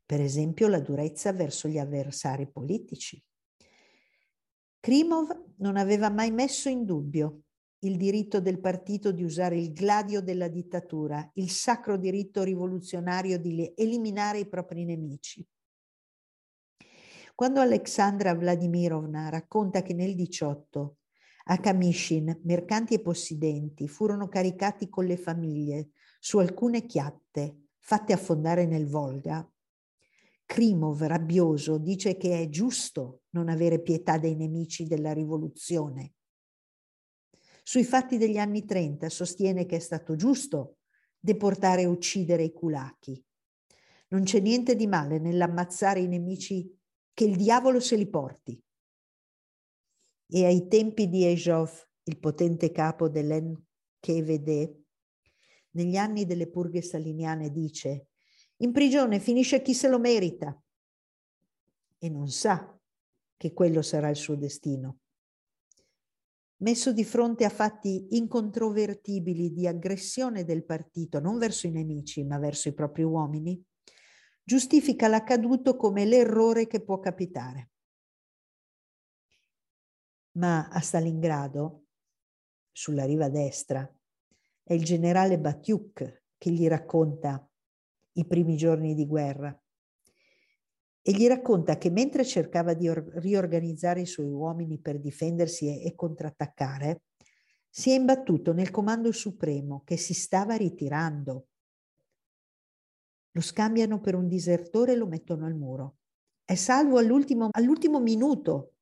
per 0.05 0.21
esempio 0.21 0.67
la 0.67 0.79
durezza 0.79 1.31
verso 1.33 1.67
gli 1.67 1.77
avversari 1.77 2.49
politici. 2.49 3.23
Krimov 4.79 5.53
non 5.57 5.77
aveva 5.77 6.09
mai 6.09 6.31
messo 6.31 6.69
in 6.69 6.85
dubbio 6.85 7.43
il 7.83 7.97
diritto 7.97 8.39
del 8.39 8.59
partito 8.59 9.11
di 9.11 9.23
usare 9.23 9.57
il 9.57 9.73
gladio 9.73 10.21
della 10.21 10.47
dittatura, 10.47 11.29
il 11.35 11.49
sacro 11.49 11.97
diritto 11.97 12.43
rivoluzionario 12.43 13.37
di 13.37 13.71
eliminare 13.75 14.39
i 14.39 14.47
propri 14.47 14.85
nemici. 14.85 15.45
Quando 17.35 17.61
Alexandra 17.61 18.33
Vladimirovna 18.35 19.29
racconta 19.29 19.81
che 19.81 19.93
nel 19.93 20.15
18 20.15 20.97
a 21.45 21.57
Kamishin, 21.59 22.39
mercanti 22.43 22.93
e 22.93 23.01
possidenti 23.01 23.87
furono 23.87 24.27
caricati 24.27 24.87
con 24.87 25.05
le 25.05 25.17
famiglie 25.17 25.89
su 26.19 26.37
alcune 26.37 26.85
chiatte 26.85 27.63
fatte 27.79 28.13
affondare 28.13 28.65
nel 28.65 28.87
Volga. 28.87 29.45
Krimov, 30.45 31.01
rabbioso, 31.03 31.77
dice 31.77 32.15
che 32.15 32.39
è 32.39 32.49
giusto 32.49 33.23
non 33.31 33.49
avere 33.49 33.81
pietà 33.81 34.17
dei 34.17 34.35
nemici 34.35 34.85
della 34.85 35.11
rivoluzione. 35.11 36.13
Sui 37.61 37.83
fatti 37.83 38.17
degli 38.17 38.37
anni 38.37 38.63
30 38.63 39.09
sostiene 39.09 39.65
che 39.65 39.77
è 39.77 39.79
stato 39.79 40.15
giusto 40.15 40.77
deportare 41.19 41.81
e 41.81 41.85
uccidere 41.85 42.43
i 42.43 42.53
kulaki. 42.53 43.21
Non 44.09 44.23
c'è 44.23 44.39
niente 44.39 44.75
di 44.75 44.87
male 44.87 45.19
nell'ammazzare 45.19 45.99
i 45.99 46.07
nemici 46.07 46.73
che 47.13 47.25
il 47.25 47.35
diavolo 47.35 47.79
se 47.79 47.95
li 47.95 48.07
porti 48.07 48.62
e 50.35 50.45
ai 50.45 50.67
tempi 50.67 51.09
di 51.09 51.25
Ejov, 51.25 51.69
il 52.05 52.17
potente 52.17 52.71
capo 52.71 53.07
dell'NKVD, 53.07 54.81
negli 55.73 55.95
anni 55.95 56.25
delle 56.25 56.49
purghe 56.49 56.81
staliniane 56.81 57.51
dice 57.51 58.07
in 58.57 58.71
prigione 58.71 59.19
finisce 59.19 59.61
chi 59.61 59.75
se 59.75 59.87
lo 59.87 59.99
merita 59.99 60.59
e 61.99 62.09
non 62.09 62.29
sa 62.29 62.75
che 63.37 63.53
quello 63.53 63.83
sarà 63.83 64.09
il 64.09 64.15
suo 64.15 64.35
destino. 64.35 65.01
Messo 66.57 66.93
di 66.93 67.03
fronte 67.03 67.45
a 67.45 67.49
fatti 67.49 68.15
incontrovertibili 68.15 69.51
di 69.51 69.67
aggressione 69.67 70.45
del 70.45 70.65
partito, 70.65 71.19
non 71.19 71.37
verso 71.37 71.67
i 71.67 71.71
nemici, 71.71 72.23
ma 72.23 72.39
verso 72.39 72.69
i 72.69 72.73
propri 72.73 73.03
uomini, 73.03 73.61
giustifica 74.41 75.07
l'accaduto 75.07 75.75
come 75.75 76.05
l'errore 76.05 76.65
che 76.65 76.81
può 76.81 76.99
capitare. 76.99 77.72
Ma 80.33 80.67
a 80.67 80.79
Stalingrado, 80.79 81.85
sulla 82.71 83.05
riva 83.05 83.29
destra, 83.29 83.87
è 84.63 84.73
il 84.73 84.83
generale 84.83 85.37
Batiuk 85.39 86.23
che 86.37 86.51
gli 86.51 86.67
racconta 86.67 87.47
i 88.13 88.25
primi 88.25 88.55
giorni 88.55 88.95
di 88.95 89.05
guerra 89.05 89.55
e 91.05 91.11
gli 91.11 91.27
racconta 91.27 91.77
che 91.77 91.89
mentre 91.89 92.23
cercava 92.23 92.73
di 92.73 92.87
or- 92.87 93.11
riorganizzare 93.15 94.01
i 94.01 94.05
suoi 94.05 94.29
uomini 94.29 94.79
per 94.79 94.99
difendersi 94.99 95.67
e, 95.67 95.85
e 95.85 95.95
contrattaccare, 95.95 97.03
si 97.69 97.91
è 97.91 97.95
imbattuto 97.95 98.53
nel 98.53 98.71
comando 98.71 99.11
supremo 99.11 99.81
che 99.83 99.97
si 99.97 100.13
stava 100.13 100.55
ritirando. 100.55 101.47
Lo 103.31 103.41
scambiano 103.41 103.99
per 103.99 104.15
un 104.15 104.27
disertore 104.27 104.93
e 104.93 104.95
lo 104.95 105.07
mettono 105.07 105.45
al 105.45 105.55
muro. 105.55 105.97
È 106.45 106.55
salvo 106.55 106.99
all'ultimo, 106.99 107.49
all'ultimo 107.51 107.99
minuto, 107.99 108.72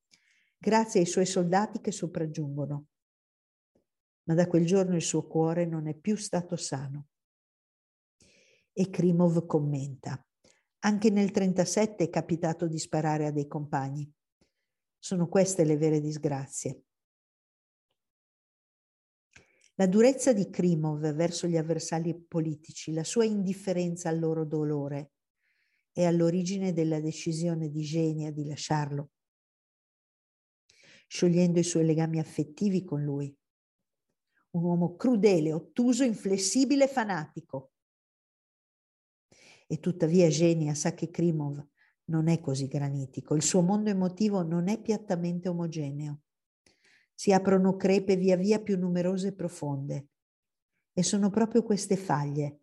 grazie 0.61 0.99
ai 0.99 1.07
suoi 1.07 1.25
soldati 1.25 1.81
che 1.81 1.91
sopraggiungono. 1.91 2.85
Ma 4.25 4.35
da 4.35 4.45
quel 4.45 4.63
giorno 4.63 4.95
il 4.95 5.01
suo 5.01 5.25
cuore 5.25 5.65
non 5.65 5.87
è 5.87 5.95
più 5.95 6.15
stato 6.15 6.55
sano. 6.55 7.07
E 8.71 8.89
Krimov 8.91 9.47
commenta. 9.47 10.23
Anche 10.83 11.09
nel 11.09 11.31
37 11.31 12.03
è 12.03 12.09
capitato 12.11 12.67
di 12.67 12.77
sparare 12.77 13.25
a 13.25 13.31
dei 13.31 13.47
compagni. 13.47 14.09
Sono 14.99 15.27
queste 15.27 15.63
le 15.63 15.77
vere 15.77 15.99
disgrazie. 15.99 16.83
La 19.75 19.87
durezza 19.87 20.31
di 20.31 20.47
Krimov 20.51 21.11
verso 21.13 21.47
gli 21.47 21.57
avversari 21.57 22.15
politici, 22.15 22.93
la 22.93 23.03
sua 23.03 23.25
indifferenza 23.25 24.09
al 24.09 24.19
loro 24.19 24.45
dolore, 24.45 25.13
è 25.91 26.05
all'origine 26.05 26.71
della 26.71 26.99
decisione 26.99 27.69
di 27.69 27.81
Genia 27.81 28.31
di 28.31 28.45
lasciarlo, 28.45 29.09
sciogliendo 31.11 31.59
i 31.59 31.63
suoi 31.63 31.85
legami 31.85 32.19
affettivi 32.19 32.85
con 32.85 33.03
lui. 33.03 33.37
Un 34.51 34.63
uomo 34.63 34.95
crudele, 34.95 35.51
ottuso, 35.51 36.05
inflessibile, 36.05 36.87
fanatico. 36.87 37.73
E 39.67 39.79
tuttavia 39.81 40.29
Genia 40.29 40.73
sa 40.73 40.93
che 40.93 41.09
Krimov 41.09 41.67
non 42.05 42.29
è 42.29 42.39
così 42.39 42.67
granitico, 42.67 43.35
il 43.35 43.41
suo 43.41 43.59
mondo 43.59 43.89
emotivo 43.89 44.41
non 44.41 44.69
è 44.69 44.79
piattamente 44.79 45.49
omogeneo. 45.49 46.21
Si 47.13 47.33
aprono 47.33 47.75
crepe 47.75 48.15
via 48.15 48.37
via 48.37 48.61
più 48.61 48.77
numerose 48.77 49.27
e 49.27 49.33
profonde. 49.33 50.07
E 50.93 51.03
sono 51.03 51.29
proprio 51.29 51.61
queste 51.63 51.97
faglie 51.97 52.59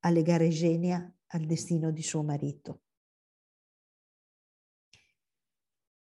a 0.00 0.08
legare 0.08 0.48
Genia 0.48 1.14
al 1.26 1.44
destino 1.44 1.90
di 1.90 2.02
suo 2.02 2.22
marito. 2.22 2.83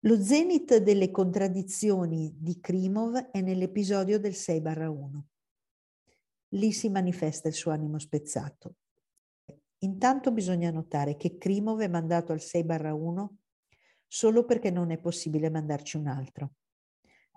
Lo 0.07 0.23
zenith 0.23 0.77
delle 0.77 1.11
contraddizioni 1.11 2.33
di 2.39 2.61
Krimov 2.61 3.31
è 3.33 3.41
nell'episodio 3.41 4.21
del 4.21 4.35
6-1. 4.35 5.21
Lì 6.51 6.71
si 6.71 6.89
manifesta 6.89 7.49
il 7.49 7.55
suo 7.55 7.73
animo 7.73 7.99
spezzato. 7.99 8.77
Intanto 9.79 10.31
bisogna 10.31 10.71
notare 10.71 11.17
che 11.17 11.37
Krimov 11.37 11.81
è 11.81 11.89
mandato 11.89 12.31
al 12.31 12.39
6-1 12.39 13.27
solo 14.07 14.45
perché 14.45 14.71
non 14.71 14.93
è 14.93 14.99
possibile 14.99 15.51
mandarci 15.51 15.97
un 15.97 16.07
altro. 16.07 16.53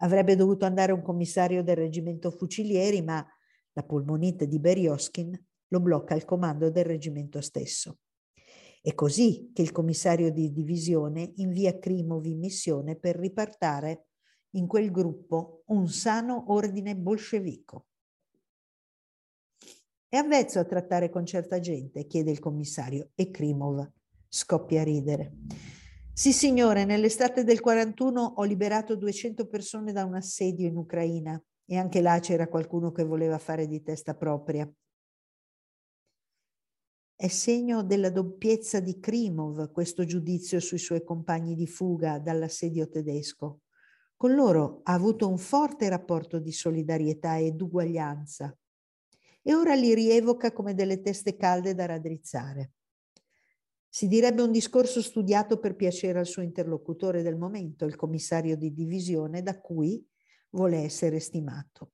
Avrebbe 0.01 0.35
dovuto 0.35 0.65
andare 0.65 0.91
un 0.91 1.01
commissario 1.01 1.63
del 1.63 1.75
reggimento 1.75 2.29
fucilieri, 2.29 3.01
ma 3.01 3.25
la 3.71 3.83
polmonite 3.83 4.47
di 4.47 4.59
Berioskin 4.59 5.45
lo 5.69 5.79
blocca 5.79 6.13
al 6.13 6.23
comando 6.23 6.69
del 6.69 6.85
reggimento 6.85 7.41
stesso. 7.41 7.97
È 8.81 8.93
così 8.95 9.51
che 9.53 9.61
il 9.61 9.71
commissario 9.71 10.31
di 10.31 10.53
divisione 10.53 11.33
invia 11.35 11.77
Krimov 11.77 12.25
in 12.25 12.39
missione 12.39 12.95
per 12.95 13.17
ripartare 13.17 14.05
in 14.51 14.67
quel 14.67 14.89
gruppo 14.89 15.63
un 15.67 15.87
sano 15.89 16.45
ordine 16.53 16.95
bolscevico. 16.95 17.87
È 20.07 20.15
avvezzo 20.15 20.59
a 20.59 20.65
trattare 20.65 21.09
con 21.09 21.25
certa 21.25 21.59
gente? 21.59 22.07
chiede 22.07 22.31
il 22.31 22.39
commissario 22.39 23.09
e 23.15 23.29
Krimov 23.29 23.87
scoppia 24.29 24.81
a 24.81 24.85
ridere. 24.85 25.33
Sì, 26.13 26.31
signore, 26.31 26.85
nell'estate 26.85 27.43
del 27.43 27.59
41 27.59 28.33
ho 28.37 28.43
liberato 28.43 28.95
200 28.95 29.47
persone 29.47 29.91
da 29.91 30.05
un 30.05 30.15
assedio 30.15 30.67
in 30.67 30.77
Ucraina 30.77 31.41
e 31.65 31.77
anche 31.77 32.01
là 32.01 32.19
c'era 32.19 32.47
qualcuno 32.47 32.91
che 32.91 33.03
voleva 33.03 33.37
fare 33.37 33.67
di 33.67 33.81
testa 33.81 34.15
propria. 34.15 34.69
È 37.21 37.27
segno 37.27 37.83
della 37.83 38.11
doppiezza 38.11 38.79
di 38.79 38.97
Krimov 38.97 39.73
questo 39.73 40.05
giudizio 40.05 40.61
sui 40.61 40.77
suoi 40.77 41.03
compagni 41.03 41.53
di 41.53 41.67
fuga 41.67 42.17
dall'assedio 42.17 42.87
tedesco. 42.87 43.63
Con 44.15 44.35
loro 44.35 44.79
ha 44.83 44.93
avuto 44.93 45.27
un 45.27 45.37
forte 45.37 45.89
rapporto 45.89 46.39
di 46.39 46.53
solidarietà 46.53 47.37
ed 47.37 47.59
uguaglianza 47.59 48.57
e 49.41 49.53
ora 49.53 49.75
li 49.75 49.93
rievoca 49.93 50.53
come 50.53 50.73
delle 50.73 51.01
teste 51.01 51.35
calde 51.35 51.75
da 51.75 51.87
raddrizzare. 51.87 52.71
Si 53.89 54.07
direbbe 54.07 54.41
un 54.41 54.53
discorso 54.53 55.01
studiato 55.01 55.59
per 55.59 55.75
piacere 55.75 56.19
al 56.19 56.25
suo 56.25 56.41
interlocutore 56.41 57.21
del 57.21 57.35
momento, 57.35 57.83
il 57.83 57.97
commissario 57.97 58.55
di 58.55 58.71
divisione, 58.71 59.43
da 59.43 59.59
cui 59.59 60.01
vuole 60.51 60.77
essere 60.77 61.19
stimato. 61.19 61.91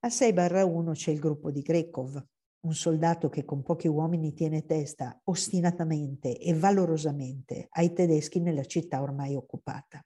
A 0.00 0.08
6-1 0.08 0.92
c'è 0.92 1.12
il 1.12 1.18
gruppo 1.18 1.50
di 1.50 1.62
Grekov, 1.62 2.22
un 2.60 2.74
soldato 2.74 3.28
che 3.28 3.44
con 3.44 3.62
pochi 3.62 3.88
uomini 3.88 4.34
tiene 4.34 4.66
testa 4.66 5.20
ostinatamente 5.24 6.38
e 6.38 6.54
valorosamente 6.54 7.68
ai 7.70 7.92
tedeschi 7.92 8.40
nella 8.40 8.64
città 8.64 9.00
ormai 9.00 9.34
occupata. 9.34 10.02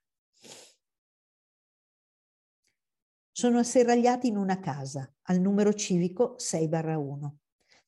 sono 3.43 3.59
asserragliati 3.59 4.29
in 4.29 4.37
una 4.37 4.61
casa 4.61 5.11
al 5.23 5.41
numero 5.41 5.73
civico 5.73 6.37
6-1, 6.39 7.29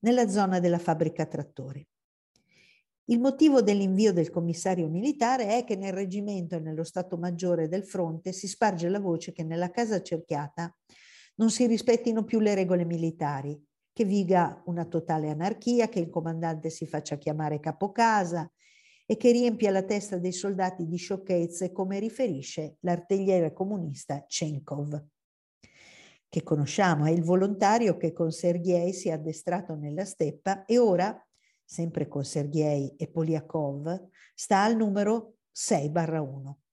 nella 0.00 0.26
zona 0.28 0.58
della 0.58 0.78
fabbrica 0.80 1.26
trattori. 1.26 1.86
Il 3.04 3.20
motivo 3.20 3.60
dell'invio 3.60 4.14
del 4.14 4.30
commissario 4.30 4.88
militare 4.88 5.58
è 5.58 5.64
che 5.64 5.76
nel 5.76 5.92
reggimento 5.92 6.56
e 6.56 6.60
nello 6.60 6.82
Stato 6.82 7.18
Maggiore 7.18 7.68
del 7.68 7.84
fronte 7.84 8.32
si 8.32 8.48
sparge 8.48 8.88
la 8.88 8.98
voce 8.98 9.32
che 9.32 9.44
nella 9.44 9.70
casa 9.70 10.02
cerchiata 10.02 10.74
non 11.36 11.50
si 11.50 11.66
rispettino 11.66 12.24
più 12.24 12.40
le 12.40 12.54
regole 12.54 12.84
militari, 12.84 13.56
che 13.94 14.04
viga 14.04 14.60
una 14.66 14.84
totale 14.84 15.30
anarchia, 15.30 15.88
che 15.88 16.00
il 16.00 16.10
comandante 16.10 16.68
si 16.68 16.86
faccia 16.86 17.16
chiamare 17.16 17.60
capocasa 17.60 18.50
e 19.06 19.16
che 19.16 19.30
riempia 19.30 19.70
la 19.70 19.84
testa 19.84 20.18
dei 20.18 20.32
soldati 20.32 20.86
di 20.86 20.96
sciocchezze, 20.96 21.72
come 21.72 21.98
riferisce 21.98 22.76
l'artigliere 22.80 23.54
comunista 23.54 24.24
Chenkov 24.26 25.12
che 26.34 26.42
conosciamo, 26.42 27.04
è 27.04 27.10
il 27.12 27.22
volontario 27.22 27.96
che 27.96 28.12
con 28.12 28.32
Sergei 28.32 28.92
si 28.92 29.08
è 29.08 29.12
addestrato 29.12 29.76
nella 29.76 30.04
steppa 30.04 30.64
e 30.64 30.78
ora, 30.78 31.16
sempre 31.64 32.08
con 32.08 32.24
Sergei 32.24 32.92
e 32.96 33.06
Poliakov, 33.06 34.08
sta 34.34 34.64
al 34.64 34.74
numero 34.74 35.36
6-1. 35.54 36.63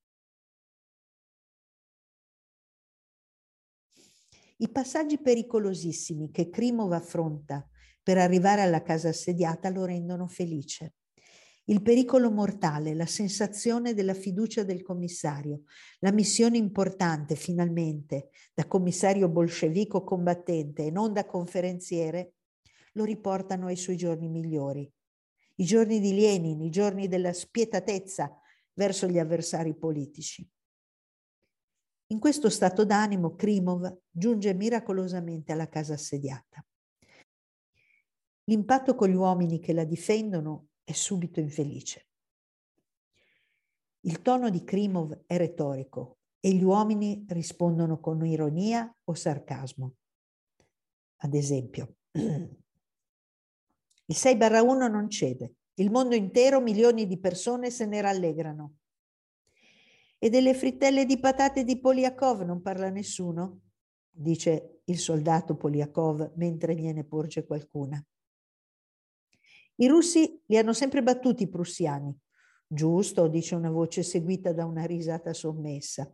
I 4.62 4.69
passaggi 4.69 5.19
pericolosissimi 5.19 6.30
che 6.30 6.50
Krimov 6.50 6.91
affronta 6.91 7.67
per 8.04 8.19
arrivare 8.19 8.62
alla 8.62 8.84
casa 8.84 9.10
assediata 9.10 9.69
lo 9.69 9.86
rendono 9.86 10.28
felice 10.28 10.93
il 11.65 11.82
pericolo 11.82 12.30
mortale, 12.30 12.93
la 12.93 13.06
sensazione 13.06 13.94
della 13.94 14.13
fiducia 14.13 14.63
del 14.63 14.81
commissario, 14.81 15.62
la 16.00 16.12
missione 16.12 16.58
importante 16.58 17.36
finalmente 17.36 18.29
da 18.54 18.67
commissario 18.67 19.29
bolscevico 19.29 20.04
combattente 20.04 20.86
e 20.86 20.92
non 20.92 21.13
da 21.13 21.25
conferenziere, 21.25 22.33
lo 22.94 23.06
riportano 23.06 23.67
ai 23.67 23.77
suoi 23.77 23.96
giorni 23.96 24.27
migliori. 24.27 24.92
I 25.56 25.63
giorni 25.63 26.00
di 26.00 26.13
Lenin, 26.13 26.62
i 26.62 26.69
giorni 26.69 27.08
della 27.08 27.31
spietatezza 27.31 28.38
verso 28.73 29.08
gli 29.08 29.17
avversari 29.17 29.75
politici. 29.75 30.46
In 32.12 32.20
questo 32.20 32.50
stato 32.50 32.84
d'animo 32.84 33.36
Krimov 33.36 34.00
giunge 34.12 34.54
miracolosamente 34.54 35.54
alla 35.54 35.70
casa 35.70 35.94
assediata. 35.94 36.64
L'impatto 38.44 38.96
con 38.96 39.08
gli 39.08 39.16
uomini 39.16 39.62
che 39.62 39.72
la 39.72 39.86
difendono 39.86 40.68
è 40.84 40.92
subito 40.92 41.40
infelice. 41.40 42.10
Il 44.02 44.22
tono 44.22 44.50
di 44.50 44.62
Krimov 44.66 45.24
è 45.26 45.38
retorico 45.38 46.18
e 46.42 46.52
gli 46.52 46.64
uomini 46.64 47.26
rispondono 47.30 48.02
con 48.02 48.26
ironia 48.26 48.94
o 49.06 49.14
sarcasmo. 49.14 49.96
ad 51.24 51.34
esempio. 51.34 51.96
Il 52.12 54.16
6 54.16 54.36
barra 54.36 54.64
1 54.64 54.88
non 54.88 55.10
cede. 55.10 55.54
Il 55.76 55.92
mondo 55.92 56.16
intero, 56.16 56.60
milioni 56.60 57.08
di 57.08 57.20
persone 57.20 57.70
se 57.70 57.86
ne 57.86 58.02
rallegrano. 58.02 58.81
E 60.24 60.30
delle 60.30 60.54
frittelle 60.54 61.08
di 61.08 61.17
patate 61.19 61.63
di 61.63 61.80
Poliakov 61.80 62.42
non 62.42 62.62
parla 62.62 62.92
nessuno? 62.92 63.62
dice 64.08 64.82
il 64.86 65.00
soldato 65.00 65.56
Poliakov 65.56 66.34
mentre 66.36 66.76
gliene 66.76 67.04
porge 67.04 67.44
qualcuna. 67.44 68.00
I 69.78 69.88
russi 69.88 70.40
li 70.46 70.58
hanno 70.58 70.74
sempre 70.74 71.02
battuti 71.02 71.44
i 71.44 71.50
prussiani. 71.50 72.15
Giusto, 72.67 73.28
dice 73.28 73.56
una 73.56 73.72
voce 73.72 74.04
seguita 74.04 74.54
da 74.54 74.63
una 74.63 74.86
risata 74.86 75.34
sommessa. 75.34 76.08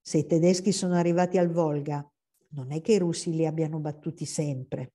Se 0.00 0.18
i 0.18 0.26
tedeschi 0.26 0.70
sono 0.70 0.94
arrivati 0.94 1.36
al 1.36 1.50
Volga, 1.50 2.08
non 2.50 2.70
è 2.70 2.80
che 2.80 2.92
i 2.92 2.98
russi 2.98 3.34
li 3.34 3.46
abbiano 3.46 3.80
battuti 3.80 4.26
sempre. 4.26 4.92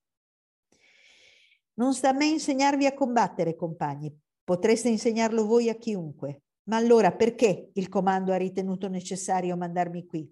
Non 1.73 1.93
sta 1.93 2.11
a 2.11 2.13
me 2.13 2.27
insegnarvi 2.27 2.85
a 2.85 2.93
combattere, 2.93 3.57
compagni. 3.57 4.17
Potreste 4.45 4.87
insegnarlo 4.87 5.45
voi 5.45 5.67
a 5.67 5.75
chiunque. 5.75 6.43
Ma 6.69 6.77
allora 6.77 7.11
perché 7.11 7.71
il 7.73 7.89
comando 7.89 8.31
ha 8.31 8.37
ritenuto 8.37 8.87
necessario 8.87 9.57
mandarmi 9.57 10.05
qui? 10.05 10.31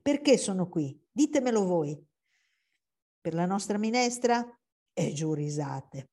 Perché 0.00 0.36
sono 0.36 0.68
qui? 0.68 1.00
Ditemelo 1.10 1.64
voi. 1.64 2.06
Per 3.18 3.32
la 3.32 3.46
nostra 3.46 3.78
minestra? 3.78 4.46
E 4.92 5.12
giù 5.14 5.32
risate. 5.32 6.10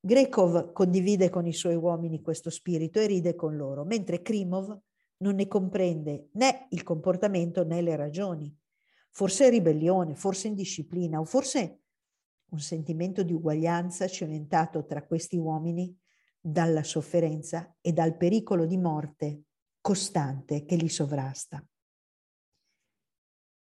Grekov 0.00 0.72
condivide 0.72 1.28
con 1.28 1.46
i 1.46 1.52
suoi 1.52 1.74
uomini 1.74 2.22
questo 2.22 2.48
spirito 2.48 2.98
e 2.98 3.06
ride 3.06 3.34
con 3.34 3.56
loro, 3.56 3.84
mentre 3.84 4.22
Krimov 4.22 4.80
non 5.18 5.34
ne 5.34 5.46
comprende 5.46 6.30
né 6.32 6.68
il 6.70 6.82
comportamento 6.82 7.64
né 7.64 7.82
le 7.82 7.94
ragioni. 7.94 8.56
Forse 9.10 9.50
ribellione, 9.50 10.14
forse 10.14 10.48
indisciplina 10.48 11.20
o 11.20 11.24
forse 11.24 11.80
un 12.50 12.60
sentimento 12.60 13.22
di 13.22 13.34
uguaglianza 13.34 14.06
cementato 14.06 14.86
tra 14.86 15.04
questi 15.04 15.36
uomini 15.36 15.94
dalla 16.40 16.82
sofferenza 16.82 17.76
e 17.80 17.92
dal 17.92 18.16
pericolo 18.16 18.66
di 18.66 18.76
morte 18.76 19.42
costante 19.80 20.64
che 20.64 20.76
li 20.76 20.88
sovrasta. 20.88 21.64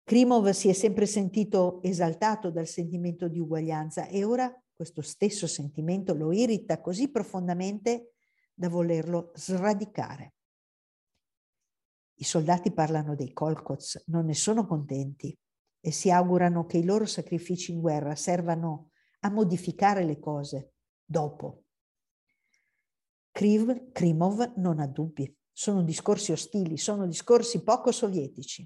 Krimov 0.04 0.50
si 0.50 0.70
è 0.70 0.74
sempre 0.74 1.08
sentito 1.08 1.82
esaltato 1.82 2.52
dal 2.52 2.68
sentimento 2.68 3.28
di 3.28 3.40
uguaglianza 3.40 4.08
e 4.08 4.24
ora 4.24 4.54
questo 4.76 5.02
stesso 5.02 5.48
sentimento 5.48 6.14
lo 6.14 6.32
irrita 6.32 6.80
così 6.80 7.10
profondamente 7.10 8.14
da 8.54 8.70
volerlo 8.70 9.32
sradicare. 9.34 10.34
I 12.18 12.24
soldati 12.24 12.72
parlano 12.72 13.16
dei 13.16 13.34
Kolkots, 13.34 14.04
non 14.08 14.26
ne 14.26 14.36
sono 14.36 14.66
contenti 14.66 15.38
e 15.80 15.92
si 15.92 16.12
augurano 16.12 16.66
che 16.66 16.78
i 16.78 16.84
loro 16.84 17.06
sacrifici 17.06 17.72
in 17.72 17.82
guerra 17.82 18.16
servano 18.16 18.92
a 19.22 19.30
modificare 19.30 20.04
le 20.04 20.20
cose 20.20 20.74
dopo. 21.04 21.65
Krimov 23.38 24.54
non 24.56 24.80
ha 24.80 24.88
dubbi, 24.88 25.30
sono 25.52 25.84
discorsi 25.84 26.32
ostili, 26.32 26.78
sono 26.78 27.06
discorsi 27.06 27.64
poco 27.64 27.92
sovietici 27.92 28.66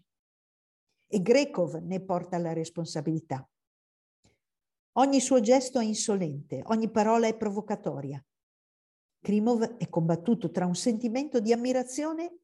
e 1.08 1.22
Grekov 1.24 1.78
ne 1.78 2.00
porta 2.02 2.38
la 2.38 2.54
responsabilità. 2.54 3.50
Ogni 4.92 5.20
suo 5.22 5.40
gesto 5.40 5.80
è 5.80 5.84
insolente, 5.84 6.62
ogni 6.66 6.92
parola 6.92 7.26
è 7.26 7.36
provocatoria. 7.36 8.24
Krimov 9.20 9.78
è 9.78 9.90
combattuto 9.90 10.52
tra 10.52 10.68
un 10.68 10.76
sentimento 10.76 11.40
di 11.40 11.52
ammirazione 11.52 12.38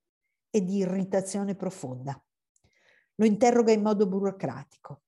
e 0.49 0.63
di 0.63 0.77
irritazione 0.77 1.53
profonda. 1.53 2.19
Lo 3.17 3.25
interroga 3.25 3.71
in 3.71 3.83
modo 3.83 4.07
burocratico. 4.07 5.03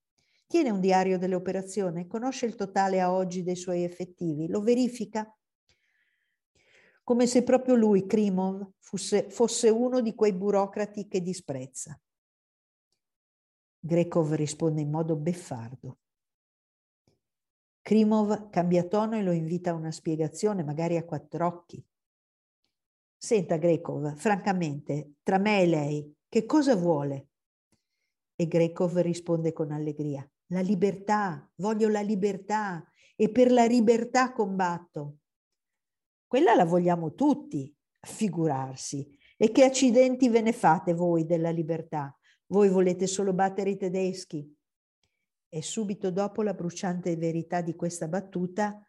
Tiene 0.46 0.70
un 0.70 0.80
diario 0.80 1.18
delle 1.18 1.34
operazioni, 1.34 2.06
conosce 2.06 2.46
il 2.46 2.54
totale 2.54 3.02
a 3.02 3.12
oggi 3.12 3.42
dei 3.42 3.56
suoi 3.56 3.84
effettivi, 3.84 4.48
lo 4.48 4.62
verifica 4.62 5.28
come 7.08 7.26
se 7.26 7.42
proprio 7.42 7.76
lui, 7.76 8.06
Krimov, 8.06 8.72
fosse, 8.80 9.30
fosse 9.30 9.70
uno 9.70 10.02
di 10.02 10.14
quei 10.14 10.34
burocrati 10.34 11.08
che 11.08 11.22
disprezza. 11.22 11.98
Grekov 13.80 14.34
risponde 14.34 14.82
in 14.82 14.90
modo 14.90 15.16
beffardo. 15.16 16.00
Krimov 17.82 18.50
cambia 18.50 18.84
tono 18.84 19.16
e 19.16 19.24
lo 19.24 19.32
invita 19.32 19.70
a 19.70 19.76
una 19.76 19.92
spiegazione, 19.92 20.66
magari 20.66 20.98
a 20.98 21.06
quattro 21.06 21.48
occhi. 21.48 21.82
Senta, 23.16 23.56
Grekov, 23.56 24.18
francamente, 24.18 25.14
tra 25.24 25.38
me 25.38 25.62
e 25.62 25.66
lei, 25.66 26.14
che 26.28 26.46
cosa 26.46 26.76
vuole? 26.76 27.30
E 28.36 28.48
Grekov 28.50 28.98
risponde 28.98 29.54
con 29.54 29.72
allegria. 29.72 30.30
La 30.48 30.60
libertà, 30.60 31.50
voglio 31.56 31.88
la 31.88 32.02
libertà 32.02 32.86
e 33.16 33.30
per 33.30 33.50
la 33.50 33.66
libertà 33.66 34.34
combatto. 34.34 35.20
Quella 36.28 36.54
la 36.54 36.66
vogliamo 36.66 37.14
tutti, 37.14 37.74
figurarsi. 38.02 39.18
E 39.38 39.52
che 39.52 39.64
accidenti 39.64 40.30
ve 40.30 40.42
ne 40.42 40.52
fate 40.52 40.94
voi 40.94 41.26
della 41.26 41.52
libertà? 41.52 42.16
Voi 42.48 42.70
volete 42.70 43.08
solo 43.08 43.34
battere 43.34 43.70
i 43.72 43.78
tedeschi. 43.78 44.54
E 45.50 45.62
subito 45.62 46.12
dopo 46.12 46.42
la 46.42 46.54
bruciante 46.54 47.16
verità 47.16 47.62
di 47.62 47.76
questa 47.76 48.08
battuta, 48.08 48.82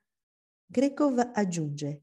Grekov 0.66 1.30
aggiunge, 1.32 2.02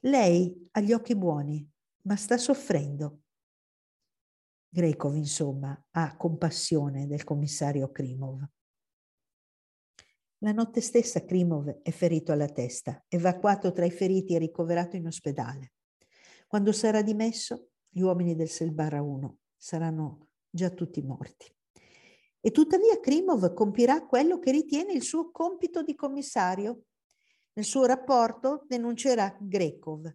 lei 0.00 0.68
ha 0.72 0.80
gli 0.80 0.92
occhi 0.92 1.14
buoni, 1.14 1.68
ma 2.02 2.16
sta 2.16 2.38
soffrendo. 2.38 3.22
Grekov, 4.68 5.14
insomma, 5.14 5.86
ha 5.90 6.16
compassione 6.16 7.06
del 7.06 7.24
commissario 7.24 7.90
Krimov. 7.90 8.46
La 10.42 10.52
notte 10.52 10.80
stessa 10.80 11.24
Krimov 11.24 11.80
è 11.82 11.90
ferito 11.90 12.30
alla 12.30 12.46
testa, 12.46 13.04
evacuato 13.08 13.72
tra 13.72 13.84
i 13.84 13.90
feriti 13.90 14.36
e 14.36 14.38
ricoverato 14.38 14.94
in 14.94 15.06
ospedale. 15.06 15.72
Quando 16.46 16.70
sarà 16.70 17.02
dimesso, 17.02 17.70
gli 17.88 18.02
uomini 18.02 18.36
del 18.36 18.48
Selbarra 18.48 19.02
1 19.02 19.38
saranno 19.56 20.28
già 20.48 20.70
tutti 20.70 21.02
morti. 21.02 21.52
E 22.38 22.52
tuttavia 22.52 23.00
Krimov 23.00 23.52
compirà 23.52 24.06
quello 24.06 24.38
che 24.38 24.52
ritiene 24.52 24.92
il 24.92 25.02
suo 25.02 25.32
compito 25.32 25.82
di 25.82 25.96
commissario. 25.96 26.84
Nel 27.54 27.64
suo 27.64 27.84
rapporto 27.84 28.64
denuncerà 28.68 29.36
Grekov 29.40 30.06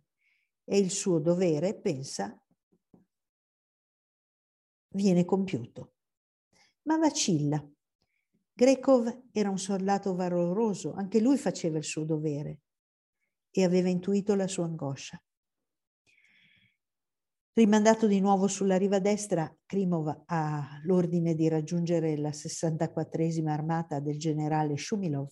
e 0.64 0.78
il 0.78 0.90
suo 0.90 1.20
dovere, 1.20 1.78
pensa, 1.78 2.42
viene 4.94 5.26
compiuto. 5.26 5.96
Ma 6.84 6.98
vacilla. 6.98 7.62
Grekov 8.56 9.30
era 9.32 9.50
un 9.50 9.58
soldato 9.58 10.14
valoroso, 10.14 10.94
anche 10.94 11.20
lui 11.20 11.38
faceva 11.38 11.78
il 11.78 11.84
suo 11.84 12.04
dovere 12.04 12.60
e 13.50 13.64
aveva 13.64 13.90
intuito 13.90 14.36
la 14.36 14.48
sua 14.48 14.66
angoscia. 14.66 15.22
Rimandato 17.56 18.08
di 18.08 18.20
nuovo 18.20 18.48
sulla 18.48 18.78
riva 18.78 19.00
destra, 19.00 19.52
Krimov 19.66 20.24
ha 20.26 20.80
l'ordine 20.84 21.36
di 21.36 21.48
raggiungere 21.48 22.18
la 22.18 22.30
64esima 22.30 23.50
armata 23.50 24.00
del 24.00 24.18
generale 24.18 24.76
Shumilov, 24.76 25.32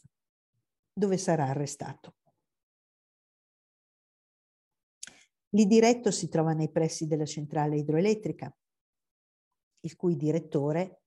dove 0.94 1.18
sarà 1.18 1.48
arrestato. 1.48 2.16
Lì 5.54 5.66
diretto 5.66 6.12
si 6.12 6.30
trova 6.30 6.54
nei 6.54 6.72
pressi 6.72 7.08
della 7.08 7.26
centrale 7.26 7.78
idroelettrica, 7.78 8.56
il 9.82 9.96
cui 9.96 10.16
direttore 10.16 11.01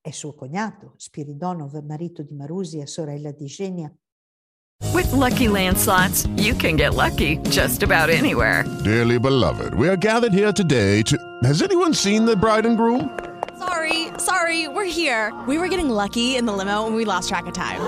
è 0.00 0.10
suo 0.10 0.34
cognato, 0.34 0.94
Spiridonov, 0.96 1.74
marito 1.84 2.22
di 2.22 2.34
Marusia, 2.34 2.86
sorella 2.86 3.32
di 3.32 3.46
Genia. 3.46 3.92
With 4.92 5.10
lucky 5.12 5.48
landslots, 5.48 6.28
you 6.36 6.54
can 6.54 6.76
get 6.76 6.94
lucky 6.94 7.38
just 7.48 7.82
about 7.82 8.10
anywhere. 8.10 8.64
Dearly 8.84 9.18
beloved, 9.18 9.74
we 9.74 9.88
are 9.88 9.96
gathered 9.96 10.32
here 10.32 10.52
today 10.52 11.02
to. 11.02 11.16
Has 11.42 11.62
anyone 11.62 11.94
seen 11.94 12.24
the 12.24 12.36
bride 12.36 12.66
and 12.66 12.76
groom? 12.76 13.10
Sorry, 13.58 14.08
sorry, 14.18 14.68
we're 14.68 14.84
here. 14.84 15.32
We 15.48 15.58
were 15.58 15.68
getting 15.68 15.88
lucky 15.88 16.36
in 16.36 16.44
the 16.44 16.52
limo 16.52 16.86
and 16.86 16.94
we 16.94 17.04
lost 17.04 17.28
track 17.28 17.46
of 17.46 17.54
time. 17.54 17.80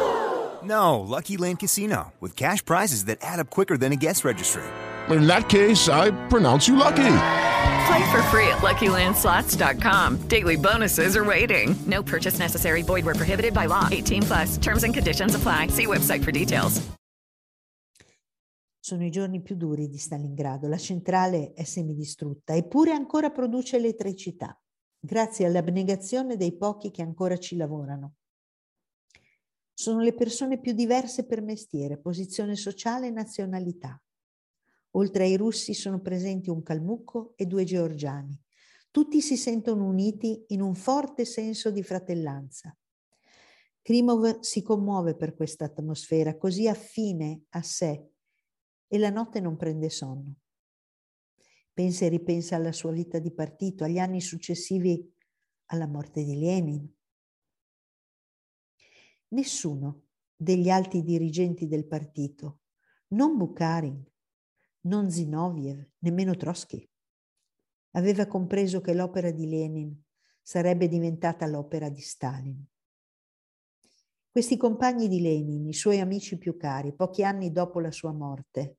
No, 0.65 1.01
Lucky 1.01 1.37
Land 1.37 1.61
Casino, 1.61 2.13
with 2.21 2.35
cash 2.37 2.65
prizes 2.65 3.05
that 3.05 3.19
add 3.23 3.39
up 3.39 3.51
quicker 3.51 3.77
than 3.77 3.93
a 3.93 3.97
guest 3.97 4.25
registry. 4.25 4.65
In 5.09 5.27
that 5.27 5.49
case, 5.49 5.89
I 5.89 6.11
pronounce 6.29 6.69
you 6.69 6.77
lucky. 6.77 7.48
Play 7.89 8.05
for 8.11 8.22
free 8.24 8.49
at 8.49 8.59
LuckyLandSlots.com. 8.59 10.28
Daily 10.28 10.57
bonuses 10.57 11.16
are 11.16 11.24
waiting. 11.24 11.74
No 11.86 12.03
purchase 12.03 12.39
necessary. 12.39 12.82
Void 12.82 13.05
were 13.05 13.14
prohibited 13.14 13.55
by 13.55 13.66
law. 13.66 13.89
18 13.91 14.22
plus. 14.22 14.59
Terms 14.59 14.84
and 14.84 14.93
conditions 14.93 15.34
apply. 15.34 15.68
See 15.68 15.86
website 15.86 16.22
for 16.22 16.30
details. 16.30 16.82
Sono 18.78 19.05
i 19.05 19.11
giorni 19.11 19.43
più 19.43 19.55
duri 19.55 19.89
di 19.89 19.99
Stalingrado. 19.99 20.68
La 20.68 20.78
centrale 20.78 21.53
è 21.53 21.64
semidistrutta, 21.64 22.55
eppure 22.55 22.93
ancora 22.93 23.30
produce 23.30 23.76
elettricità, 23.76 24.59
grazie 24.99 25.45
all'abnegazione 25.45 26.36
dei 26.36 26.57
pochi 26.57 26.91
che 26.91 27.03
ancora 27.03 27.36
ci 27.36 27.57
lavorano. 27.57 28.14
Sono 29.74 30.01
le 30.01 30.14
persone 30.14 30.59
più 30.59 30.72
diverse 30.72 31.26
per 31.26 31.43
mestiere, 31.43 31.99
posizione 31.99 32.57
sociale 32.57 33.09
e 33.09 33.11
nazionalità. 33.11 34.01
Oltre 34.93 35.24
ai 35.24 35.36
russi 35.36 35.74
sono 35.74 36.01
presenti 36.01 36.51
un 36.51 36.62
calmucco 36.62 37.34
e 37.36 37.47
due 37.47 37.64
georgiani. 37.64 38.41
Tutti 38.91 39.20
si 39.20 39.36
sentono 39.36 39.86
uniti 39.86 40.45
in 40.49 40.62
un 40.62 40.74
forte 40.74 41.24
senso 41.24 41.70
di 41.70 41.82
fratellanza. 41.82 42.76
Krimov 43.82 44.41
si 44.41 44.62
commuove 44.62 45.14
per 45.14 45.34
questa 45.34 45.66
atmosfera 45.66 46.36
così 46.36 46.68
affine 46.68 47.45
a 47.51 47.62
sé 47.62 48.11
e 48.86 48.99
la 48.99 49.11
notte 49.11 49.41
non 49.41 49.57
prende 49.57 49.91
sonno. 49.91 50.34
Pensa 51.72 52.07
e 52.07 52.09
ripensa 52.09 52.57
alla 52.57 52.72
sua 52.72 52.91
vita 52.91 53.18
di 53.18 53.32
partito, 53.32 53.84
agli 53.84 53.99
anni 53.99 54.20
successivi 54.20 55.11
alla 55.66 55.86
morte 55.86 56.24
di 56.24 56.39
Lenin. 56.39 56.93
Nessuno 59.28 60.07
degli 60.34 60.70
alti 60.70 61.03
dirigenti 61.03 61.68
del 61.68 61.86
partito, 61.86 62.61
non 63.09 63.36
Bukharin, 63.36 64.03
non 64.89 65.11
Zinoviev, 65.11 65.86
nemmeno 65.99 66.34
Trotsky, 66.34 66.89
aveva 67.93 68.26
compreso 68.26 68.80
che 68.80 68.95
l'opera 68.95 69.30
di 69.30 69.47
Lenin 69.47 70.03
sarebbe 70.43 70.89
diventata 70.89 71.47
l'opera 71.47 71.91
di 71.91 72.01
Stalin. 72.01 72.64
Questi 74.30 74.57
compagni 74.57 75.09
di 75.09 75.20
Lenin, 75.20 75.66
i 75.66 75.74
suoi 75.74 76.01
amici 76.01 76.39
più 76.39 76.57
cari, 76.57 76.95
pochi 76.95 77.22
anni 77.22 77.53
dopo 77.53 77.80
la 77.80 77.91
sua 77.91 78.12
morte, 78.12 78.78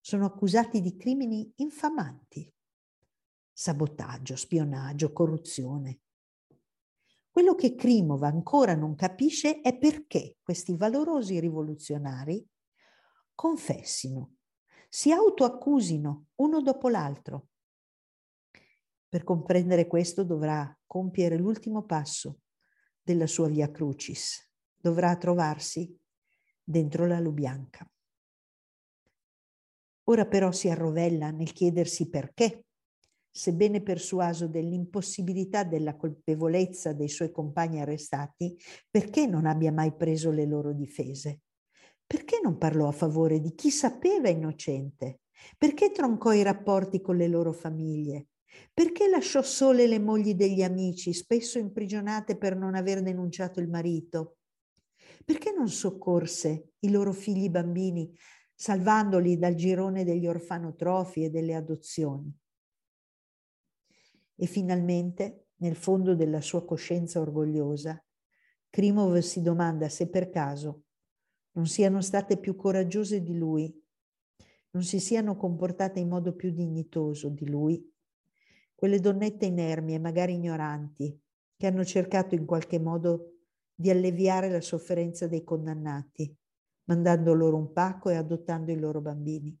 sono 0.00 0.26
accusati 0.26 0.80
di 0.80 0.96
crimini 0.96 1.52
infamanti. 1.56 2.50
Sabotaggio, 3.52 4.36
spionaggio, 4.36 5.12
corruzione. 5.12 6.00
Quello 7.30 7.54
che 7.54 7.74
Krimov 7.74 8.22
ancora 8.22 8.74
non 8.74 8.94
capisce 8.94 9.60
è 9.60 9.76
perché 9.76 10.36
questi 10.42 10.76
valorosi 10.76 11.40
rivoluzionari 11.40 12.46
confessino, 13.34 14.36
si 14.94 15.10
autoaccusino 15.10 16.26
uno 16.36 16.62
dopo 16.62 16.88
l'altro. 16.88 17.48
Per 19.08 19.24
comprendere 19.24 19.88
questo 19.88 20.22
dovrà 20.22 20.72
compiere 20.86 21.36
l'ultimo 21.36 21.82
passo 21.82 22.42
della 23.02 23.26
sua 23.26 23.48
via 23.48 23.72
crucis, 23.72 24.48
dovrà 24.76 25.16
trovarsi 25.16 25.98
dentro 26.62 27.06
la 27.06 27.18
Lubianca. 27.18 27.90
Ora 30.04 30.26
però 30.26 30.52
si 30.52 30.70
arrovella 30.70 31.32
nel 31.32 31.52
chiedersi 31.52 32.08
perché, 32.08 32.66
sebbene 33.32 33.82
persuaso 33.82 34.46
dell'impossibilità 34.46 35.64
della 35.64 35.96
colpevolezza 35.96 36.92
dei 36.92 37.08
suoi 37.08 37.32
compagni 37.32 37.80
arrestati, 37.80 38.56
perché 38.88 39.26
non 39.26 39.46
abbia 39.46 39.72
mai 39.72 39.92
preso 39.92 40.30
le 40.30 40.46
loro 40.46 40.72
difese? 40.72 41.40
Perché 42.06 42.40
non 42.42 42.58
parlò 42.58 42.88
a 42.88 42.92
favore 42.92 43.40
di 43.40 43.54
chi 43.54 43.70
sapeva 43.70 44.28
innocente? 44.28 45.20
Perché 45.58 45.90
troncò 45.90 46.32
i 46.32 46.42
rapporti 46.42 47.00
con 47.00 47.16
le 47.16 47.28
loro 47.28 47.52
famiglie? 47.52 48.28
Perché 48.72 49.08
lasciò 49.08 49.42
sole 49.42 49.86
le 49.86 49.98
mogli 49.98 50.34
degli 50.34 50.62
amici, 50.62 51.12
spesso 51.12 51.58
imprigionate 51.58 52.36
per 52.36 52.56
non 52.56 52.74
aver 52.74 53.02
denunciato 53.02 53.60
il 53.60 53.68
marito? 53.68 54.36
Perché 55.24 55.52
non 55.52 55.68
soccorse 55.68 56.74
i 56.80 56.90
loro 56.90 57.12
figli 57.12 57.48
bambini, 57.50 58.12
salvandoli 58.54 59.38
dal 59.38 59.54
girone 59.54 60.04
degli 60.04 60.26
orfanotrofi 60.26 61.24
e 61.24 61.30
delle 61.30 61.54
adozioni? 61.54 62.32
E 64.36 64.46
finalmente, 64.46 65.48
nel 65.56 65.76
fondo 65.76 66.14
della 66.14 66.40
sua 66.40 66.64
coscienza 66.64 67.20
orgogliosa, 67.20 68.02
Krimov 68.70 69.18
si 69.18 69.40
domanda 69.40 69.88
se 69.88 70.08
per 70.08 70.30
caso 70.30 70.83
non 71.54 71.66
siano 71.66 72.00
state 72.00 72.38
più 72.38 72.56
coraggiose 72.56 73.22
di 73.22 73.36
lui, 73.36 73.82
non 74.70 74.82
si 74.82 74.98
siano 74.98 75.36
comportate 75.36 76.00
in 76.00 76.08
modo 76.08 76.34
più 76.34 76.50
dignitoso 76.50 77.28
di 77.28 77.48
lui, 77.48 77.92
quelle 78.74 78.98
donnette 78.98 79.46
inermi 79.46 79.94
e 79.94 79.98
magari 79.98 80.34
ignoranti 80.34 81.18
che 81.56 81.66
hanno 81.66 81.84
cercato 81.84 82.34
in 82.34 82.44
qualche 82.44 82.80
modo 82.80 83.36
di 83.74 83.90
alleviare 83.90 84.50
la 84.50 84.60
sofferenza 84.60 85.28
dei 85.28 85.44
condannati, 85.44 86.36
mandando 86.84 87.34
loro 87.34 87.56
un 87.56 87.72
pacco 87.72 88.10
e 88.10 88.16
adottando 88.16 88.72
i 88.72 88.78
loro 88.78 89.00
bambini. 89.00 89.56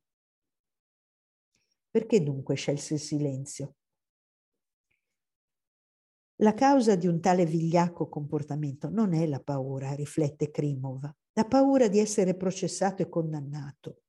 Perché 1.90 2.22
dunque 2.22 2.56
scelse 2.56 2.94
il 2.94 3.00
silenzio? 3.00 3.76
La 6.38 6.54
causa 6.54 6.96
di 6.96 7.06
un 7.06 7.20
tale 7.20 7.46
vigliacco 7.46 8.08
comportamento 8.08 8.88
non 8.88 9.14
è 9.14 9.24
la 9.26 9.40
paura, 9.40 9.94
riflette 9.94 10.50
Krimov, 10.50 11.08
la 11.34 11.44
paura 11.44 11.88
di 11.88 11.98
essere 11.98 12.34
processato 12.34 13.02
e 13.02 13.08
condannato. 13.08 14.02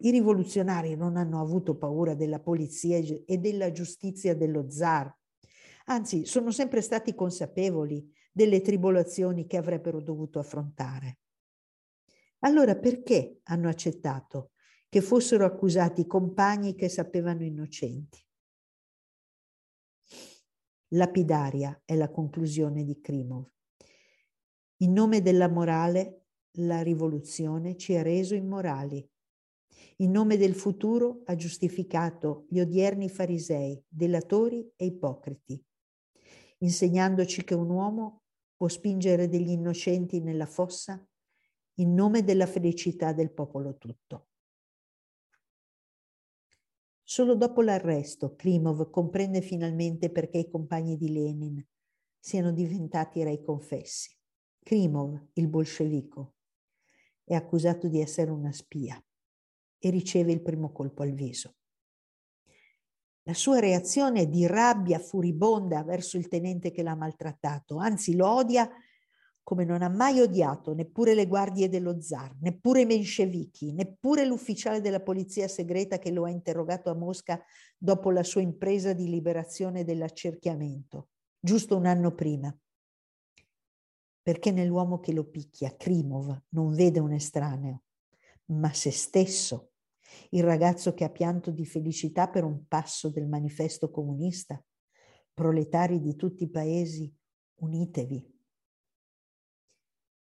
I 0.00 0.10
rivoluzionari 0.10 0.94
non 0.94 1.16
hanno 1.16 1.40
avuto 1.40 1.76
paura 1.76 2.14
della 2.14 2.40
polizia 2.40 2.98
e 2.98 3.38
della 3.38 3.72
giustizia 3.72 4.34
dello 4.34 4.70
zar, 4.70 5.14
anzi 5.86 6.24
sono 6.24 6.50
sempre 6.50 6.80
stati 6.82 7.14
consapevoli 7.14 8.12
delle 8.32 8.60
tribolazioni 8.60 9.46
che 9.46 9.56
avrebbero 9.56 10.00
dovuto 10.00 10.38
affrontare. 10.38 11.18
Allora 12.40 12.76
perché 12.76 13.40
hanno 13.44 13.68
accettato 13.68 14.52
che 14.88 15.00
fossero 15.00 15.44
accusati 15.44 16.06
compagni 16.06 16.74
che 16.74 16.88
sapevano 16.88 17.42
innocenti? 17.42 18.22
Lapidaria 20.90 21.82
è 21.84 21.96
la 21.96 22.10
conclusione 22.10 22.84
di 22.84 23.00
Krimov. 23.00 23.50
In 24.80 24.92
nome 24.92 25.22
della 25.22 25.48
morale 25.48 26.25
la 26.56 26.82
rivoluzione 26.82 27.76
ci 27.76 27.94
ha 27.94 28.02
reso 28.02 28.34
immorali. 28.34 29.08
In 29.98 30.10
nome 30.10 30.36
del 30.36 30.54
futuro 30.54 31.22
ha 31.24 31.34
giustificato 31.34 32.46
gli 32.48 32.60
odierni 32.60 33.08
farisei, 33.08 33.82
delatori 33.88 34.70
e 34.76 34.86
ipocriti, 34.86 35.62
insegnandoci 36.58 37.44
che 37.44 37.54
un 37.54 37.70
uomo 37.70 38.22
può 38.56 38.68
spingere 38.68 39.28
degli 39.28 39.50
innocenti 39.50 40.20
nella 40.20 40.46
fossa 40.46 41.02
in 41.78 41.94
nome 41.94 42.24
della 42.24 42.46
felicità 42.46 43.12
del 43.12 43.32
popolo 43.32 43.76
tutto. 43.76 44.28
Solo 47.02 47.36
dopo 47.36 47.62
l'arresto 47.62 48.34
Klimov 48.34 48.90
comprende 48.90 49.40
finalmente 49.40 50.10
perché 50.10 50.38
i 50.38 50.48
compagni 50.48 50.96
di 50.96 51.12
Lenin 51.12 51.64
siano 52.18 52.50
diventati 52.50 53.22
rei 53.22 53.40
confessi. 53.42 54.14
Krimov, 54.58 55.28
il 55.34 55.46
bolscevico, 55.46 56.35
è 57.26 57.34
accusato 57.34 57.88
di 57.88 58.00
essere 58.00 58.30
una 58.30 58.52
spia 58.52 59.02
e 59.78 59.90
riceve 59.90 60.30
il 60.30 60.42
primo 60.42 60.70
colpo 60.70 61.02
al 61.02 61.12
viso. 61.12 61.56
La 63.24 63.34
sua 63.34 63.58
reazione 63.58 64.20
è 64.20 64.26
di 64.28 64.46
rabbia 64.46 65.00
furibonda 65.00 65.82
verso 65.82 66.16
il 66.16 66.28
tenente 66.28 66.70
che 66.70 66.84
l'ha 66.84 66.94
maltrattato, 66.94 67.78
anzi 67.78 68.14
lo 68.14 68.28
odia 68.28 68.70
come 69.42 69.64
non 69.64 69.82
ha 69.82 69.88
mai 69.88 70.20
odiato 70.20 70.72
neppure 70.72 71.14
le 71.14 71.26
guardie 71.26 71.68
dello 71.68 72.00
zar, 72.00 72.36
neppure 72.40 72.82
i 72.82 72.86
menscevichi, 72.86 73.72
neppure 73.72 74.24
l'ufficiale 74.24 74.80
della 74.80 75.02
polizia 75.02 75.48
segreta 75.48 75.98
che 75.98 76.12
lo 76.12 76.24
ha 76.24 76.30
interrogato 76.30 76.90
a 76.90 76.94
Mosca 76.94 77.40
dopo 77.76 78.12
la 78.12 78.22
sua 78.22 78.40
impresa 78.40 78.92
di 78.92 79.08
liberazione 79.08 79.84
dell'accerchiamento, 79.84 81.08
giusto 81.40 81.76
un 81.76 81.86
anno 81.86 82.14
prima 82.14 82.56
perché 84.26 84.50
nell'uomo 84.50 84.98
che 84.98 85.12
lo 85.12 85.22
picchia, 85.22 85.76
Krimov, 85.76 86.46
non 86.48 86.74
vede 86.74 86.98
un 86.98 87.12
estraneo, 87.12 87.84
ma 88.46 88.72
se 88.72 88.90
stesso, 88.90 89.74
il 90.30 90.42
ragazzo 90.42 90.94
che 90.94 91.04
ha 91.04 91.10
pianto 91.10 91.52
di 91.52 91.64
felicità 91.64 92.28
per 92.28 92.42
un 92.42 92.66
passo 92.66 93.08
del 93.08 93.28
manifesto 93.28 93.88
comunista. 93.88 94.60
Proletari 95.32 96.00
di 96.00 96.16
tutti 96.16 96.42
i 96.42 96.50
paesi, 96.50 97.08
unitevi. 97.60 98.28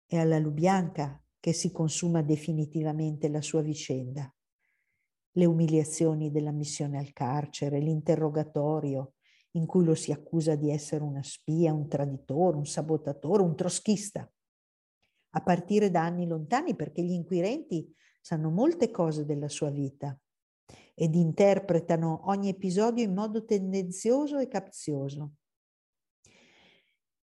È 0.05 0.17
alla 0.17 0.37
Lubianca 0.37 1.23
che 1.39 1.53
si 1.53 1.71
consuma 1.71 2.21
definitivamente 2.21 3.29
la 3.29 3.41
sua 3.41 3.61
vicenda. 3.61 4.29
Le 5.31 5.45
umiliazioni 5.45 6.29
della 6.29 6.51
missione 6.51 6.97
al 6.97 7.13
carcere, 7.13 7.79
l'interrogatorio, 7.79 9.12
in 9.55 9.65
cui 9.65 9.83
lo 9.83 9.95
si 9.95 10.11
accusa 10.11 10.55
di 10.55 10.71
essere 10.71 11.03
una 11.03 11.23
spia, 11.23 11.73
un 11.73 11.87
traditore, 11.87 12.57
un 12.57 12.65
sabotatore, 12.65 13.43
un 13.43 13.55
troschista, 13.55 14.29
a 15.35 15.41
partire 15.41 15.89
da 15.89 16.03
anni 16.03 16.27
lontani 16.27 16.75
perché 16.75 17.01
gli 17.03 17.11
inquirenti 17.11 17.93
sanno 18.21 18.49
molte 18.49 18.89
cose 18.91 19.25
della 19.25 19.49
sua 19.49 19.69
vita 19.69 20.17
ed 20.95 21.15
interpretano 21.15 22.29
ogni 22.29 22.49
episodio 22.49 23.03
in 23.03 23.13
modo 23.13 23.43
tendenzioso 23.43 24.37
e 24.37 24.47
capzioso. 24.47 25.33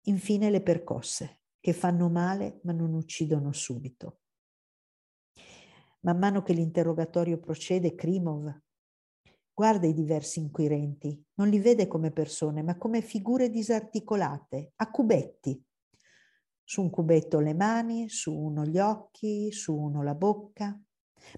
Infine 0.08 0.50
le 0.52 0.62
percosse, 0.62 1.42
che 1.60 1.74
fanno 1.74 2.10
male 2.10 2.60
ma 2.64 2.72
non 2.72 2.94
uccidono 2.94 3.52
subito. 3.52 4.20
Man 6.02 6.20
mano 6.20 6.44
che 6.44 6.54
l'interrogatorio 6.54 7.40
procede, 7.40 7.96
Krimov 7.96 8.65
Guarda 9.58 9.88
i 9.88 9.94
diversi 9.94 10.40
inquirenti, 10.40 11.18
non 11.36 11.48
li 11.48 11.60
vede 11.60 11.88
come 11.88 12.12
persone, 12.12 12.62
ma 12.62 12.76
come 12.76 13.02
figure 13.02 13.50
disarticolate, 13.50 14.74
a 14.76 14.92
cubetti. 14.92 15.64
Su 16.62 16.82
un 16.82 16.90
cubetto 16.90 17.40
le 17.40 17.54
mani, 17.54 18.10
su 18.10 18.36
uno 18.36 18.66
gli 18.66 18.80
occhi, 18.80 19.54
su 19.54 19.74
uno 19.74 20.04
la 20.04 20.14
bocca, 20.14 20.78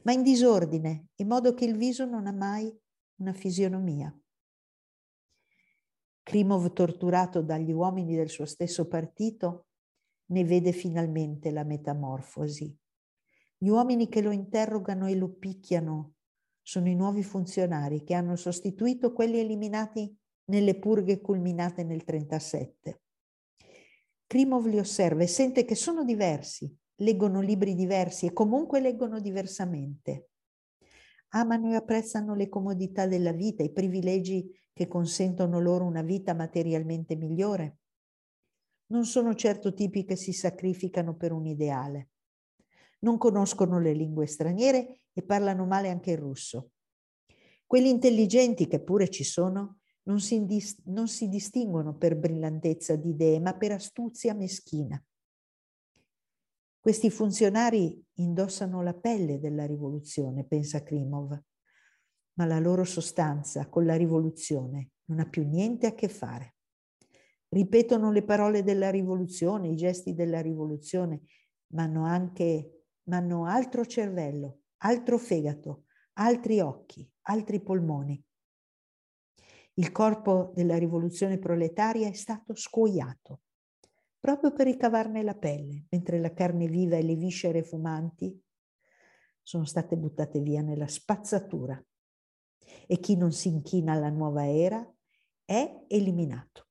ma 0.01 0.11
in 0.13 0.23
disordine, 0.23 1.09
in 1.17 1.27
modo 1.27 1.53
che 1.53 1.65
il 1.65 1.77
viso 1.77 2.05
non 2.05 2.25
ha 2.25 2.31
mai 2.31 2.75
una 3.17 3.33
fisionomia. 3.33 4.11
Krimov, 6.23 6.73
torturato 6.73 7.43
dagli 7.43 7.71
uomini 7.71 8.15
del 8.15 8.29
suo 8.29 8.45
stesso 8.45 8.87
partito, 8.87 9.67
ne 10.31 10.43
vede 10.43 10.71
finalmente 10.71 11.51
la 11.51 11.63
metamorfosi. 11.63 12.75
Gli 13.59 13.67
uomini 13.67 14.09
che 14.09 14.21
lo 14.21 14.31
interrogano 14.31 15.05
e 15.05 15.13
lo 15.13 15.29
picchiano 15.29 16.15
sono 16.67 16.89
i 16.89 16.95
nuovi 16.95 17.23
funzionari 17.23 18.03
che 18.03 18.13
hanno 18.13 18.35
sostituito 18.35 19.13
quelli 19.13 19.39
eliminati 19.39 20.13
nelle 20.49 20.77
purghe 20.77 21.21
culminate 21.21 21.85
nel 21.85 22.03
1937. 22.05 23.01
Krimov 24.27 24.65
li 24.65 24.77
osserva 24.77 25.23
e 25.23 25.27
sente 25.27 25.63
che 25.63 25.75
sono 25.75 26.03
diversi, 26.03 26.69
leggono 26.95 27.39
libri 27.39 27.73
diversi 27.73 28.25
e 28.25 28.33
comunque 28.33 28.81
leggono 28.81 29.21
diversamente. 29.21 30.31
Amano 31.29 31.71
e 31.71 31.75
apprezzano 31.75 32.35
le 32.35 32.49
comodità 32.49 33.07
della 33.07 33.31
vita, 33.31 33.63
i 33.63 33.71
privilegi 33.71 34.51
che 34.73 34.89
consentono 34.89 35.61
loro 35.61 35.85
una 35.85 36.01
vita 36.01 36.33
materialmente 36.33 37.15
migliore. 37.15 37.77
Non 38.87 39.05
sono 39.05 39.35
certo 39.35 39.73
tipi 39.73 40.03
che 40.03 40.17
si 40.17 40.33
sacrificano 40.33 41.15
per 41.15 41.31
un 41.31 41.45
ideale. 41.45 42.09
Non 42.99 43.17
conoscono 43.17 43.79
le 43.79 43.93
lingue 43.93 44.25
straniere 44.25 45.01
e 45.13 45.23
parlano 45.23 45.65
male 45.65 45.89
anche 45.89 46.11
il 46.11 46.17
russo. 46.17 46.71
Quelli 47.65 47.89
intelligenti, 47.89 48.67
che 48.67 48.81
pure 48.81 49.09
ci 49.09 49.23
sono, 49.23 49.79
non 50.03 50.19
si, 50.19 50.45
non 50.85 51.07
si 51.07 51.27
distinguono 51.27 51.95
per 51.95 52.17
brillantezza 52.17 52.95
di 52.95 53.09
idee, 53.09 53.39
ma 53.39 53.55
per 53.55 53.73
astuzia 53.73 54.33
meschina. 54.33 55.01
Questi 56.79 57.09
funzionari 57.09 58.01
indossano 58.15 58.81
la 58.81 58.93
pelle 58.93 59.39
della 59.39 59.65
rivoluzione, 59.65 60.45
pensa 60.45 60.83
Krimov, 60.83 61.37
ma 62.35 62.45
la 62.45 62.59
loro 62.59 62.85
sostanza 62.85 63.67
con 63.67 63.85
la 63.85 63.95
rivoluzione 63.95 64.91
non 65.05 65.19
ha 65.19 65.27
più 65.27 65.45
niente 65.45 65.87
a 65.87 65.93
che 65.93 66.07
fare. 66.07 66.55
Ripetono 67.49 68.11
le 68.11 68.23
parole 68.23 68.63
della 68.63 68.89
rivoluzione, 68.89 69.69
i 69.69 69.75
gesti 69.75 70.13
della 70.13 70.41
rivoluzione, 70.41 71.23
ma 71.73 71.83
hanno 71.83 72.05
anche 72.05 72.76
ma 73.07 73.17
hanno 73.17 73.45
altro 73.45 73.85
cervello, 73.85 74.61
altro 74.77 75.17
fegato, 75.17 75.85
altri 76.13 76.59
occhi, 76.59 77.09
altri 77.23 77.61
polmoni. 77.61 78.23
Il 79.73 79.91
corpo 79.91 80.53
della 80.55 80.77
rivoluzione 80.77 81.37
proletaria 81.37 82.07
è 82.07 82.13
stato 82.13 82.55
scuoiato 82.55 83.41
proprio 84.27 84.51
per 84.51 84.65
ricavarne 84.65 85.23
la 85.23 85.35
pelle, 85.35 85.85
mentre 85.89 86.19
la 86.19 86.33
carne 86.33 86.67
viva 86.67 86.97
e 86.97 87.03
le 87.03 87.15
viscere 87.15 87.63
fumanti 87.63 88.37
sono 89.41 89.63
state 89.63 89.95
buttate 89.95 90.41
via 90.41 90.61
nella 90.61 90.87
spazzatura. 90.87 91.81
E 92.85 92.99
chi 92.99 93.15
non 93.15 93.31
si 93.31 93.47
inchina 93.47 93.93
alla 93.93 94.09
nuova 94.09 94.45
era 94.45 94.85
è 95.45 95.85
eliminato. 95.87 96.67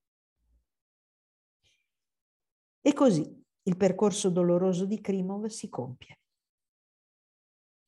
E 2.82 2.92
così 2.92 3.42
il 3.62 3.76
percorso 3.78 4.28
doloroso 4.28 4.84
di 4.84 5.00
Krimov 5.00 5.46
si 5.46 5.70
compie. 5.70 6.18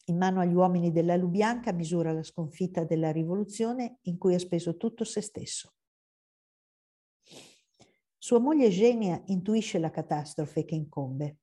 In 0.08 0.16
mano 0.16 0.40
agli 0.40 0.54
uomini 0.54 0.90
della 0.90 1.16
Lubianca 1.16 1.70
misura 1.72 2.12
la 2.12 2.22
sconfitta 2.22 2.84
della 2.84 3.12
rivoluzione 3.12 3.98
in 4.02 4.16
cui 4.16 4.34
ha 4.34 4.38
speso 4.38 4.78
tutto 4.78 5.04
se 5.04 5.20
stesso. 5.20 5.74
Sua 8.16 8.38
moglie 8.38 8.70
Genia 8.70 9.22
intuisce 9.26 9.78
la 9.78 9.90
catastrofe 9.90 10.64
che 10.64 10.74
incombe. 10.74 11.38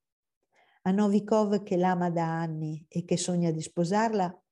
A 0.83 0.91
Novikov, 0.91 1.61
che 1.61 1.77
l'ama 1.77 2.09
da 2.09 2.25
anni 2.25 2.83
e 2.87 3.05
che 3.05 3.17
sogna 3.17 3.51
di 3.51 3.61
sposarla, 3.61 4.43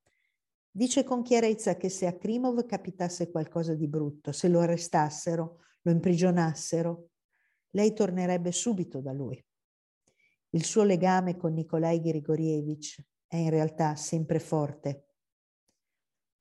dice 0.70 1.04
con 1.04 1.24
chiarezza 1.24 1.76
che 1.76 1.90
se 1.90 2.06
a 2.06 2.16
Krimov 2.16 2.66
capitasse 2.66 3.32
qualcosa 3.32 3.74
di 3.74 3.88
brutto, 3.88 4.32
se 4.32 4.48
lo 4.48 4.60
arrestassero, 4.60 5.62
lo 5.82 5.92
imprigionassero, 5.92 7.10
lei 7.72 7.94
tornerebbe 7.94 8.52
subito 8.52 9.02
da 9.02 9.12
lui. 9.12 9.44
Il 10.52 10.64
suo 10.64 10.84
legame 10.84 11.36
con 11.36 11.54
Nikolai 11.54 12.00
Grigorievich 12.00 13.04
è 13.34 13.38
in 13.38 13.50
realtà 13.50 13.96
sempre 13.96 14.40
forte 14.40 15.08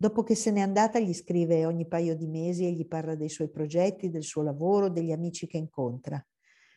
Dopo 0.02 0.24
che 0.24 0.34
se 0.34 0.50
n'è 0.50 0.58
andata 0.58 0.98
gli 0.98 1.14
scrive 1.14 1.64
ogni 1.64 1.86
paio 1.86 2.16
di 2.16 2.26
mesi 2.26 2.66
e 2.66 2.72
gli 2.72 2.88
parla 2.88 3.14
dei 3.14 3.28
suoi 3.28 3.48
progetti, 3.48 4.10
del 4.10 4.24
suo 4.24 4.42
lavoro, 4.42 4.88
degli 4.88 5.12
amici 5.12 5.46
che 5.46 5.58
incontra. 5.58 6.20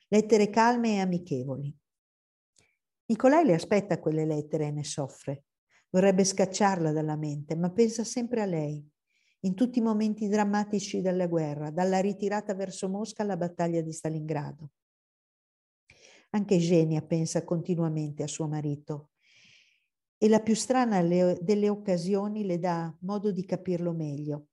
Lettere 0.09 0.51
calme 0.51 0.97
e 0.97 0.99
amichevoli. 0.99 1.75
Nicolai 3.07 3.43
le 3.43 3.55
aspetta 3.55 3.99
quelle 3.99 4.27
lettere 4.27 4.67
e 4.67 4.71
ne 4.71 4.83
soffre. 4.83 5.45
Vorrebbe 5.89 6.23
scacciarla 6.23 6.91
dalla 6.91 7.15
mente, 7.15 7.55
ma 7.55 7.71
pensa 7.71 8.03
sempre 8.03 8.41
a 8.41 8.45
lei, 8.45 8.87
in 9.39 9.55
tutti 9.55 9.79
i 9.79 9.81
momenti 9.81 10.27
drammatici 10.27 11.01
della 11.01 11.25
guerra, 11.25 11.71
dalla 11.71 11.99
ritirata 11.99 12.53
verso 12.53 12.87
Mosca 12.89 13.23
alla 13.23 13.37
battaglia 13.37 13.81
di 13.81 13.91
Stalingrado. 13.91 14.69
Anche 16.29 16.59
Genia 16.59 17.01
pensa 17.01 17.43
continuamente 17.43 18.21
a 18.21 18.27
suo 18.27 18.47
marito 18.47 19.09
e 20.17 20.29
la 20.29 20.39
più 20.39 20.55
strana 20.55 21.01
delle 21.01 21.69
occasioni 21.69 22.45
le 22.45 22.59
dà 22.59 22.95
modo 23.01 23.31
di 23.31 23.45
capirlo 23.45 23.91
meglio. 23.91 24.47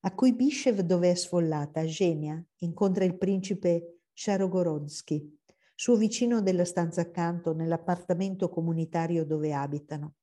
A 0.00 0.14
Kuibyshev, 0.14 0.80
dove 0.80 1.10
è 1.10 1.14
sfollata, 1.14 1.84
Genia 1.84 2.42
incontra 2.58 3.04
il 3.04 3.18
principe 3.18 4.02
Sharogorodsky, 4.12 5.38
suo 5.74 5.96
vicino 5.96 6.40
della 6.40 6.64
stanza 6.64 7.02
accanto 7.02 7.52
nell'appartamento 7.52 8.48
comunitario 8.48 9.24
dove 9.24 9.52
abitano. 9.52 10.14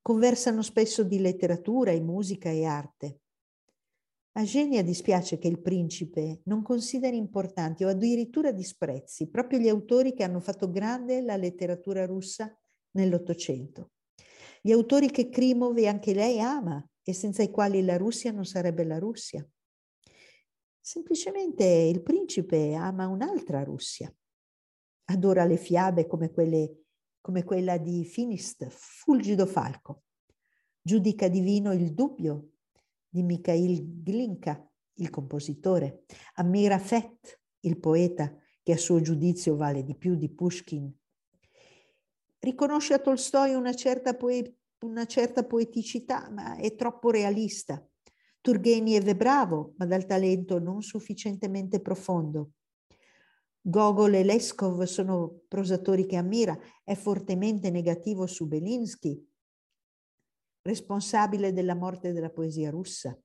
Conversano 0.00 0.62
spesso 0.62 1.02
di 1.02 1.18
letteratura 1.18 1.90
e 1.90 2.00
musica 2.00 2.48
e 2.48 2.64
arte. 2.64 3.20
A 4.32 4.44
Genia 4.44 4.82
dispiace 4.82 5.38
che 5.38 5.48
il 5.48 5.60
principe 5.60 6.42
non 6.44 6.62
consideri 6.62 7.16
importanti 7.16 7.84
o 7.84 7.88
addirittura 7.88 8.52
disprezzi 8.52 9.28
proprio 9.28 9.58
gli 9.58 9.68
autori 9.68 10.14
che 10.14 10.24
hanno 10.24 10.40
fatto 10.40 10.70
grande 10.70 11.22
la 11.22 11.36
letteratura 11.36 12.06
russa 12.06 12.56
nell'Ottocento. 12.96 13.92
Gli 14.60 14.72
autori 14.72 15.10
che 15.10 15.28
Krimov 15.28 15.78
anche 15.84 16.12
lei 16.12 16.40
ama 16.40 16.84
e 17.04 17.12
senza 17.12 17.44
i 17.44 17.50
quali 17.50 17.84
la 17.84 17.96
Russia 17.96 18.32
non 18.32 18.44
sarebbe 18.44 18.82
la 18.82 18.98
Russia. 18.98 19.48
Semplicemente 20.80 21.64
il 21.64 22.02
principe 22.02 22.74
ama 22.74 23.06
un'altra 23.06 23.62
Russia. 23.62 24.12
Adora 25.08 25.44
le 25.44 25.56
fiabe 25.56 26.06
come, 26.06 26.32
quelle, 26.32 26.86
come 27.20 27.44
quella 27.44 27.78
di 27.78 28.04
Finist, 28.04 28.66
Fulgido 28.68 29.46
Falco. 29.46 30.02
Giudica 30.82 31.28
divino 31.28 31.72
il 31.72 31.94
dubbio 31.94 32.50
di 33.08 33.22
Mikhail 33.22 34.02
Glinka, 34.02 34.68
il 34.94 35.10
compositore. 35.10 36.04
Ammira 36.34 36.78
Fett, 36.78 37.40
il 37.60 37.78
poeta, 37.78 38.36
che 38.62 38.72
a 38.72 38.76
suo 38.76 39.00
giudizio 39.00 39.54
vale 39.54 39.84
di 39.84 39.96
più 39.96 40.16
di 40.16 40.28
Pushkin 40.28 40.92
riconosce 42.46 42.94
a 42.94 43.00
Tolstoi 43.00 43.54
una 43.54 43.74
certa, 43.74 44.14
poe- 44.14 44.54
una 44.84 45.04
certa 45.04 45.44
poeticità, 45.44 46.30
ma 46.30 46.56
è 46.56 46.76
troppo 46.76 47.10
realista. 47.10 47.84
Turgenev 48.40 49.04
è 49.04 49.16
bravo, 49.16 49.74
ma 49.78 49.86
dal 49.86 50.06
talento 50.06 50.60
non 50.60 50.80
sufficientemente 50.80 51.80
profondo. 51.80 52.52
Gogol 53.60 54.14
e 54.14 54.22
Leskov 54.22 54.84
sono 54.84 55.40
prosatori 55.48 56.06
che 56.06 56.14
ammira, 56.14 56.56
è 56.84 56.94
fortemente 56.94 57.68
negativo 57.70 58.26
su 58.26 58.46
Belinsky, 58.46 59.20
responsabile 60.62 61.52
della 61.52 61.74
morte 61.74 62.12
della 62.12 62.30
poesia 62.30 62.70
russa. 62.70 63.18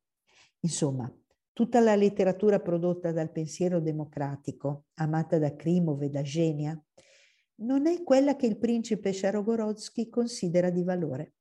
Insomma, 0.62 1.12
tutta 1.54 1.80
la 1.80 1.96
letteratura 1.96 2.60
prodotta 2.60 3.12
dal 3.12 3.32
pensiero 3.32 3.80
democratico, 3.80 4.86
amata 4.96 5.38
da 5.38 5.56
Krimov 5.56 6.02
e 6.02 6.10
da 6.10 6.24
Genia, 6.24 6.84
non 7.56 7.88
è 7.88 8.04
quella 8.04 8.36
che 8.36 8.48
il 8.48 8.58
principe 8.58 9.14
Sharogorodsky 9.14 10.10
considera 10.10 10.70
di 10.70 10.84
valore. 10.84 11.34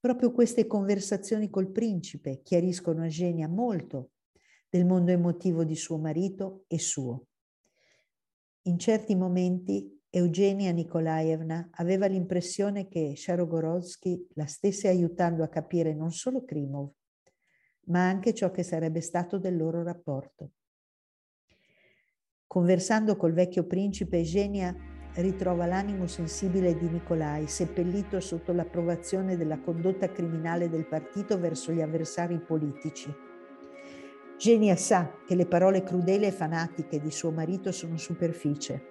Proprio 0.00 0.32
queste 0.32 0.66
conversazioni 0.66 1.50
col 1.50 1.70
principe 1.70 2.40
chiariscono 2.42 3.02
a 3.02 3.08
Genia 3.08 3.48
molto 3.48 4.12
del 4.68 4.86
mondo 4.86 5.10
emotivo 5.10 5.64
di 5.64 5.76
suo 5.76 5.98
marito 5.98 6.64
e 6.68 6.78
suo. 6.78 7.26
In 8.62 8.78
certi 8.78 9.14
momenti 9.14 10.00
Eugenia 10.08 10.72
Nikolaevna 10.72 11.70
aveva 11.74 12.06
l'impressione 12.06 12.88
che 12.88 13.14
Sharogorodsky 13.14 14.28
la 14.34 14.46
stesse 14.46 14.88
aiutando 14.88 15.42
a 15.44 15.48
capire 15.48 15.94
non 15.94 16.10
solo 16.10 16.44
Krimov, 16.44 16.90
ma 17.86 18.08
anche 18.08 18.34
ciò 18.34 18.50
che 18.50 18.62
sarebbe 18.62 19.00
stato 19.00 19.38
del 19.38 19.56
loro 19.56 19.82
rapporto. 19.82 20.52
Conversando 22.50 23.14
col 23.14 23.32
vecchio 23.32 23.62
principe, 23.62 24.16
Eugenia 24.16 24.74
ritrova 25.14 25.66
l'animo 25.66 26.08
sensibile 26.08 26.76
di 26.76 26.88
Nicolai, 26.88 27.46
seppellito 27.46 28.18
sotto 28.18 28.52
l'approvazione 28.52 29.36
della 29.36 29.60
condotta 29.60 30.10
criminale 30.10 30.68
del 30.68 30.84
partito 30.84 31.38
verso 31.38 31.70
gli 31.70 31.80
avversari 31.80 32.40
politici. 32.40 33.14
Genia 34.36 34.74
sa 34.74 35.12
che 35.24 35.36
le 35.36 35.46
parole 35.46 35.84
crudeli 35.84 36.26
e 36.26 36.32
fanatiche 36.32 36.98
di 36.98 37.12
suo 37.12 37.30
marito 37.30 37.70
sono 37.70 37.96
superficie. 37.96 38.82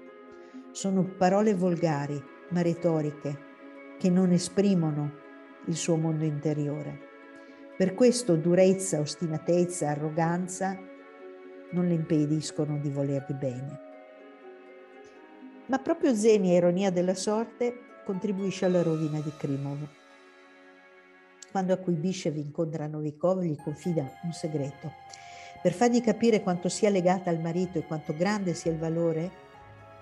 Sono 0.72 1.04
parole 1.18 1.54
volgari, 1.54 2.18
ma 2.52 2.62
retoriche, 2.62 3.38
che 3.98 4.10
non 4.10 4.32
esprimono 4.32 5.12
il 5.66 5.76
suo 5.76 5.98
mondo 5.98 6.24
interiore. 6.24 6.98
Per 7.76 7.94
questo 7.94 8.38
durezza, 8.38 9.02
ostinatezza, 9.02 9.90
arroganza 9.90 10.80
non 11.72 11.88
le 11.88 11.94
impediscono 11.94 12.78
di 12.78 12.90
volerli 12.90 13.34
bene. 13.34 13.80
Ma 15.68 15.78
proprio 15.78 16.16
Zenia, 16.16 16.58
ironia 16.58 16.90
della 16.90 17.14
sorte, 17.14 18.02
contribuisce 18.04 18.66
alla 18.66 18.82
rovina 18.82 19.20
di 19.20 19.32
Krimov. 19.38 19.88
Quando 21.52 21.74
Akuibishev 21.74 22.38
incontra 22.38 22.88
Novikov 22.88 23.42
gli 23.42 23.56
confida 23.56 24.10
un 24.24 24.32
segreto. 24.32 24.94
Per 25.62 25.74
fargli 25.74 26.02
capire 26.02 26.42
quanto 26.42 26.70
sia 26.70 26.90
legata 26.90 27.30
al 27.30 27.40
marito 27.40 27.78
e 27.78 27.86
quanto 27.86 28.16
grande 28.16 28.54
sia 28.54 28.72
il 28.72 28.78
valore 28.78 29.32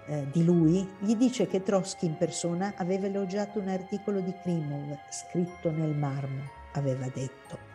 eh, 0.05 0.25
di 0.31 0.45
lui, 0.45 0.87
gli 0.99 1.15
dice 1.15 1.47
che 1.47 1.63
Trotsky 1.63 2.05
in 2.05 2.17
persona 2.17 2.73
aveva 2.77 3.07
elogiato 3.07 3.59
un 3.59 3.67
articolo 3.67 4.21
di 4.21 4.33
Krimov 4.41 4.97
scritto 5.09 5.69
nel 5.69 5.95
marmo, 5.95 6.43
aveva 6.73 7.07
detto. 7.13 7.66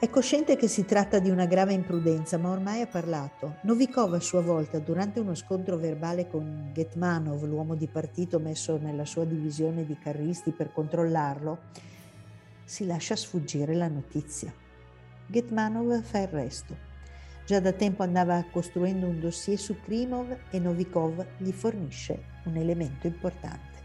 È 0.00 0.08
cosciente 0.10 0.54
che 0.54 0.68
si 0.68 0.84
tratta 0.84 1.18
di 1.18 1.28
una 1.28 1.46
grave 1.46 1.72
imprudenza, 1.72 2.38
ma 2.38 2.50
ormai 2.50 2.82
ha 2.82 2.86
parlato. 2.86 3.56
Novikov 3.62 4.14
a 4.14 4.20
sua 4.20 4.40
volta, 4.40 4.78
durante 4.78 5.18
uno 5.18 5.34
scontro 5.34 5.76
verbale 5.76 6.28
con 6.28 6.70
Getmanov, 6.72 7.42
l'uomo 7.42 7.74
di 7.74 7.88
partito 7.88 8.38
messo 8.38 8.78
nella 8.78 9.04
sua 9.04 9.24
divisione 9.24 9.84
di 9.84 9.98
carristi 9.98 10.52
per 10.52 10.72
controllarlo, 10.72 11.58
si 12.62 12.86
lascia 12.86 13.16
sfuggire 13.16 13.74
la 13.74 13.88
notizia. 13.88 14.54
Getmanov 15.26 16.00
fa 16.02 16.20
il 16.20 16.28
resto. 16.28 16.76
Già 17.44 17.58
da 17.58 17.72
tempo 17.72 18.04
andava 18.04 18.44
costruendo 18.52 19.04
un 19.04 19.18
dossier 19.18 19.58
su 19.58 19.80
Krimov 19.80 20.42
e 20.50 20.60
Novikov 20.60 21.26
gli 21.38 21.50
fornisce 21.50 22.22
un 22.44 22.54
elemento 22.54 23.08
importante. 23.08 23.82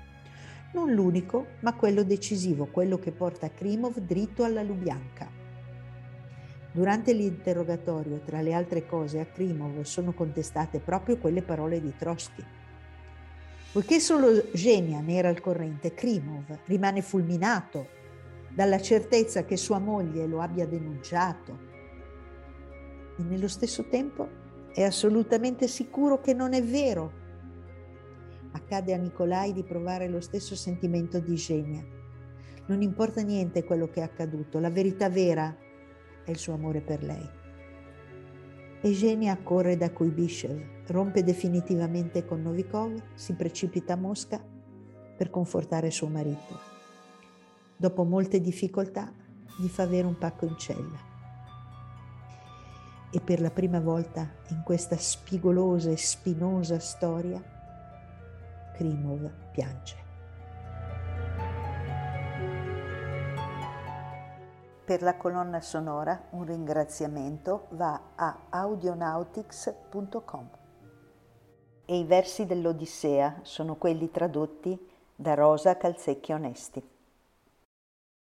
Non 0.73 0.91
l'unico, 0.91 1.47
ma 1.61 1.73
quello 1.73 2.03
decisivo, 2.03 2.67
quello 2.67 2.99
che 2.99 3.11
porta 3.11 3.49
Krimov 3.49 3.97
dritto 3.97 4.43
alla 4.43 4.61
Lubianka. 4.61 5.41
Durante 6.73 7.13
l'interrogatorio, 7.13 8.21
tra 8.25 8.41
le 8.41 8.51
altre 8.51 8.87
cose, 8.87 9.19
a 9.19 9.25
Krimov 9.25 9.81
sono 9.81 10.11
contestate 10.11 10.79
proprio 10.79 11.19
quelle 11.19 11.43
parole 11.43 11.79
di 11.79 11.93
Trotsky. 11.95 12.43
Poiché 13.71 13.99
solo 13.99 14.49
Genia 14.51 14.99
ne 14.99 15.13
era 15.15 15.29
al 15.29 15.39
corrente, 15.39 15.93
Krimov 15.93 16.61
rimane 16.65 17.03
fulminato 17.03 17.87
dalla 18.49 18.81
certezza 18.81 19.45
che 19.45 19.55
sua 19.55 19.77
moglie 19.77 20.25
lo 20.25 20.41
abbia 20.41 20.65
denunciato 20.65 21.71
e 23.17 23.21
nello 23.21 23.47
stesso 23.47 23.85
tempo 23.85 24.27
è 24.73 24.81
assolutamente 24.81 25.67
sicuro 25.67 26.21
che 26.21 26.33
non 26.33 26.53
è 26.53 26.63
vero. 26.63 27.21
Accade 28.53 28.95
a 28.95 28.97
Nicolai 28.97 29.53
di 29.53 29.63
provare 29.63 30.07
lo 30.07 30.21
stesso 30.21 30.55
sentimento 30.55 31.19
di 31.19 31.35
Genia. 31.35 31.85
Non 32.65 32.81
importa 32.81 33.21
niente 33.21 33.63
quello 33.63 33.89
che 33.89 33.99
è 33.99 34.03
accaduto, 34.03 34.57
la 34.57 34.71
verità 34.71 35.07
vera 35.09 35.55
è 36.23 36.31
il 36.31 36.37
suo 36.37 36.53
amore 36.53 36.81
per 36.81 37.03
lei. 37.03 37.41
Eugenia 38.81 39.37
corre 39.41 39.77
da 39.77 39.91
Kuibyshev, 39.91 40.87
rompe 40.87 41.23
definitivamente 41.23 42.25
con 42.25 42.41
Novikov, 42.41 43.01
si 43.15 43.33
precipita 43.33 43.93
a 43.93 43.97
Mosca 43.97 44.43
per 45.15 45.29
confortare 45.29 45.89
suo 45.89 46.07
marito. 46.07 46.59
Dopo 47.77 48.03
molte 48.03 48.41
difficoltà 48.41 49.11
gli 49.57 49.67
fa 49.67 49.83
avere 49.83 50.05
un 50.07 50.17
pacco 50.17 50.45
in 50.45 50.57
cella. 50.57 51.11
E 53.09 53.19
per 53.21 53.39
la 53.39 53.51
prima 53.51 53.79
volta 53.79 54.29
in 54.49 54.63
questa 54.65 54.97
spigolosa 54.97 55.91
e 55.91 55.97
spinosa 55.97 56.79
storia, 56.79 57.41
Krimov 58.73 59.31
piange. 59.51 60.02
Per 64.85 65.01
la 65.01 65.15
colonna 65.15 65.61
sonora 65.61 66.27
un 66.31 66.43
ringraziamento 66.43 67.67
va 67.69 68.09
a 68.15 68.37
audionautics.com. 68.49 70.49
E 71.85 71.97
i 71.97 72.03
versi 72.03 72.45
dell'Odissea 72.45 73.39
sono 73.43 73.75
quelli 73.75 74.11
tradotti 74.11 74.77
da 75.15 75.35
Rosa 75.35 75.77
Calzecchi 75.77 76.33
Onesti. 76.33 76.92